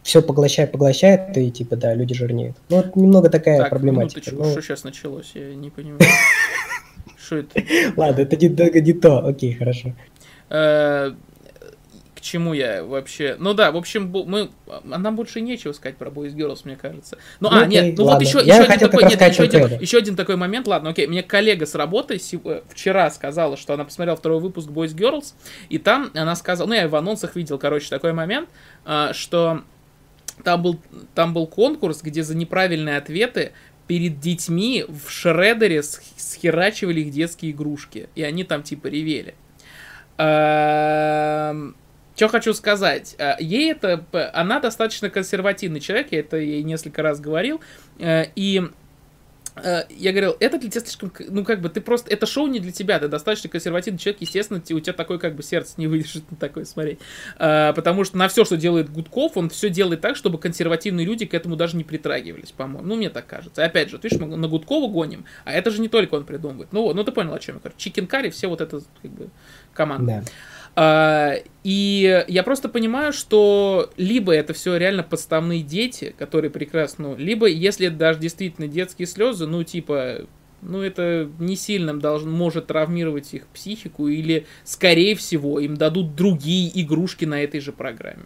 [0.03, 2.57] все поглощает, поглощает, и типа, да, люди жирнеют.
[2.71, 4.35] Ну, вот немного такая так, проблематика.
[4.35, 4.45] Ну...
[4.45, 6.01] что сейчас началось, я не понимаю.
[7.29, 7.63] Что это?
[7.97, 9.19] Ладно, это не, не то.
[9.27, 9.93] Окей, хорошо.
[10.49, 11.13] Э,
[12.15, 13.37] к чему я вообще?
[13.39, 17.19] Ну да, в общем, мы, а нам больше нечего сказать про Boys Girls, мне кажется.
[17.41, 18.27] Ну, ну а, нет, ну ладно.
[18.27, 21.23] вот еще, еще, один такой, нет, еще, один, еще один такой момент, ладно, окей, мне
[21.23, 25.35] коллега с работы э, вчера сказала, что она посмотрела второй выпуск Boys Girls,
[25.69, 28.49] и там она сказала, ну я в анонсах видел, короче, такой момент,
[28.87, 29.65] э, что
[30.45, 30.79] там был,
[31.15, 33.53] там был конкурс, где за неправильные ответы
[33.89, 38.09] перед детьми в шредере схерачивали их детские игрушки.
[38.15, 39.35] И они там типа ревели.
[40.19, 41.75] Эм,
[42.15, 43.17] Что хочу сказать.
[43.19, 44.05] Э, ей это...
[44.35, 47.61] Она достаточно консервативный человек, я это ей несколько раз говорил.
[47.99, 48.63] Э, и
[49.89, 52.73] я говорил, это для тебя слишком, ну, как бы, ты просто, это шоу не для
[52.73, 56.37] тебя, ты достаточно консервативный человек, естественно, у тебя такой, как бы, сердце не выдержит на
[56.37, 56.99] такое смотреть.
[57.37, 61.27] А, потому что на все, что делает Гудков, он все делает так, чтобы консервативные люди
[61.27, 62.87] к этому даже не притрагивались, по-моему.
[62.87, 63.65] Ну, мне так кажется.
[63.65, 66.73] Опять же, видишь, мы на Гудкова гоним, а это же не только он придумывает.
[66.73, 67.77] Ну, вот, ну, ты понял, о чем я говорю.
[67.79, 69.29] Чикен Карри, все вот это, как бы,
[69.73, 70.25] команда.
[70.25, 70.33] Да.
[70.77, 71.35] А,
[71.65, 77.89] и я просто понимаю, что либо это все реально подставные дети, которые прекрасно, либо если
[77.89, 80.27] это даже действительно детские слезы, ну типа,
[80.63, 86.71] ну это не сильно должен, может травмировать их психику, или скорее всего им дадут другие
[86.81, 88.25] игрушки на этой же программе.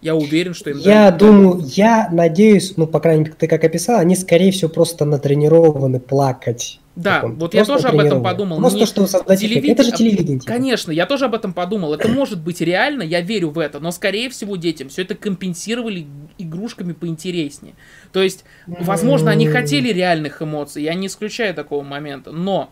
[0.00, 1.18] Я уверен, что им Я дадут.
[1.28, 5.98] думаю, я надеюсь, ну, по крайней мере, ты как описал, они, скорее всего, просто натренированы
[5.98, 7.34] плакать да, таком.
[7.36, 8.58] вот я тоже об этом подумал.
[8.58, 8.86] Просто не...
[8.86, 9.72] что создать Телевид...
[9.72, 10.40] Это же телевидение.
[10.40, 11.94] Конечно, я тоже об этом подумал.
[11.94, 16.06] Это может быть реально, я верю в это, но скорее всего детям все это компенсировали
[16.38, 17.74] игрушками поинтереснее.
[18.12, 22.70] То есть, возможно, они хотели реальных эмоций, я не исключаю такого момента, но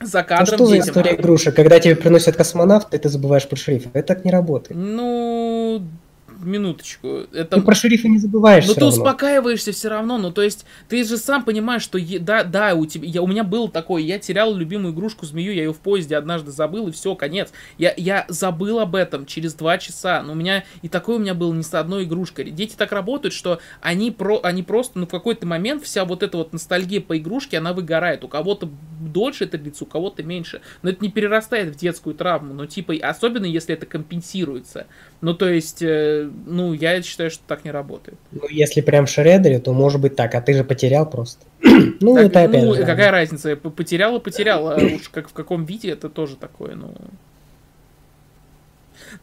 [0.00, 0.82] за кадром а что детям...
[0.82, 1.54] за история игрушек?
[1.54, 3.88] Когда тебе приносят космонавт, ты забываешь про шрифт.
[3.92, 4.80] Это так не работает.
[4.80, 5.82] Ну,
[6.44, 7.26] минуточку.
[7.32, 7.56] Это...
[7.56, 8.66] Ты про шерифа не забываешь.
[8.66, 8.96] Ну ты равно.
[8.96, 10.18] успокаиваешься все равно.
[10.18, 12.18] Ну то есть ты же сам понимаешь, что е...
[12.18, 15.64] да, да, у тебя, я, у меня был такой, я терял любимую игрушку змею, я
[15.64, 17.52] ее в поезде однажды забыл и все, конец.
[17.78, 20.22] Я, я забыл об этом через два часа.
[20.22, 22.50] Но у меня и такой у меня был не с одной игрушкой.
[22.50, 26.36] Дети так работают, что они про, они просто, ну в какой-то момент вся вот эта
[26.36, 28.24] вот ностальгия по игрушке, она выгорает.
[28.24, 30.60] У кого-то дольше это длится, у кого-то меньше.
[30.82, 32.54] Но это не перерастает в детскую травму.
[32.54, 34.86] Но типа особенно если это компенсируется.
[35.20, 38.18] Ну, то есть, э, ну, я считаю, что так не работает.
[38.32, 41.44] Ну, если прям в шредере, то может быть так, а ты же потерял просто.
[41.62, 42.84] ну, так, это опять ну, же.
[42.84, 43.56] какая разница?
[43.56, 46.94] Потерял и потерял, а уж как в каком виде, это тоже такое, ну...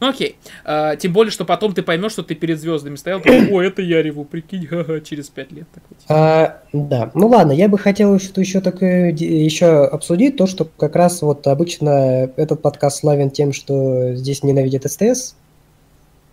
[0.00, 0.36] Ну окей.
[0.64, 3.82] А, тем более, что потом ты поймешь, что ты перед звездами стоял, такой, о, это
[3.82, 5.66] я реву, прикинь, ха-ха, через пять лет.
[5.72, 6.14] Такой, типа.
[6.14, 10.96] а, да, ну ладно, я бы хотел что-то еще такое еще обсудить, то, что как
[10.96, 15.36] раз вот обычно этот подкаст славен тем, что здесь ненавидят СТС,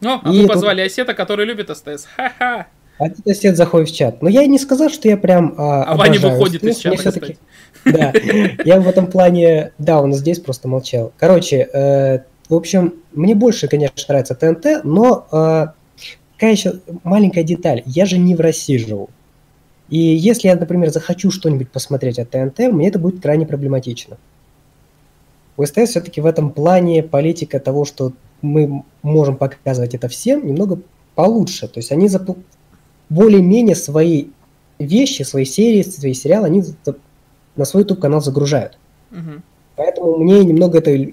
[0.02, 0.92] ну, а и мы позвали тут...
[0.92, 2.08] Осета, который любит СТС.
[2.16, 2.68] Ха-ха.
[2.98, 4.22] Один Осет заходит в чат.
[4.22, 6.98] Но я и не сказал, что я прям А, а Ваня выходит СТС, из чата,
[6.98, 7.38] кстати.
[7.84, 8.14] Да,
[8.66, 9.72] я в этом плане...
[9.78, 11.12] Да, он здесь просто молчал.
[11.18, 12.20] Короче, э,
[12.50, 15.68] в общем, мне больше, конечно, нравится ТНТ, но э,
[16.36, 17.84] какая еще маленькая деталь.
[17.86, 19.10] Я же не в России живу.
[19.90, 24.18] И если я, например, захочу что-нибудь посмотреть от ТНТ, мне это будет крайне проблематично.
[25.58, 28.14] У СТС все-таки в этом плане политика того, что
[28.46, 30.80] мы можем показывать это всем, немного
[31.16, 31.68] получше.
[31.68, 32.38] То есть они запу-
[33.10, 34.28] более-менее свои
[34.80, 36.64] вещи, свои серии, свои сериалы, они
[37.56, 38.78] на свой YouTube-канал загружают.
[39.12, 39.42] Угу.
[39.76, 41.12] Поэтому мне немного это,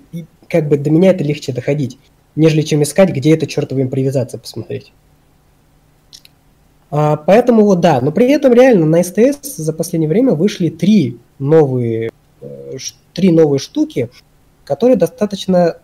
[0.49, 1.99] как бы до меня это легче доходить,
[2.37, 4.93] нежели чем искать, где эта чертова импровизация посмотреть.
[6.91, 11.19] А, поэтому вот да, но при этом реально на СТС за последнее время вышли три
[11.39, 12.11] новые
[12.41, 12.77] э,
[13.15, 14.11] три новые штуки,
[14.65, 15.79] которые достаточно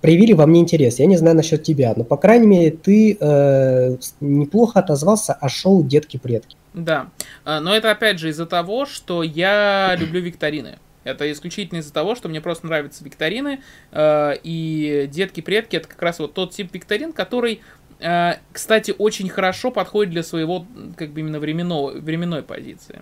[0.00, 0.98] проявили во мне интерес.
[0.98, 5.82] Я не знаю насчет тебя, но, по крайней мере, ты э, неплохо отозвался о шоу
[5.82, 6.56] «Детки-предки».
[6.72, 7.08] Да,
[7.44, 10.78] а, но это опять же из-за того, что я люблю викторины.
[11.02, 13.60] Это исключительно из-за того, что мне просто нравятся викторины,
[13.90, 17.62] э, и детки-предки это как раз вот тот тип викторин, который,
[18.00, 20.66] э, кстати, очень хорошо подходит для своего,
[20.96, 23.00] как бы именно временного, временной позиции.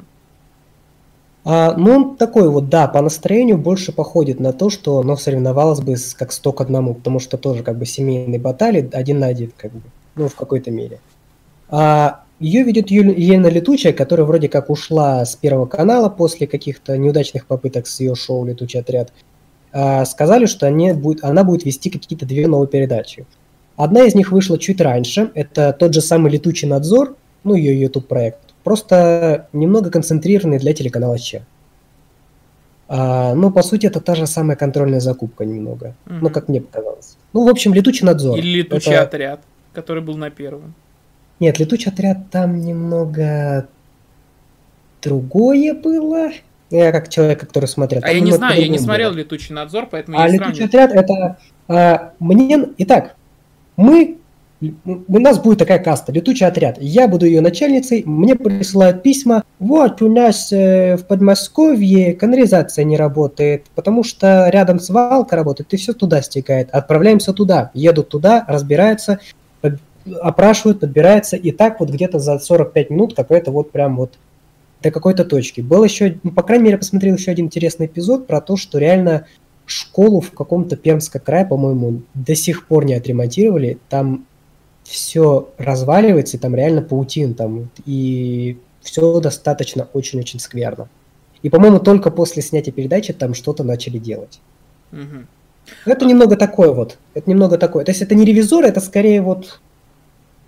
[1.51, 5.81] А, ну, он такой вот, да, по настроению больше походит на то, что оно соревновалось
[5.81, 9.29] бы с, как 100 к одному, потому что тоже как бы семейные баталии один на
[9.29, 9.81] один, как бы,
[10.15, 11.01] ну, в какой-то мере.
[11.70, 17.47] А ее ведет Елена Летучая, которая вроде как ушла с Первого канала после каких-то неудачных
[17.47, 19.15] попыток с ее шоу «Летучий отряд».
[19.73, 23.25] А, сказали, что они будет, она будет вести какие-то две новые передачи.
[23.75, 25.31] Одна из них вышла чуть раньше.
[25.35, 28.48] Это тот же самый «Летучий надзор», ну, ее YouTube-проект.
[28.69, 31.47] Просто немного концентрированный для телеканала Че.
[32.86, 35.95] А, ну, по сути, это та же самая контрольная закупка немного.
[36.05, 36.15] Угу.
[36.20, 37.16] Ну, как мне показалось.
[37.32, 38.36] Ну, в общем, «Летучий надзор».
[38.36, 39.05] Или «Летучий это...
[39.05, 39.40] отряд»,
[39.73, 40.74] который был на первом.
[41.40, 43.66] Нет, летучий отряд там немного
[45.01, 46.28] другое было.
[46.69, 48.05] Я как человек, который смотрит.
[48.05, 49.20] А я не знаю, я не смотрел было.
[49.20, 51.39] летучий надзор, поэтому а я летучий отряд это
[51.69, 52.69] а, мне.
[52.77, 53.16] Итак,
[53.78, 54.19] мы
[54.60, 56.78] у нас будет такая каста, летучий отряд.
[56.80, 59.44] Я буду ее начальницей, мне присылают письма.
[59.59, 65.76] Вот, у нас э, в Подмосковье канализация не работает, потому что рядом свалка работает, и
[65.76, 66.70] все туда стекает.
[66.70, 69.20] Отправляемся туда, едут туда, разбираются,
[70.20, 74.18] опрашивают, подбирается, и так вот где-то за 45 минут какой-то вот прям вот
[74.82, 75.60] до какой-то точки.
[75.60, 79.26] Был еще, ну, по крайней мере, посмотрел еще один интересный эпизод про то, что реально
[79.66, 83.78] школу в каком-то Пермском крае, по-моему, до сих пор не отремонтировали.
[83.89, 84.26] Там
[84.89, 90.89] все разваливается, и там реально паутин там, и все достаточно очень-очень скверно.
[91.43, 94.40] И, по-моему, только после снятия передачи там что-то начали делать.
[94.93, 95.27] Угу.
[95.85, 96.98] Это немного такое вот.
[97.15, 97.85] Это немного такое.
[97.85, 99.60] То есть это не ревизор, это скорее вот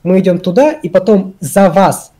[0.02, 2.12] мы идем туда, и потом за вас,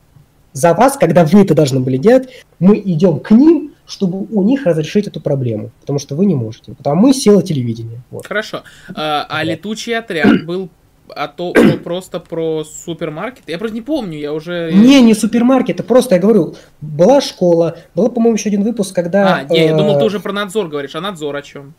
[0.53, 4.65] за вас, когда вы это должны были делать, мы идем к ним, чтобы у них
[4.65, 6.73] разрешить эту проблему, потому что вы не можете.
[6.73, 8.03] Потому мы сила телевидения.
[8.11, 8.27] Вот.
[8.27, 8.61] Хорошо.
[8.93, 10.69] А, а летучий отряд был
[11.15, 13.43] а то просто про супермаркет.
[13.47, 14.71] Я просто не помню, я уже...
[14.73, 19.37] Не, не супермаркет, это просто, я говорю, была школа, был, по-моему, еще один выпуск, когда...
[19.37, 21.73] А, не, я думал, ты уже про надзор говоришь, а надзор о чем?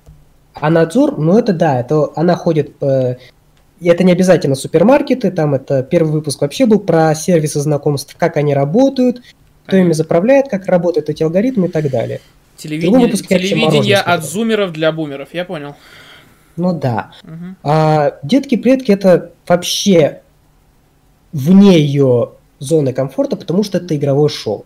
[0.54, 3.16] А надзор, ну это да, это она ходит э,
[3.82, 8.36] и это не обязательно супермаркеты, там это первый выпуск вообще был про сервисы знакомств, как
[8.36, 9.22] они работают,
[9.66, 12.20] кто ими заправляет, как работают эти алгоритмы и так далее.
[12.56, 15.74] Телевидение, телевидение от зумеров для бумеров, я понял.
[16.56, 17.12] Ну да.
[17.24, 17.56] Угу.
[17.62, 20.22] А, детки-предки это вообще
[21.32, 24.64] вне ее зоны комфорта, потому что это игровое шоу.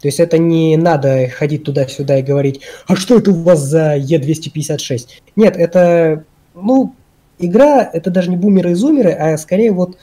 [0.00, 3.96] То есть это не надо ходить туда-сюда и говорить, а что это у вас за
[3.96, 5.08] Е256?
[5.34, 6.24] Нет, это,
[6.54, 6.94] ну,
[7.38, 9.96] игра это даже не бумеры и зумеры, а скорее вот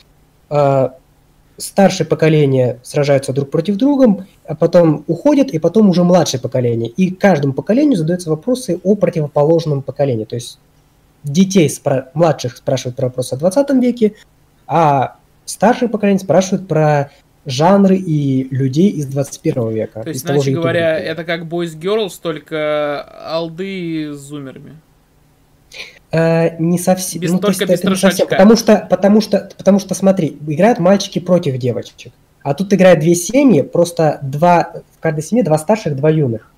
[0.49, 0.89] э,
[1.57, 6.89] старшее поколение сражаются друг против друга, а потом уходят, и потом уже младшее поколение.
[6.89, 10.25] И каждому поколению задаются вопросы о противоположном поколении.
[10.25, 10.57] То есть
[11.23, 14.13] детей спра- младших спрашивают про вопросы о 20 веке,
[14.67, 17.11] а старшее поколение спрашивают про
[17.45, 20.03] жанры и людей из 21 века.
[20.03, 24.77] То есть, иначе говоря, это как Boys Girls, только алды с зумерами.
[26.11, 27.21] Э, не совсем.
[27.21, 30.79] Без, ну, только есть, без не совсем, потому что, потому что, потому что, смотри, играют
[30.79, 32.11] мальчики против девочек.
[32.43, 36.51] А тут играют две семьи, просто два, в каждой семье два старших, два юных.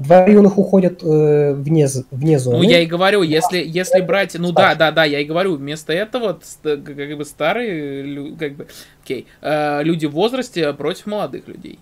[0.00, 2.56] Два юных уходят э, вне, вне зоны.
[2.56, 4.34] Ну, я и говорю, если, если брать...
[4.38, 8.66] Ну, да, да, да, я и говорю, вместо этого как бы старые, как бы,
[9.04, 11.78] окей, э, люди в возрасте против молодых людей.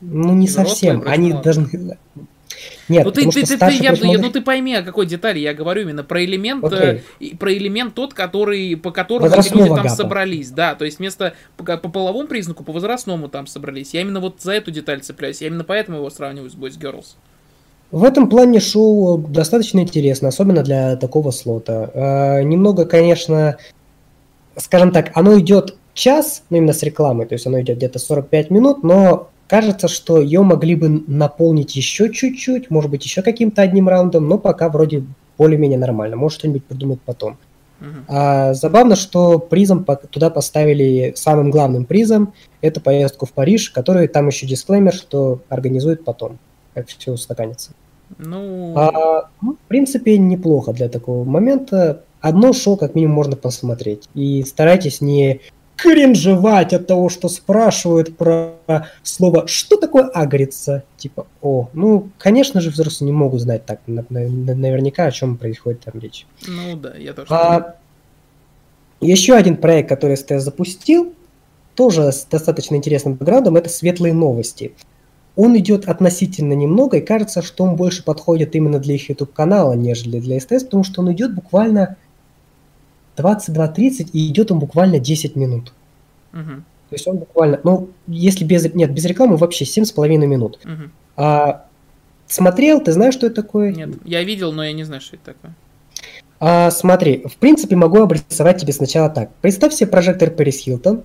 [0.00, 1.02] Ну, не совсем.
[1.04, 1.98] Они должны...
[2.88, 5.54] Нет, ну ты, ты, ты, ты, я, я, ну ты пойми, о какой детали я
[5.54, 7.02] говорю именно про элемент, okay.
[7.20, 9.88] э, про элемент тот, который по которому эти люди там гапа.
[9.88, 13.94] собрались, да, то есть вместо по, по половому признаку по возрастному там собрались.
[13.94, 17.16] Я именно вот за эту деталь цепляюсь, я именно поэтому его сравниваю с Boys Girls.
[17.90, 21.90] В этом плане шоу достаточно интересно, особенно для такого слота.
[21.94, 23.58] Э, немного, конечно,
[24.56, 28.50] скажем так, оно идет час, ну именно с рекламой, то есть оно идет где-то 45
[28.50, 33.88] минут, но Кажется, что ее могли бы наполнить еще чуть-чуть, может быть, еще каким-то одним
[33.88, 35.04] раундом, но пока вроде
[35.38, 36.16] более-менее нормально.
[36.16, 37.38] Может, что-нибудь придумают потом.
[37.80, 38.04] Uh-huh.
[38.08, 42.32] А, забавно, что призом туда поставили самым главным призом
[42.62, 46.38] это поездку в Париж, который там еще дисклеймер, что организует потом,
[46.74, 47.72] как все устаканится.
[48.18, 48.72] Ну...
[48.76, 52.02] А, ну, в принципе, неплохо для такого момента.
[52.20, 54.08] Одно шоу, как минимум, можно посмотреть.
[54.14, 55.40] И старайтесь не
[55.76, 58.54] кринжевать от того, что спрашивают про
[59.02, 64.04] слово «что такое агрица?» Типа, о, ну, конечно же, взрослые не могут знать так на-
[64.08, 66.26] на- на- наверняка, о чем происходит там речь.
[66.46, 67.28] Ну да, я тоже.
[67.30, 67.76] А,
[69.00, 71.12] еще один проект, который СТС запустил,
[71.74, 74.72] тоже с достаточно интересным бэкграундом, это «Светлые новости».
[75.36, 80.18] Он идет относительно немного, и кажется, что он больше подходит именно для их YouTube-канала, нежели
[80.18, 81.96] для СТС, потому что он идет буквально
[83.16, 85.72] 22.30, и идет он буквально 10 минут.
[86.32, 90.58] Мгм, То есть он буквально, ну, если без, нет, без рекламы вообще 7,5 минут.
[90.64, 90.92] мгм.
[91.16, 91.64] А,
[92.26, 93.72] смотрел, ты знаешь, что это такое?
[93.72, 95.54] Нет, я видел, но я не знаю, что это такое.
[96.38, 99.30] А, смотри, в принципе, могу обрисовать тебе сначала так.
[99.40, 101.02] Представь себе прожектор Пэрис Хилтон,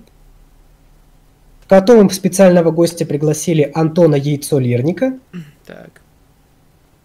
[1.63, 5.17] в котором специального гостя пригласили Антона Яйцо Лирника,
[5.65, 6.01] Так.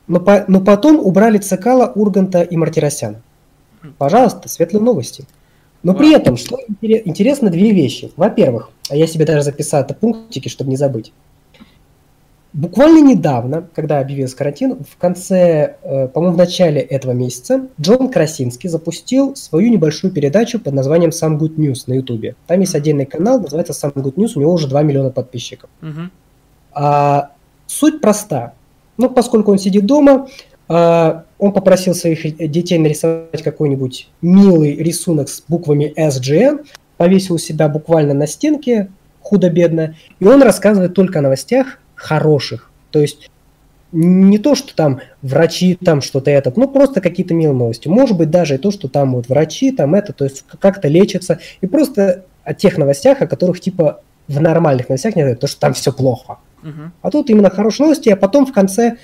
[0.08, 3.22] но, по- но потом убрали Цикала, Урганта и Мартиросяна.
[3.98, 5.24] Пожалуйста, светлые новости.
[5.82, 8.10] Но при этом, что интере- интересно, две вещи.
[8.16, 11.12] Во-первых, а я себе даже записал это пунктики, чтобы не забыть.
[12.52, 18.70] Буквально недавно, когда объявился карантин, в конце, э, по-моему, в начале этого месяца, Джон Красинский
[18.70, 22.34] запустил свою небольшую передачу под названием Some Good News на Ютубе.
[22.46, 25.68] Там есть отдельный канал, называется Some Good News, у него уже 2 миллиона подписчиков.
[25.82, 26.10] Мгм.
[26.72, 27.32] А,
[27.66, 28.54] суть проста.
[28.96, 30.26] Ну, поскольку он сидит дома,
[30.68, 36.66] он попросил своих детей нарисовать какой-нибудь милый рисунок с буквами SGN,
[36.96, 38.88] повесил у себя буквально на стенке,
[39.20, 42.70] худо-бедно, и он рассказывает только о новостях хороших.
[42.90, 43.30] То есть
[43.92, 47.88] не то, что там врачи, там что-то это, ну просто какие-то милые новости.
[47.88, 51.38] Может быть даже и то, что там вот врачи, там это, то есть как-то лечатся.
[51.60, 55.60] И просто о тех новостях, о которых типа в нормальных новостях не говорят, то, что
[55.60, 56.38] там все плохо.
[56.62, 56.92] Мгм.
[57.00, 58.96] А тут именно хорошие новости, а потом в конце,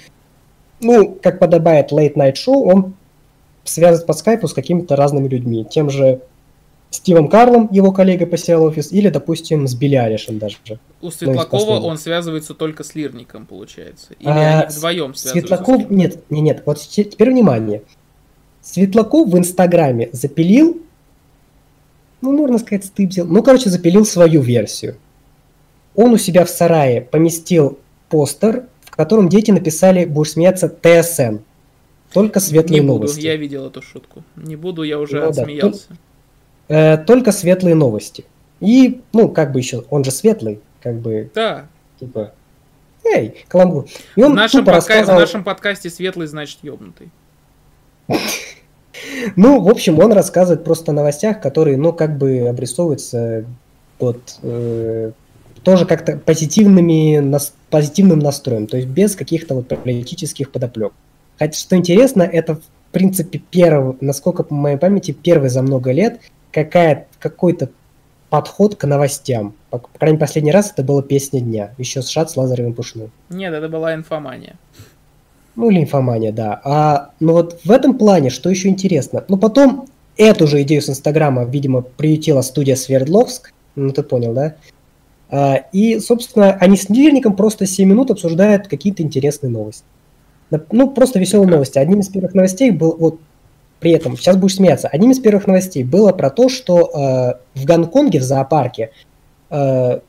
[0.82, 2.94] ну, как подобает Late Night Show, он
[3.64, 5.64] связывает по скайпу с какими-то разными людьми.
[5.68, 6.20] Тем же
[6.90, 10.58] Стивом Карлом, его коллегой по сериалу «Офис», или, допустим, с Билли Алишем даже.
[11.00, 14.12] У Светлакова он связывается только с Лирником, получается.
[14.18, 15.28] Или А, они вдвоем связываются?
[15.30, 17.82] Светлаков, нет, нет, нет, вот те- теперь внимание.
[18.60, 20.82] Светлаков в Инстаграме запилил,
[22.20, 24.96] ну, можно сказать, стыбзил, ну, короче, запилил свою версию.
[25.94, 27.78] Он у себя в сарае поместил
[28.10, 31.38] постер, в котором дети написали, будешь смеяться, ТСН.
[32.12, 33.20] Только светлые Не буду, новости.
[33.20, 34.22] я видел эту шутку.
[34.36, 35.86] Не буду, я уже Ну да, отсмеялся.
[36.68, 38.26] Э, только светлые новости.
[38.60, 41.66] И, ну, как бы еще, он же светлый, как бы, Да,
[41.98, 42.32] типа,
[43.04, 43.86] эй, каламбур.
[44.14, 47.10] И в он нашем, тупо подка- рассказывал- в нашем подкасте светлый значит ёбнутый.
[49.36, 53.44] Ну, в общем, он рассказывает просто о новостях, которые, ну, как бы обрисовываются
[53.98, 55.12] вот э,
[55.64, 60.92] тоже как-то позитивными, нас- позитивным настроем, то есть без каких-то вот политических подоплек.
[61.38, 62.62] Хотя, что интересно, это, в
[62.92, 66.20] принципе, первый, насколько по моей памяти, первый за много лет
[66.52, 67.70] какая, какой-то
[68.30, 69.54] подход к новостям.
[69.70, 72.74] По, по крайней мере, последний раз это была песня дня, еще с Шат с Лазаревым
[72.74, 73.10] Пушным.
[73.28, 74.56] Нет, это была инфомания.
[75.54, 76.60] Ну, или инфомания, да.
[76.64, 79.86] А, ну вот в этом плане, что еще интересно, ну потом
[80.16, 84.54] эту же идею с Инстаграма, видимо, приютила студия Свердловск, ну ты понял, да?
[85.32, 89.84] А, и, собственно, они с Лирником просто 7 минут обсуждают какие-то интересные новости.
[90.70, 91.78] Ну, просто веселые новости.
[91.78, 93.18] Одним из первых новостей был вот
[93.80, 97.64] при этом, сейчас будешь смеяться, одним из первых новостей было про то, что э, в
[97.64, 98.92] Гонконге, в зоопарке,
[99.50, 100.00] э,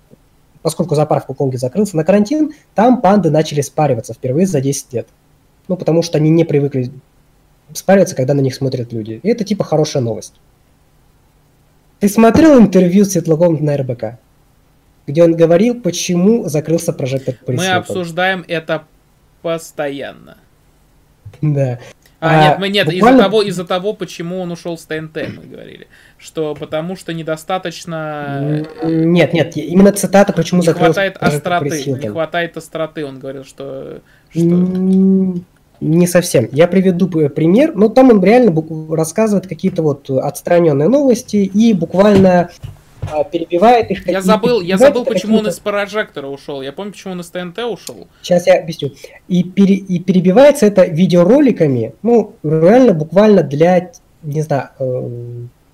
[0.62, 5.08] поскольку зоопарк в Гонконге закрылся на карантин, там панды начали спариваться впервые за 10 лет.
[5.70, 6.92] Ну, потому что они не привыкли
[7.74, 9.22] спариваться, когда на них смотрят люди.
[9.24, 10.34] И это типа хорошая новость.
[12.00, 14.20] Ты смотрел интервью с Светлаковым на РБК?
[15.06, 18.84] Где он говорил, почему закрылся прожектор Мы обсуждаем это
[19.42, 20.38] постоянно.
[21.42, 21.80] Да.
[22.20, 25.28] А, А, нет, мы нет, из-за буквально- того, из-за того, почему он ушел с ТНТ,
[25.36, 25.88] мы говорили.
[26.18, 28.66] Что потому что недостаточно...
[28.82, 31.84] Нет, нет, именно цитата, почему не хватает остроты.
[31.84, 34.00] Не хватает остроты, он говорил, что...
[34.32, 34.42] что...
[35.82, 36.48] Не совсем.
[36.54, 37.74] Я приведу пример.
[37.76, 38.56] Ну, там он реально
[38.96, 42.52] рассказывает какие-то вот отстраненные новости и буквально
[43.32, 44.08] перебивает их.
[44.08, 46.62] Я забыл, я забыл, почему он из прожектора ушел.
[46.62, 48.08] Я помню, почему он из ТНТ ушел.
[48.22, 48.92] Сейчас я объясню.
[49.28, 55.10] И, пере- и перебивается это видеороликами, ну, реально буквально для, не знаю, э,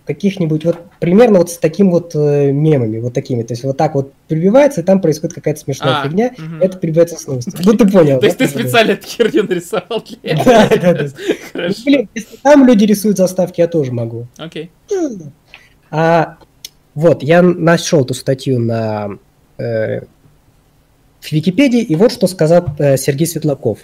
[0.05, 3.43] каких-нибудь вот примерно вот с таким вот э, мемами, вот такими.
[3.43, 6.61] То есть вот так вот перебивается, и там происходит какая-то смешная А, фигня, мгм.
[6.63, 7.53] это перебивается с новостью.
[7.63, 8.19] Ну, ты понял.
[8.19, 11.05] То есть ты специально эту херню нарисовал для Да, да, да.
[11.53, 11.69] Ну.
[11.85, 14.25] Блин, если там люди рисуют заставки, я тоже могу.
[14.37, 14.71] Окей.
[15.91, 16.37] А,
[16.95, 19.17] вот, я нашел эту статью на
[19.57, 20.01] э,
[21.19, 23.79] в Википедии, и вот что сказал э, Сергей Светлаков.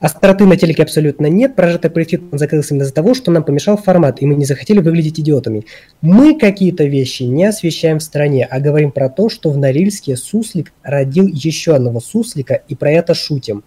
[0.00, 4.20] Остроты на телеке абсолютно нет, прожектор префит закрылся именно из-за того, что нам помешал формат,
[4.20, 5.64] и мы не захотели выглядеть идиотами.
[6.00, 10.72] Мы какие-то вещи не освещаем в стране, а говорим про то, что в Норильске суслик
[10.82, 13.62] родил еще одного суслика, и про это шутим.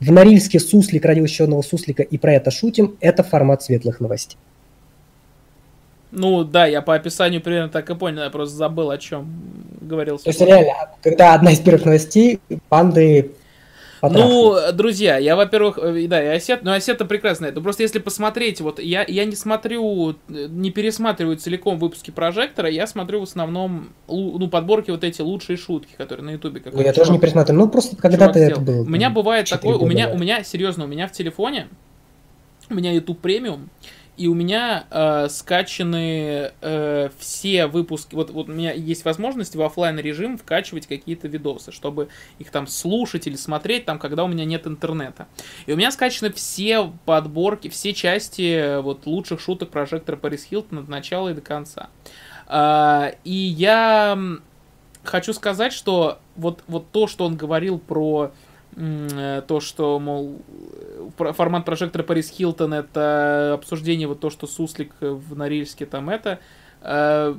[0.00, 2.96] В Норильске суслик родил еще одного суслика, и про это шутим.
[3.00, 4.36] Это формат светлых новостей.
[6.12, 9.30] Ну да, я по описанию примерно так и понял, я просто забыл, о чем
[9.80, 10.18] говорил.
[10.18, 10.72] То есть реально,
[11.02, 13.32] когда одна из первых новостей, панды
[14.02, 17.60] ну, друзья, я, во-первых, э, да, и осет, ну, осета прекрасно это.
[17.60, 23.20] Просто если посмотреть, вот я, я не смотрю, не пересматриваю целиком выпуски прожектора, я смотрю
[23.20, 26.62] в основном, ну, подборки вот эти лучшие шутки, которые на ютубе.
[26.72, 28.82] Ну, я тоже не пересматриваю, ну, просто когда-то это было.
[28.82, 31.68] У меня бывает такое, у меня, у меня, серьезно, у меня в телефоне,
[32.70, 33.68] у меня YouTube премиум,
[34.20, 38.14] и у меня э, скачаны э, все выпуски.
[38.14, 42.66] Вот, вот у меня есть возможность в офлайн режим вкачивать какие-то видосы, чтобы их там
[42.66, 45.26] слушать или смотреть, там, когда у меня нет интернета.
[45.64, 50.80] И у меня скачаны все подборки, все части э, вот лучших шуток прожектора Парис Хилтон
[50.80, 51.88] от начала и до конца.
[52.46, 54.18] Э, и я
[55.02, 58.32] хочу сказать, что вот, вот то, что он говорил про
[58.76, 60.42] Э, то, что, мол,
[61.16, 66.40] формат прожектора Парис Хилтон это обсуждение вот то, что Суслик в Норильске там это,
[66.82, 67.34] э,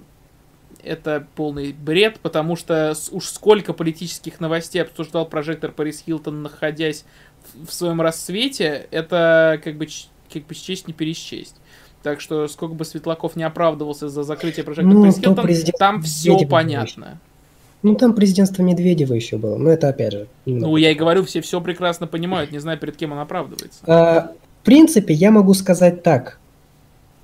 [0.83, 7.05] это полный бред, потому что уж сколько политических новостей обсуждал прожектор Парис Хилтон, находясь
[7.53, 9.87] в своем рассвете, это как бы,
[10.31, 11.55] как бы счесть не пересчесть.
[12.03, 15.47] Так что сколько бы Светлаков не оправдывался за закрытие прожектора ну, Парис Хилтон,
[15.77, 17.19] там все понятно.
[17.83, 20.27] Ну, там президентство Медведева еще было, но это опять же...
[20.45, 23.79] Ну, я и говорю, все все прекрасно понимают, не знаю, перед кем он оправдывается.
[23.87, 26.39] А, в принципе, я могу сказать так.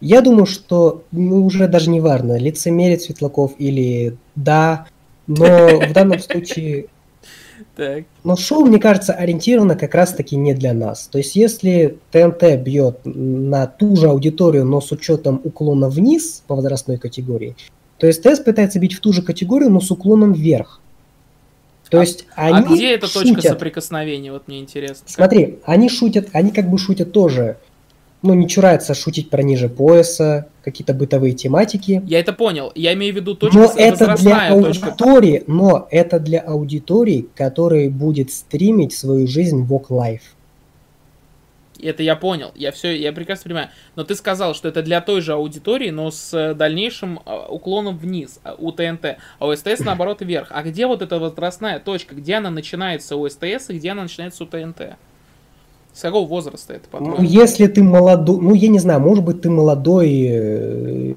[0.01, 4.87] Я думаю, что ну, уже даже не важно, лицемерит Светлаков или да,
[5.27, 6.87] но в данном случае...
[7.75, 8.05] Так.
[8.23, 11.07] Но шоу, мне кажется, ориентировано как раз-таки не для нас.
[11.11, 16.55] То есть, если ТНТ бьет на ту же аудиторию, но с учетом уклона вниз по
[16.55, 17.55] возрастной категории,
[17.97, 20.81] то есть тест пытается бить в ту же категорию, но с уклоном вверх.
[21.89, 23.35] То а, есть а они а где эта шутят.
[23.35, 25.05] точка соприкосновения, вот мне интересно.
[25.07, 27.57] Смотри, они шутят, они как бы шутят тоже,
[28.21, 32.01] ну не чураются шутить про ниже пояса, какие-то бытовые тематики.
[32.05, 35.51] Я это понял, я имею в виду точка но это для аудитории, точка.
[35.51, 40.21] но это для аудитории, которая будет стримить свою жизнь в Life.
[41.81, 43.69] Это я понял, я все, я прекрасно понимаю.
[43.95, 47.97] Но ты сказал, что это для той же аудитории, но с э, дальнейшим а, уклоном
[47.97, 50.47] вниз а, у ТНТ, а у СТС наоборот вверх.
[50.51, 52.15] А где вот эта возрастная точка?
[52.15, 54.97] Где она начинается у СТС и где она начинается у ТНТ?
[55.97, 59.41] С какого возраста это, по Ну, если ты молодой, ну, я не знаю, может быть,
[59.41, 60.27] ты молодой...
[60.29, 61.13] Э,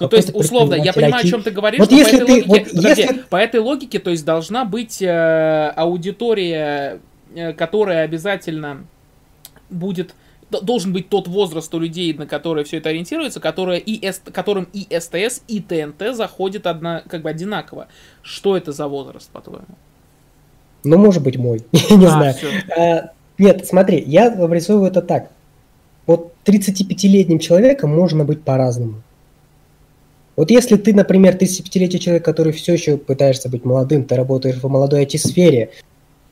[0.00, 2.48] ну, то есть, условно, я понимаю, о чем ты говоришь, вот если по, этой ты,
[2.48, 3.18] логике, вот подожди, если...
[3.28, 7.00] по этой логике, то есть, должна быть э, аудитория,
[7.34, 8.86] э, которая обязательно
[9.72, 10.14] будет
[10.60, 14.86] должен быть тот возраст у людей, на которые все это ориентируется, которые и, которым и
[14.90, 17.88] СТС, и ТНТ заходит одна, как бы одинаково.
[18.22, 19.64] Что это за возраст, по-твоему?
[20.84, 21.62] Ну, может быть, мой.
[21.72, 22.34] не а, знаю.
[22.76, 25.30] А, нет, смотри, я обрисовываю это так.
[26.06, 29.02] Вот 35-летним человеком можно быть по-разному.
[30.34, 34.68] Вот если ты, например, 35-летний человек, который все еще пытаешься быть молодым, ты работаешь в
[34.68, 35.70] молодой IT-сфере,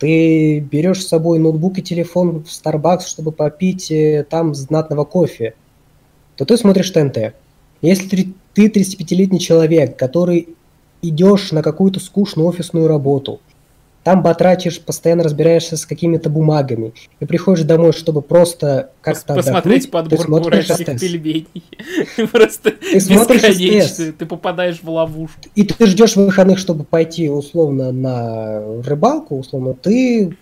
[0.01, 5.55] ты берешь с собой ноутбук и телефон в Starbucks, чтобы попить э, там знатного кофе,
[6.37, 7.35] то ты смотришь ТНТ.
[7.83, 10.49] Если ты 35-летний человек, который
[11.03, 13.41] идешь на какую-то скучную офисную работу,
[14.03, 20.37] там батрачишь, постоянно разбираешься с какими-то бумагами, и приходишь домой, чтобы просто как-то Посмотреть подборку
[20.37, 21.47] уральских пельменей.
[22.33, 25.41] Просто ты смотришь ты попадаешь в ловушку.
[25.55, 30.37] И ты ждешь выходных, чтобы пойти условно на рыбалку, условно, ты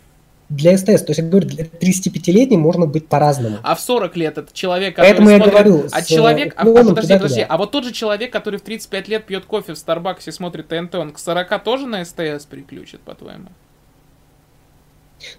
[0.49, 1.03] для СТС.
[1.03, 3.59] То есть, я говорю, для 35-летней можно быть по-разному.
[3.63, 5.47] А в 40 лет это человек, который Поэтому смотрит...
[5.47, 6.55] я говорю, а человек...
[6.57, 9.75] А, а, подожди, подожди, а вот тот же человек, который в 35 лет пьет кофе
[9.75, 13.49] в Старбаксе, смотрит ТНТ, он к 40 тоже на СТС приключит, по-твоему?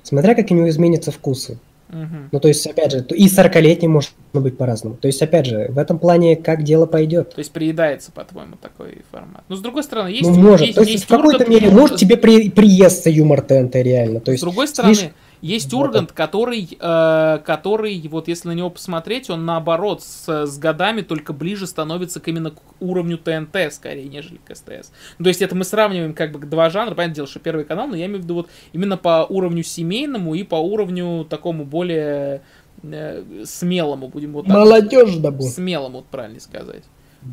[0.04, 1.58] Смотря как у него изменятся вкусы.
[1.90, 2.30] Угу.
[2.32, 4.96] Ну, то есть, опять же, и 40-летний может быть по-разному.
[4.96, 7.34] То есть, опять же, в этом плане, как дело пойдет.
[7.34, 9.44] То есть, приедается, по-твоему, такой формат.
[9.50, 10.30] Но, с другой стороны, есть...
[10.30, 10.68] Ну, может.
[10.68, 14.20] Есть, то есть, есть в какой-то мере, может тебе при, приестся юмор ТНТ, реально.
[14.20, 15.10] То есть, с другой стороны, видишь,
[15.42, 21.02] есть Ургант, который, э, который, вот если на него посмотреть, он наоборот с, с годами
[21.02, 24.92] только ближе становится к именно к уровню ТНТ, скорее, нежели к СТС.
[25.18, 27.88] Ну, то есть это мы сравниваем как бы два жанра, понятное дело, что первый канал,
[27.88, 32.42] но я имею в виду вот именно по уровню семейному и по уровню такому более
[32.84, 34.56] э, смелому, будем вот так.
[34.56, 35.42] Молодежному.
[35.42, 36.84] Смелому, правильно сказать.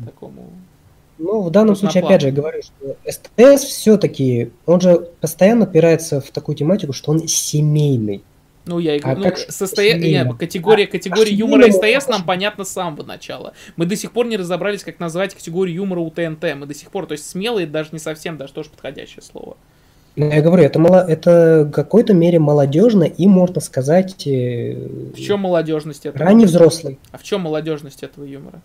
[0.05, 0.51] Такому
[1.17, 6.29] ну, в данном случае, опять же, говорю, что СТС все-таки, он же постоянно опирается в
[6.31, 8.23] такую тематику, что он семейный.
[8.65, 9.93] Ну, я и говорю, а ну, состоя...
[9.95, 13.53] Нет, категория, а, категория а юмора СТС нам понятно с самого начала.
[13.77, 16.43] Мы до сих пор не разобрались, как назвать категорию юмора у ТНТ.
[16.55, 19.55] Мы до сих пор, то есть смелые даже не совсем, даже тоже подходящее слово.
[20.17, 24.25] Ну, я говорю, это, мало, это в какой-то мере молодежно и, можно сказать...
[24.27, 24.73] Э,
[25.15, 26.25] в чем молодежность этого?
[26.25, 26.99] Ранний взрослый.
[27.11, 28.61] А в чем молодежность этого юмора?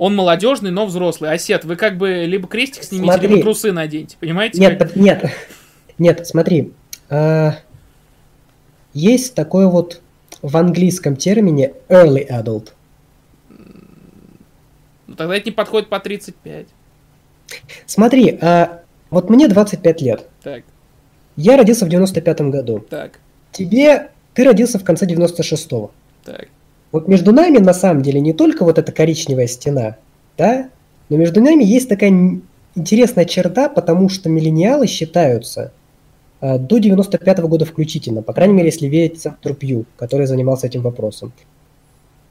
[0.00, 1.30] Он молодежный, но взрослый.
[1.30, 3.28] Осет, вы как бы либо крестик снимите, смотри.
[3.28, 4.58] либо трусы наденьте, понимаете?
[4.58, 4.96] Нет, как?
[4.96, 5.30] нет,
[5.98, 6.72] нет, смотри.
[7.10, 7.56] А,
[8.94, 10.00] есть такой вот
[10.40, 12.70] в английском термине early adult.
[15.06, 16.68] Ну, тогда это не подходит по 35.
[17.84, 20.26] Смотри, а, вот мне 25 лет.
[20.42, 20.64] Так.
[21.36, 22.86] Я родился в 95-м году.
[22.88, 23.20] Так.
[23.52, 24.08] Тебе...
[24.32, 25.90] Ты родился в конце 96-го.
[26.24, 26.48] Так.
[26.92, 29.96] Вот между нами на самом деле не только вот эта коричневая стена,
[30.36, 30.70] да,
[31.08, 32.40] но между нами есть такая
[32.74, 35.72] интересная черта, потому что миллениалы считаются
[36.40, 40.66] э, до 95 -го года включительно, по крайней мере, если верить Центру Пью, который занимался
[40.66, 41.32] этим вопросом.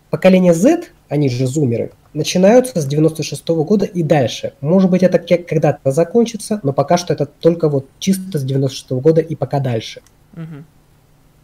[0.09, 4.53] Поколение Z, они же зумеры, начинаются с 96 -го года и дальше.
[4.59, 9.01] Может быть, это когда-то закончится, но пока что это только вот чисто с 96 -го
[9.01, 10.01] года и пока дальше.
[10.33, 10.63] Угу.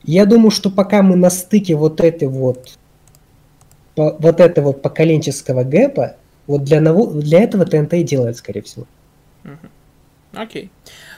[0.04, 2.78] Я думаю, что пока мы на стыке вот этой вот
[3.96, 6.16] вот этого поколенческого гэпа,
[6.48, 8.86] вот для, ново, для этого ТНТ и делает, скорее всего.
[10.34, 10.64] Окей.
[10.66, 10.70] Okay.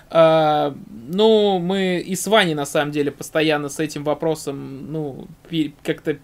[0.10, 0.78] Uh,
[1.10, 5.28] ну, мы и с Ваней, на самом деле, постоянно с этим вопросом, ну,
[5.84, 6.18] как-то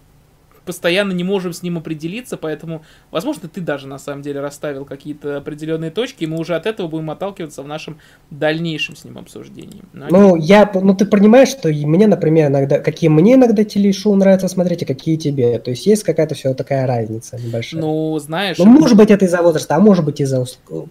[0.64, 5.38] постоянно не можем с ним определиться, поэтому, возможно, ты даже на самом деле расставил какие-то
[5.38, 7.98] определенные точки, и мы уже от этого будем отталкиваться в нашем
[8.30, 9.82] дальнейшем с ним обсуждении.
[9.92, 14.48] Но ну, я, ну, ты понимаешь, что мне, например, иногда, какие мне иногда телешоу нравится
[14.48, 15.58] смотреть, и какие тебе.
[15.58, 17.80] То есть есть какая-то все такая разница небольшая.
[17.80, 18.58] Ну, знаешь...
[18.58, 20.44] Ну, может быть, это из-за возраста, а может быть, из-за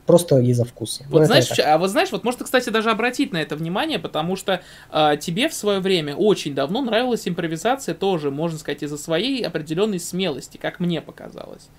[0.06, 1.04] просто из-за вкуса.
[1.10, 4.36] Вот ну, знаешь, а вот знаешь, вот можно, кстати, даже обратить на это внимание, потому
[4.36, 9.46] что э, тебе в свое время очень давно нравилась импровизация тоже, можно сказать, из-за своей
[9.46, 11.70] определенной определенной смелости, как мне показалось.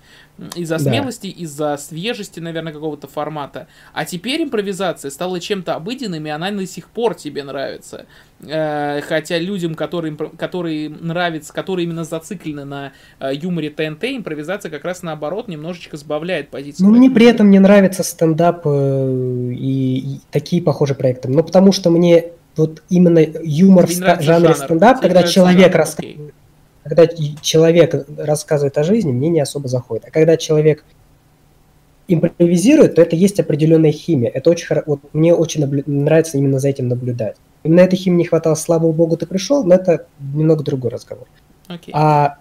[0.55, 0.83] Из-за да.
[0.83, 3.67] смелости, из-за свежести, наверное, какого-то формата.
[3.93, 8.05] А теперь импровизация стала чем-то обыденным, и она до сих пор тебе нравится.
[8.41, 14.83] Э, хотя людям, которые, которые нравятся, которые именно зациклены на э, юморе ТНТ, импровизация как
[14.83, 16.87] раз наоборот немножечко сбавляет позицию.
[16.87, 21.29] Ну, мне при этом не нравится стендап э, и, и такие похожие проекты.
[21.29, 24.55] Ну, потому что мне вот именно юмор в жанре жанр.
[24.55, 26.33] стендап, когда человек рассказывает
[26.85, 30.05] когда человек рассказывает о жизни, мне не особо заходит.
[30.05, 30.85] А когда человек
[32.07, 34.29] импровизирует, то это есть определенная химия.
[34.29, 34.83] Это очень хоро...
[34.85, 35.81] вот мне очень наблю...
[35.87, 37.37] нравится именно за этим наблюдать.
[37.63, 41.25] Именно этой химии не хватало, слава богу, ты пришел, но это немного другой разговор.
[41.67, 41.89] Okay.
[41.93, 42.37] А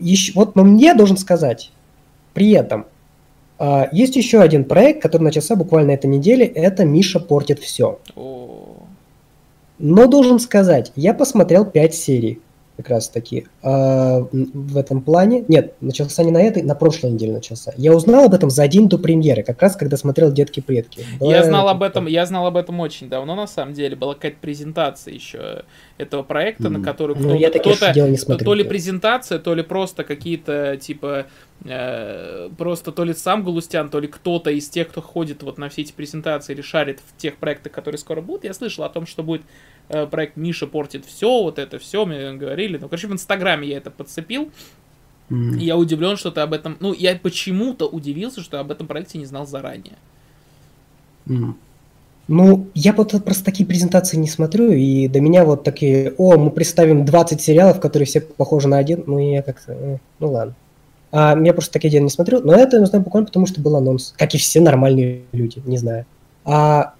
[0.00, 1.70] еще, вот, но мне должен сказать,
[2.32, 2.86] при этом
[3.60, 8.00] а, есть еще один проект, который начался буквально этой неделе, это Миша портит все.
[8.16, 8.82] Oh.
[9.78, 12.40] Но должен сказать, я посмотрел 5 серий
[12.76, 15.44] как раз таки в этом плане.
[15.48, 17.72] Нет, начался не на этой, на прошлой неделе начался.
[17.78, 21.06] Я узнал об этом за день до премьеры, как раз когда смотрел «Детки-предки».
[21.20, 23.96] я знал об этом, я знал об этом очень давно, на самом деле.
[23.96, 25.64] Была какая-то презентация еще
[25.96, 26.68] этого проекта, mm.
[26.68, 31.26] на который ну, кто-то, кто-то то ли презентация, то ли просто какие-то, типа,
[31.64, 35.70] э, просто то ли сам Галустян, то ли кто-то из тех, кто ходит вот на
[35.70, 38.44] все эти презентации или шарит в тех проектах, которые скоро будут.
[38.44, 39.42] Я слышал о том, что будет
[39.88, 42.78] Э, проект Миша портит все, вот это все, мне говорили.
[42.78, 44.50] Ну, короче, в Инстаграме я это подцепил.
[45.30, 45.58] Mm.
[45.58, 46.76] И я удивлен, что ты об этом...
[46.80, 49.96] Ну, я почему-то удивился, что об этом проекте не знал заранее.
[51.26, 51.54] Mm.
[52.26, 56.50] Ну, я вот просто такие презентации не смотрю, и до меня вот такие, о, мы
[56.50, 60.54] представим 20 сериалов, которые все похожи на один, ну, я как-то, э, ну, ладно.
[61.12, 63.76] А, я просто такие дела не смотрю, но это я знаю буквально потому, что был
[63.76, 66.06] анонс, как и все нормальные люди, не знаю.
[66.46, 66.94] А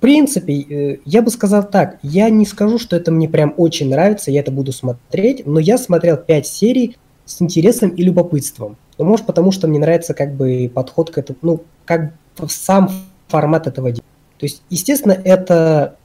[0.00, 4.30] принципе, э, я бы сказал так, я не скажу, что это мне прям очень нравится,
[4.30, 8.76] я это буду смотреть, но я смотрел 5 серий с интересом и любопытством.
[8.98, 12.12] Ну, может, потому что мне нравится как бы подход к этому, ну, как
[12.48, 12.90] сам
[13.28, 14.04] формат этого дела.
[14.38, 15.96] То есть, естественно, это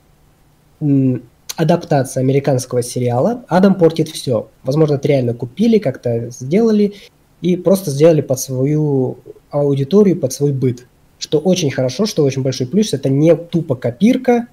[1.56, 4.50] адаптация американского сериала «Адам портит все».
[4.64, 6.94] Возможно, это реально купили, как-то сделали
[7.42, 9.18] и просто сделали под свою
[9.50, 10.86] аудиторию, под свой быт
[11.20, 14.48] что очень хорошо, что очень большой плюс, это не тупо копирка,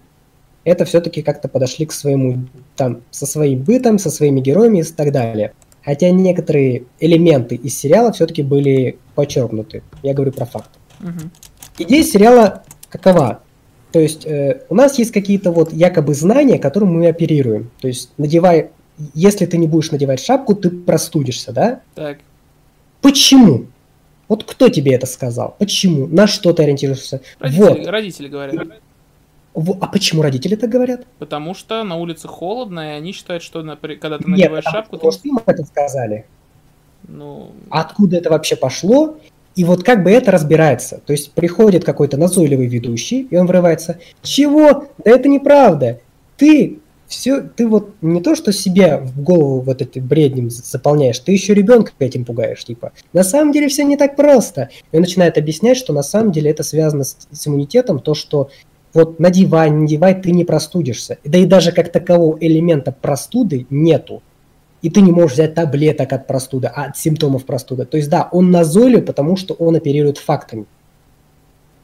[0.64, 2.44] это все-таки как-то подошли к своему,
[2.76, 5.52] там, со своим бытом, со своими героями и так далее.
[5.84, 9.82] Хотя некоторые элементы из сериала все-таки были подчеркнуты.
[10.02, 10.70] Я говорю про факт.
[11.00, 11.30] Угу.
[11.78, 13.40] Идея сериала какова?
[13.90, 17.70] То есть э, у нас есть какие-то вот якобы знания, которым мы оперируем.
[17.80, 18.70] То есть надевай,
[19.12, 21.80] если ты не будешь надевать шапку, ты простудишься, да?
[21.94, 22.18] Так.
[23.00, 23.66] Почему?
[24.32, 25.56] Вот кто тебе это сказал?
[25.58, 26.06] Почему?
[26.06, 27.20] На что ты ориентируешься?
[27.38, 27.86] Родители, вот.
[27.86, 28.66] родители говорят.
[29.54, 31.04] А почему родители так говорят?
[31.18, 33.60] Потому что на улице холодно, и они считают, что
[34.00, 34.96] когда ты надеваешь Нет, шапку...
[34.96, 35.28] Потому, ты...
[35.28, 36.24] им это сказали.
[37.06, 37.52] Ну...
[37.68, 39.18] Откуда это вообще пошло?
[39.54, 41.02] И вот как бы это разбирается.
[41.04, 43.98] То есть приходит какой-то назойливый ведущий, и он врывается.
[44.22, 44.86] Чего?
[45.04, 46.00] Да это неправда.
[46.38, 46.78] Ты
[47.12, 51.52] все, ты вот не то, что себе в голову вот этим бреднем заполняешь, ты еще
[51.52, 52.92] ребенка этим пугаешь, типа.
[53.12, 54.70] На самом деле все не так просто.
[54.90, 58.48] И он начинает объяснять, что на самом деле это связано с, с иммунитетом, то, что
[58.94, 61.18] вот надевай, надевай, ты не простудишься.
[61.24, 64.22] Да и даже как такового элемента простуды нету.
[64.80, 67.84] И ты не можешь взять таблеток от простуды, а от симптомов простуды.
[67.84, 70.64] То есть да, он назойлив, потому что он оперирует фактами.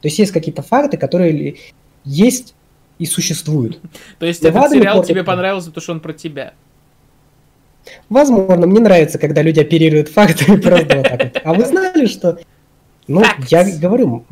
[0.01, 1.55] То есть есть какие-то факты, которые
[2.03, 2.55] есть
[2.99, 3.79] и существуют.
[4.19, 6.53] То есть этот сериал тебе понравился, потому что он про тебя?
[8.09, 11.41] Возможно, мне нравится, когда люди оперируют фактами просто вот так вот.
[11.43, 12.37] А вы знали, что...
[13.07, 14.23] Ну, я говорю,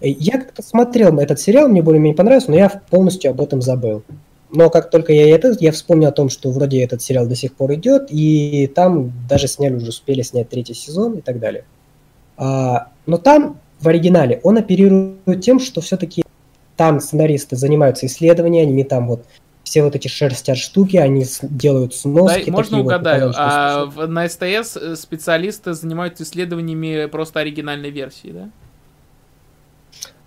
[0.00, 4.02] я как-то смотрел этот сериал, мне более-менее понравился, но я полностью об этом забыл.
[4.50, 7.54] Но как только я это, я вспомнил о том, что вроде этот сериал до сих
[7.54, 11.64] пор идет, и там даже сняли, уже успели снять третий сезон и так далее.
[12.36, 16.22] А, но там в оригинале он оперирует тем, что все-таки
[16.76, 19.24] там сценаристы занимаются исследованиями, там вот
[19.64, 22.50] все вот эти шерстят штуки, они делают сноски.
[22.50, 28.32] Да, можно угадаю, вот, а в, на СТС э, специалисты занимаются исследованиями просто оригинальной версии,
[28.32, 28.50] да?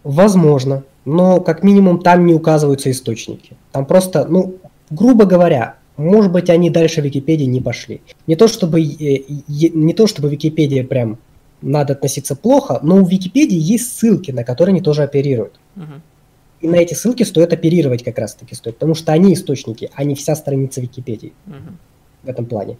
[0.04, 3.58] Возможно, но как минимум там не указываются источники.
[3.72, 4.56] Там просто, ну,
[4.90, 8.02] грубо говоря, может быть, они дальше Википедии не пошли.
[8.28, 11.18] Не то чтобы, э, не то чтобы Википедия прям
[11.62, 15.60] надо относиться плохо, но у Википедии есть ссылки, на которые они тоже оперируют.
[15.76, 16.02] Угу.
[16.66, 20.16] И на эти ссылки стоит оперировать как раз-таки стоит, потому что они источники, а не
[20.16, 21.78] вся страница Википедии угу.
[22.24, 22.80] в этом плане.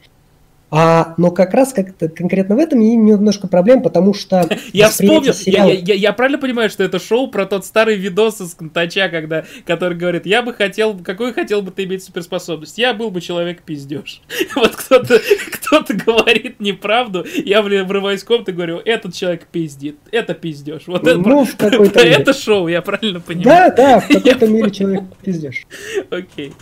[0.72, 4.50] А, но как раз как-то конкретно в этом и немножко проблем, потому что...
[4.74, 5.70] Я вспомнил, сериала...
[5.70, 9.46] я, я, я правильно понимаю, что это шоу про тот старый видос из Контача, когда,
[9.66, 12.78] который говорит, я бы хотел, какой хотел бы ты иметь суперспособность?
[12.78, 14.22] Я был бы человек-пиздеж.
[14.56, 15.20] Вот кто-то
[15.52, 20.84] кто говорит неправду, я врываюсь в комнату и говорю, этот человек пиздит, это пиздеж.
[20.88, 23.74] Вот ну, это, в какой-то это шоу, я правильно понимаю?
[23.76, 25.66] Да, да, в какой-то мере человек пиздеж.
[26.10, 26.54] Окей.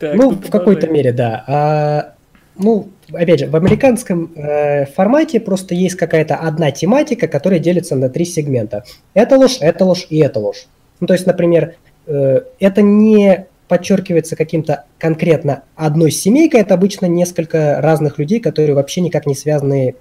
[0.00, 1.44] ну, в какой-то мере, да.
[1.46, 2.14] А,
[2.56, 8.08] ну, опять же, в американском э, формате просто есть какая-то одна тематика, которая делится на
[8.08, 8.84] три сегмента.
[9.14, 10.66] Это ложь, это ложь и это ложь.
[11.00, 11.74] Ну, то есть, например,
[12.06, 19.00] э, это не подчеркивается каким-то конкретно одной семейкой, это обычно несколько разных людей, которые вообще
[19.00, 19.94] никак не связаны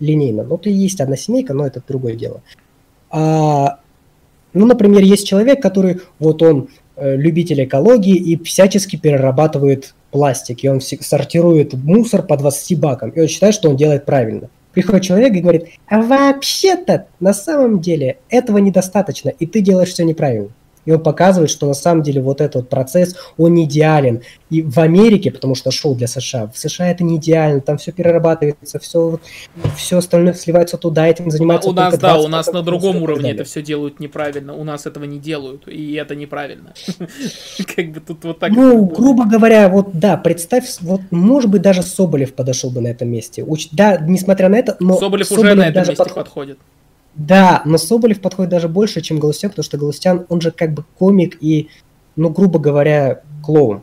[0.00, 0.42] линейно.
[0.42, 2.42] Ну, то есть одна семейка, но это другое дело.
[3.10, 3.78] А,
[4.52, 10.68] ну, например, есть человек, который, вот он э, любитель экологии и всячески перерабатывает пластик, и
[10.68, 14.48] он сортирует мусор по 20 бакам, и он считает, что он делает правильно.
[14.72, 20.04] Приходит человек и говорит, а вообще-то на самом деле этого недостаточно, и ты делаешь все
[20.04, 20.50] неправильно.
[20.86, 24.22] И он показывает, что на самом деле вот этот процесс, он не идеален.
[24.48, 27.92] И в Америке, потому что шоу для США, в США это не идеально, там все
[27.92, 29.18] перерабатывается, все,
[29.76, 33.44] все остальное сливается туда, этим занимается У нас, да, у нас на другом уровне это
[33.44, 36.74] все делают неправильно, у нас этого не делают, и это неправильно.
[37.76, 38.52] Как бы тут вот так...
[38.52, 43.08] Ну, грубо говоря, вот да, представь, вот может быть даже Соболев подошел бы на этом
[43.08, 43.44] месте.
[43.72, 44.96] Да, несмотря на это, но...
[44.96, 46.58] Соболев уже на этом месте подходит.
[47.16, 50.84] Да, но Соболев подходит даже больше, чем Галустян, потому что Галустян, он же как бы
[50.98, 51.70] комик и,
[52.14, 53.82] ну, грубо говоря, клоун.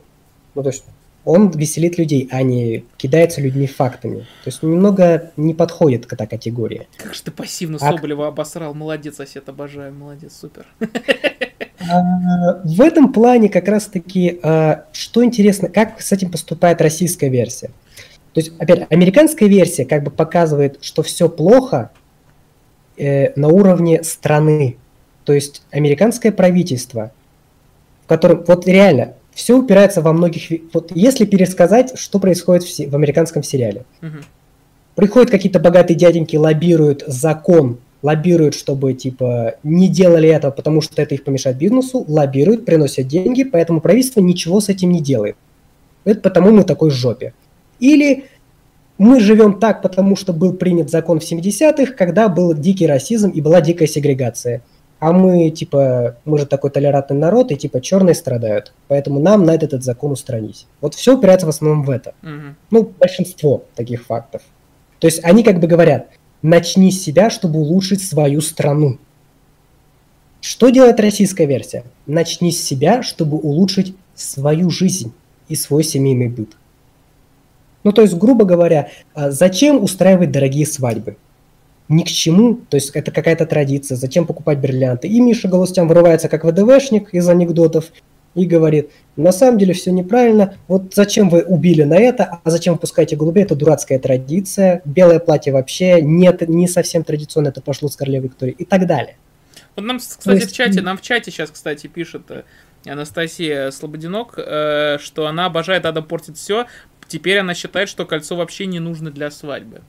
[0.54, 0.84] Ну, то есть
[1.26, 4.20] он веселит людей, а не кидается людьми фактами.
[4.20, 6.88] То есть немного не подходит к этой категории.
[6.98, 7.96] Как же ты пассивно а...
[7.96, 8.74] Соболева обосрал.
[8.74, 10.68] Молодец, сосед, обожаю, молодец, супер.
[11.92, 17.72] А, в этом плане как раз-таки, а, что интересно, как с этим поступает российская версия.
[18.32, 21.92] То есть, опять, американская версия как бы показывает, что все плохо,
[22.98, 24.78] э, на уровне страны.
[25.26, 27.12] То есть американское правительство,
[28.06, 30.62] в котором вот реально все упирается во многих...
[30.74, 33.86] Вот если пересказать, что происходит в, в американском сериале.
[34.02, 34.18] Угу.
[34.96, 41.16] Приходят какие-то богатые дяденьки, лоббируют закон, лоббируют, чтобы типа не делали этого, потому что это
[41.16, 45.36] их помешает бизнесу, лоббируют, приносят деньги, поэтому правительство ничего с этим не делает.
[46.04, 47.34] Это потому мы такой жопе.
[47.80, 48.26] Или
[48.98, 53.42] мы живем так, потому что был принят закон в 70-х, когда был дикий расизм и
[53.42, 54.62] была дикая сегрегация.
[55.00, 58.74] А мы, типа, мы же такой толерантный народ, и, типа, черные страдают.
[58.88, 60.66] Поэтому нам надо этот закон устранить.
[60.80, 62.14] Вот все упирается в основном в это.
[62.22, 62.54] Mm-hmm.
[62.72, 64.44] Ну, большинство таких фактов.
[65.00, 66.08] То есть они как бы говорят,
[66.42, 68.98] начни с себя, чтобы улучшить свою страну.
[70.40, 71.84] Что делает российская версия?
[72.06, 75.12] Начни с себя, чтобы улучшить свою жизнь
[75.50, 76.56] и свой семейный быт.
[77.84, 81.18] Ну, то есть, грубо говоря, а зачем устраивать дорогие свадьбы?
[81.90, 85.08] ни к чему, то есть это какая-то традиция, зачем покупать бриллианты.
[85.08, 87.92] И Миша Галустян вырывается как ВДВшник из анекдотов
[88.36, 92.74] и говорит, на самом деле все неправильно, вот зачем вы убили на это, а зачем
[92.74, 97.90] вы пускаете голубей, это дурацкая традиция, белое платье вообще нет, не совсем традиционно, это пошло
[97.90, 99.18] с королевой Виктории и так далее.
[99.76, 100.52] Вот нам, кстати, есть...
[100.52, 102.44] в чате, нам в чате сейчас, кстати, пишет э,
[102.86, 106.66] Анастасия Слободинок, э, что она обожает Ада портит все,
[107.14, 109.82] теперь она считает, что кольцо вообще не нужно для свадьбы.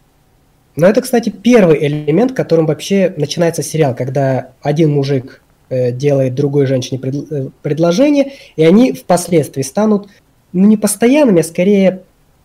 [0.76, 5.40] Но это, кстати, первый элемент, которым вообще начинается сериал, когда один мужик
[5.70, 10.08] э, делает другой женщине пред, э, предложение, и они впоследствии станут,
[10.52, 12.02] ну, не постоянными, а скорее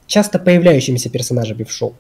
[0.08, 1.94] часто появляющимися персонажами в шоу.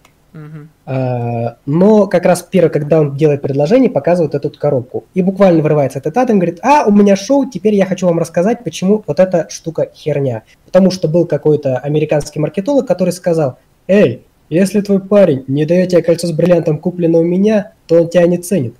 [0.85, 5.05] А, но как раз первый, когда он делает предложение, показывает эту коробку.
[5.13, 8.63] И буквально вырывается этот и говорит, а, у меня шоу, теперь я хочу вам рассказать,
[8.63, 10.43] почему вот эта штука херня.
[10.65, 13.57] Потому что был какой-то американский маркетолог, который сказал,
[13.87, 18.09] эй, если твой парень не дает тебе кольцо с бриллиантом, купленное у меня, то он
[18.09, 18.75] тебя не ценит.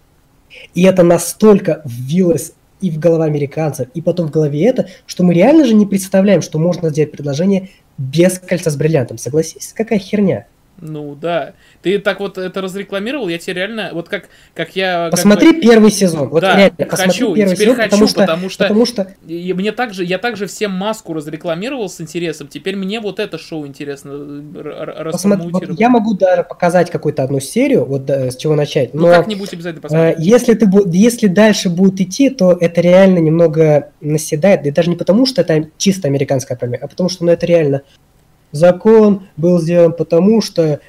[0.74, 5.34] И это настолько ввилось и в голову американцев, и потом в голове это, что мы
[5.34, 9.18] реально же не представляем, что можно сделать предложение без кольца с бриллиантом.
[9.18, 10.46] Согласись, какая херня.
[10.82, 11.54] Ну да.
[11.82, 15.10] Ты так вот это разрекламировал, я тебе реально, вот как, как я...
[15.12, 16.30] Посмотри как первый сезон.
[16.30, 19.08] Вот да, реально, хочу, первый теперь сезон, хочу, потому что, потому что, потому что...
[19.28, 23.68] И мне также, я также всем маску разрекламировал с интересом, теперь мне вот это шоу
[23.68, 24.12] интересно
[24.56, 28.94] э, Посмотри, вот я могу даже показать какую-то одну серию, вот да, с чего начать,
[28.94, 29.08] ну, но...
[29.08, 30.10] Ну как-нибудь обязательно посмотрим.
[30.10, 34.96] Э, если, ты, если дальше будет идти, то это реально немного наседает, и даже не
[34.96, 37.82] потому, что это чисто американская проблема, а потому что ну, это реально
[38.52, 40.80] закон был сделан потому, что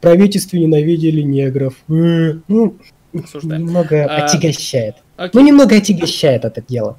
[0.00, 1.74] правительстве ненавидели негров.
[1.88, 2.76] Э, ну,
[3.12, 3.62] Осуждаем.
[3.62, 4.24] немного а...
[4.24, 4.96] отягощает.
[5.16, 5.30] Окей.
[5.34, 6.98] Ну, немного отягощает это дело.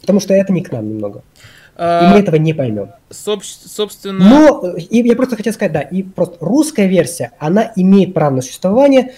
[0.00, 1.22] Потому что это не к нам немного.
[1.76, 2.04] А...
[2.04, 2.90] И мы этого не поймем.
[3.10, 4.24] Соб- собственно...
[4.24, 8.42] Но, и я просто хотел сказать, да, и просто русская версия, она имеет право на
[8.42, 9.14] существование,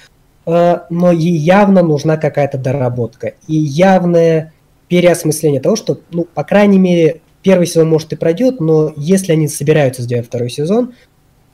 [0.47, 3.35] э, но ей явно нужна какая-то доработка.
[3.47, 4.53] И явное
[4.89, 9.47] переосмысление того, что, ну, по крайней мере, первый сезон, может, и пройдет, но если они
[9.47, 10.95] собираются сделать второй сезон,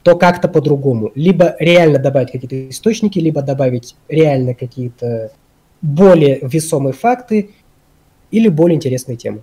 [0.03, 1.13] то как-то по-другому.
[1.15, 5.33] Либо реально добавить какие-то источники, либо добавить реально какие-то
[5.83, 7.51] более весомые факты
[8.31, 9.43] или более интересные темы.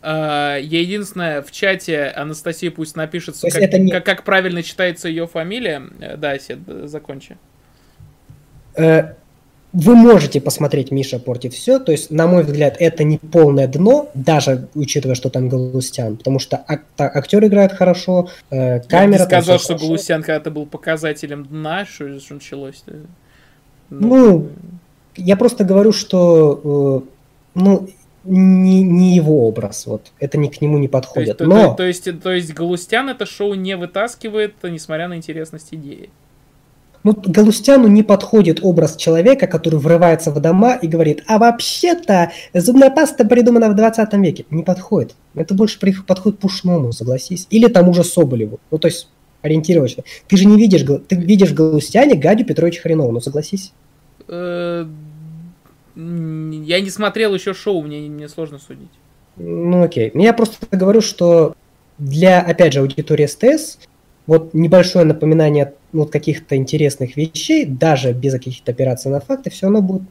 [0.00, 3.90] А, я единственное, в чате Анастасия пусть напишет, как, это не...
[3.90, 5.82] как, как правильно читается ее фамилия.
[6.00, 7.36] Э, да, Сед, закончи.
[9.72, 14.08] Вы можете посмотреть «Миша портит все», то есть, на мой взгляд, это не полное дно,
[14.14, 19.20] даже учитывая, что там Галустян, потому что ак- актер играет хорошо, э, камера...
[19.20, 19.86] Я сказал, что хорошо.
[19.86, 23.06] Галустян когда-то был показателем дна, что, что началось -то?
[23.90, 24.48] Ну, ну,
[25.16, 27.08] я просто говорю, что, э,
[27.54, 27.88] ну,
[28.24, 31.70] не, не его образ, вот, это ни к нему не подходит, то есть, но...
[31.70, 36.10] То, то, есть, то есть Галустян это шоу не вытаскивает, несмотря на интересность идеи?
[37.04, 42.90] Ну, Галустяну не подходит образ человека, который врывается в дома и говорит, а вообще-то зубная
[42.90, 44.46] паста придумана в 20 веке.
[44.50, 45.14] Не подходит.
[45.34, 47.46] Это больше подходит Пушному, согласись.
[47.50, 48.58] Или тому же Соболеву.
[48.70, 49.08] Ну, то есть
[49.42, 50.02] ориентировочно.
[50.26, 53.72] Ты же не видишь, ты видишь в Галустяне Гадю Петровича Хренову, ну согласись.
[54.26, 54.84] Э,
[55.94, 58.90] я не смотрел еще шоу, мне, мне сложно судить.
[59.36, 60.10] Ну окей.
[60.14, 61.54] Я просто говорю, что
[61.98, 63.78] для, опять же, аудитории СТС
[64.26, 69.82] вот небольшое напоминание вот каких-то интересных вещей, даже без каких-то операций на факты, все равно
[69.82, 70.02] будет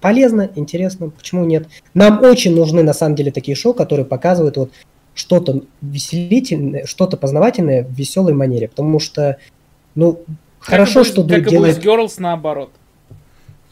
[0.00, 1.68] полезно, интересно, почему нет.
[1.94, 4.72] Нам очень нужны на самом деле такие шоу, которые показывают вот
[5.14, 9.36] что-то веселительное, что-то познавательное в веселой манере, потому что,
[9.94, 10.20] ну,
[10.60, 11.76] как хорошо, что Дудь делает...
[11.76, 12.70] Как Girls наоборот.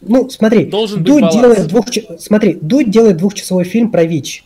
[0.01, 1.87] Ну, смотри, Должен Дудь делает двух...
[2.19, 4.45] смотри, Дудь делает двухчасовой фильм про ВИЧ.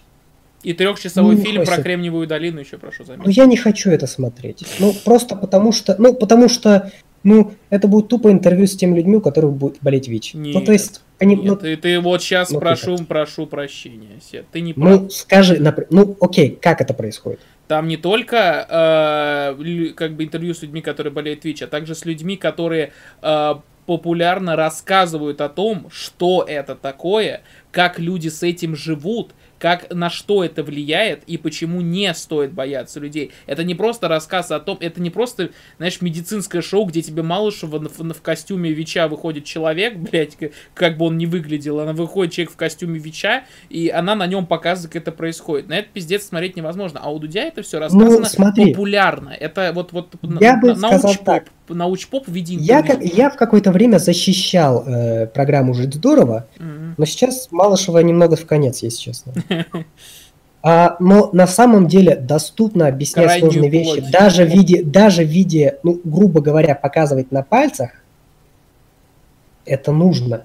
[0.62, 3.26] И трехчасовой ну, фильм про Кремниевую долину еще, прошу заметить.
[3.26, 4.64] Ну, я не хочу это смотреть.
[4.78, 6.92] Ну, просто потому что, ну, потому что,
[7.24, 10.34] ну, это будет тупо интервью с теми людьми, у которых будет болеть ВИЧ.
[10.34, 13.46] Нет, ну, то есть, они, нет, ну, ты, ты вот сейчас ну, прошу, ты прошу
[13.46, 15.12] прощения, Сет, ты не Ну, прав.
[15.12, 17.40] скажи, например, ну, окей, как это происходит?
[17.66, 18.66] Там не только
[19.56, 23.54] э, как бы интервью с людьми, которые болеют ВИЧ, а также с людьми, которые э,
[23.86, 29.32] популярно рассказывают о том, что это такое, как люди с этим живут,
[29.62, 33.30] как, на что это влияет и почему не стоит бояться людей.
[33.46, 37.78] Это не просто рассказ о том, это не просто, знаешь, медицинское шоу, где тебе Малышева
[37.78, 42.32] в, в, костюме ВИЧа выходит человек, блядь, как, как бы он ни выглядел, она выходит
[42.32, 45.68] человек в костюме ВИЧа, и она на нем показывает, как это происходит.
[45.68, 46.98] На это пиздец смотреть невозможно.
[47.00, 49.28] А у Дудя это все рассказано ну, смотри, популярно.
[49.28, 51.44] Это вот, вот я на, бы сказал так.
[51.74, 56.94] Научпоп в виде я, как, я в какое-то время защищал э, программу «Жить здорово», mm-hmm.
[56.96, 59.32] но сейчас Малышева немного в конец, если честно.
[60.64, 65.28] А, но на самом деле доступно объяснять Крайнюю сложные вещи, даже в виде, даже в
[65.28, 67.90] виде, ну, грубо говоря, показывать на пальцах,
[69.64, 70.44] это нужно.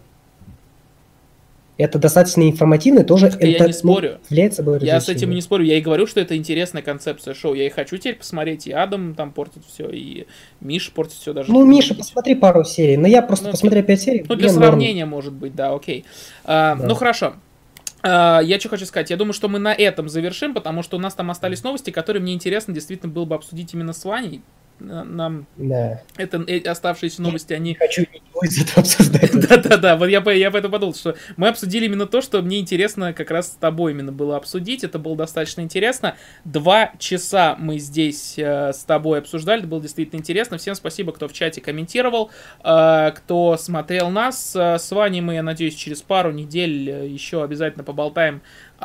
[1.77, 4.19] Это достаточно информативно, тоже это, я не спорю.
[4.29, 5.63] является собой Я с этим не спорю.
[5.63, 7.53] Я и говорю, что это интересная концепция шоу.
[7.53, 8.65] Я и хочу теперь посмотреть.
[8.65, 10.25] И Адам там портит все, и
[10.59, 11.51] Миша портит все даже.
[11.51, 12.97] Ну, Миша, посмотри пару серий.
[12.97, 14.25] Но я просто ну, посмотрел пять серий.
[14.27, 15.11] Ну, для сравнения, норм.
[15.11, 16.05] может быть, да, окей.
[16.43, 16.87] А, да.
[16.87, 17.35] Ну, хорошо.
[18.01, 20.99] А, я что хочу сказать, я думаю, что мы на этом завершим, потому что у
[20.99, 24.41] нас там остались новости, которые мне интересно действительно было бы обсудить именно с Ваней,
[24.79, 26.01] нам да.
[26.17, 27.75] это оставшиеся новости, они...
[27.75, 29.31] хочу ничего из этого обсуждать.
[29.49, 33.31] Да-да-да, вот я, я поэтому подумал, что мы обсудили именно то, что мне интересно как
[33.31, 36.15] раз с тобой именно было обсудить, это было достаточно интересно.
[36.45, 40.57] Два часа мы здесь э, с тобой обсуждали, это было действительно интересно.
[40.57, 42.31] Всем спасибо, кто в чате комментировал,
[42.63, 44.55] э, кто смотрел нас.
[44.55, 48.41] Э, с вами мы, я надеюсь, через пару недель э, еще обязательно поболтаем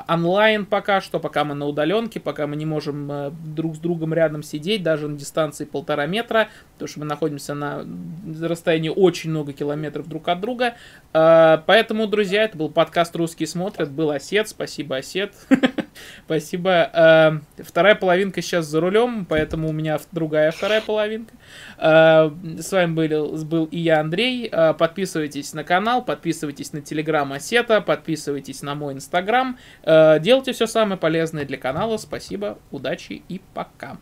[0.09, 4.15] онлайн пока что, пока мы на удаленке, пока мы не можем э, друг с другом
[4.15, 7.85] рядом сидеть, даже на дистанции полтора метра, потому что мы находимся на
[8.43, 10.75] расстоянии очень много километров друг от друга.
[11.13, 15.33] Э, поэтому, друзья, это был подкаст «Русские смотрят», был Осет, спасибо, Осет.
[16.25, 16.91] Спасибо.
[16.93, 21.35] Э, вторая половинка сейчас за рулем, поэтому у меня другая вторая половинка.
[21.83, 24.49] С вами был, был и я, Андрей.
[24.49, 29.59] Подписывайтесь на канал, подписывайтесь на телеграм Осета, подписывайтесь на мой инстаграм.
[29.85, 31.97] Делайте все самое полезное для канала.
[31.97, 33.97] Спасибо, удачи и пока.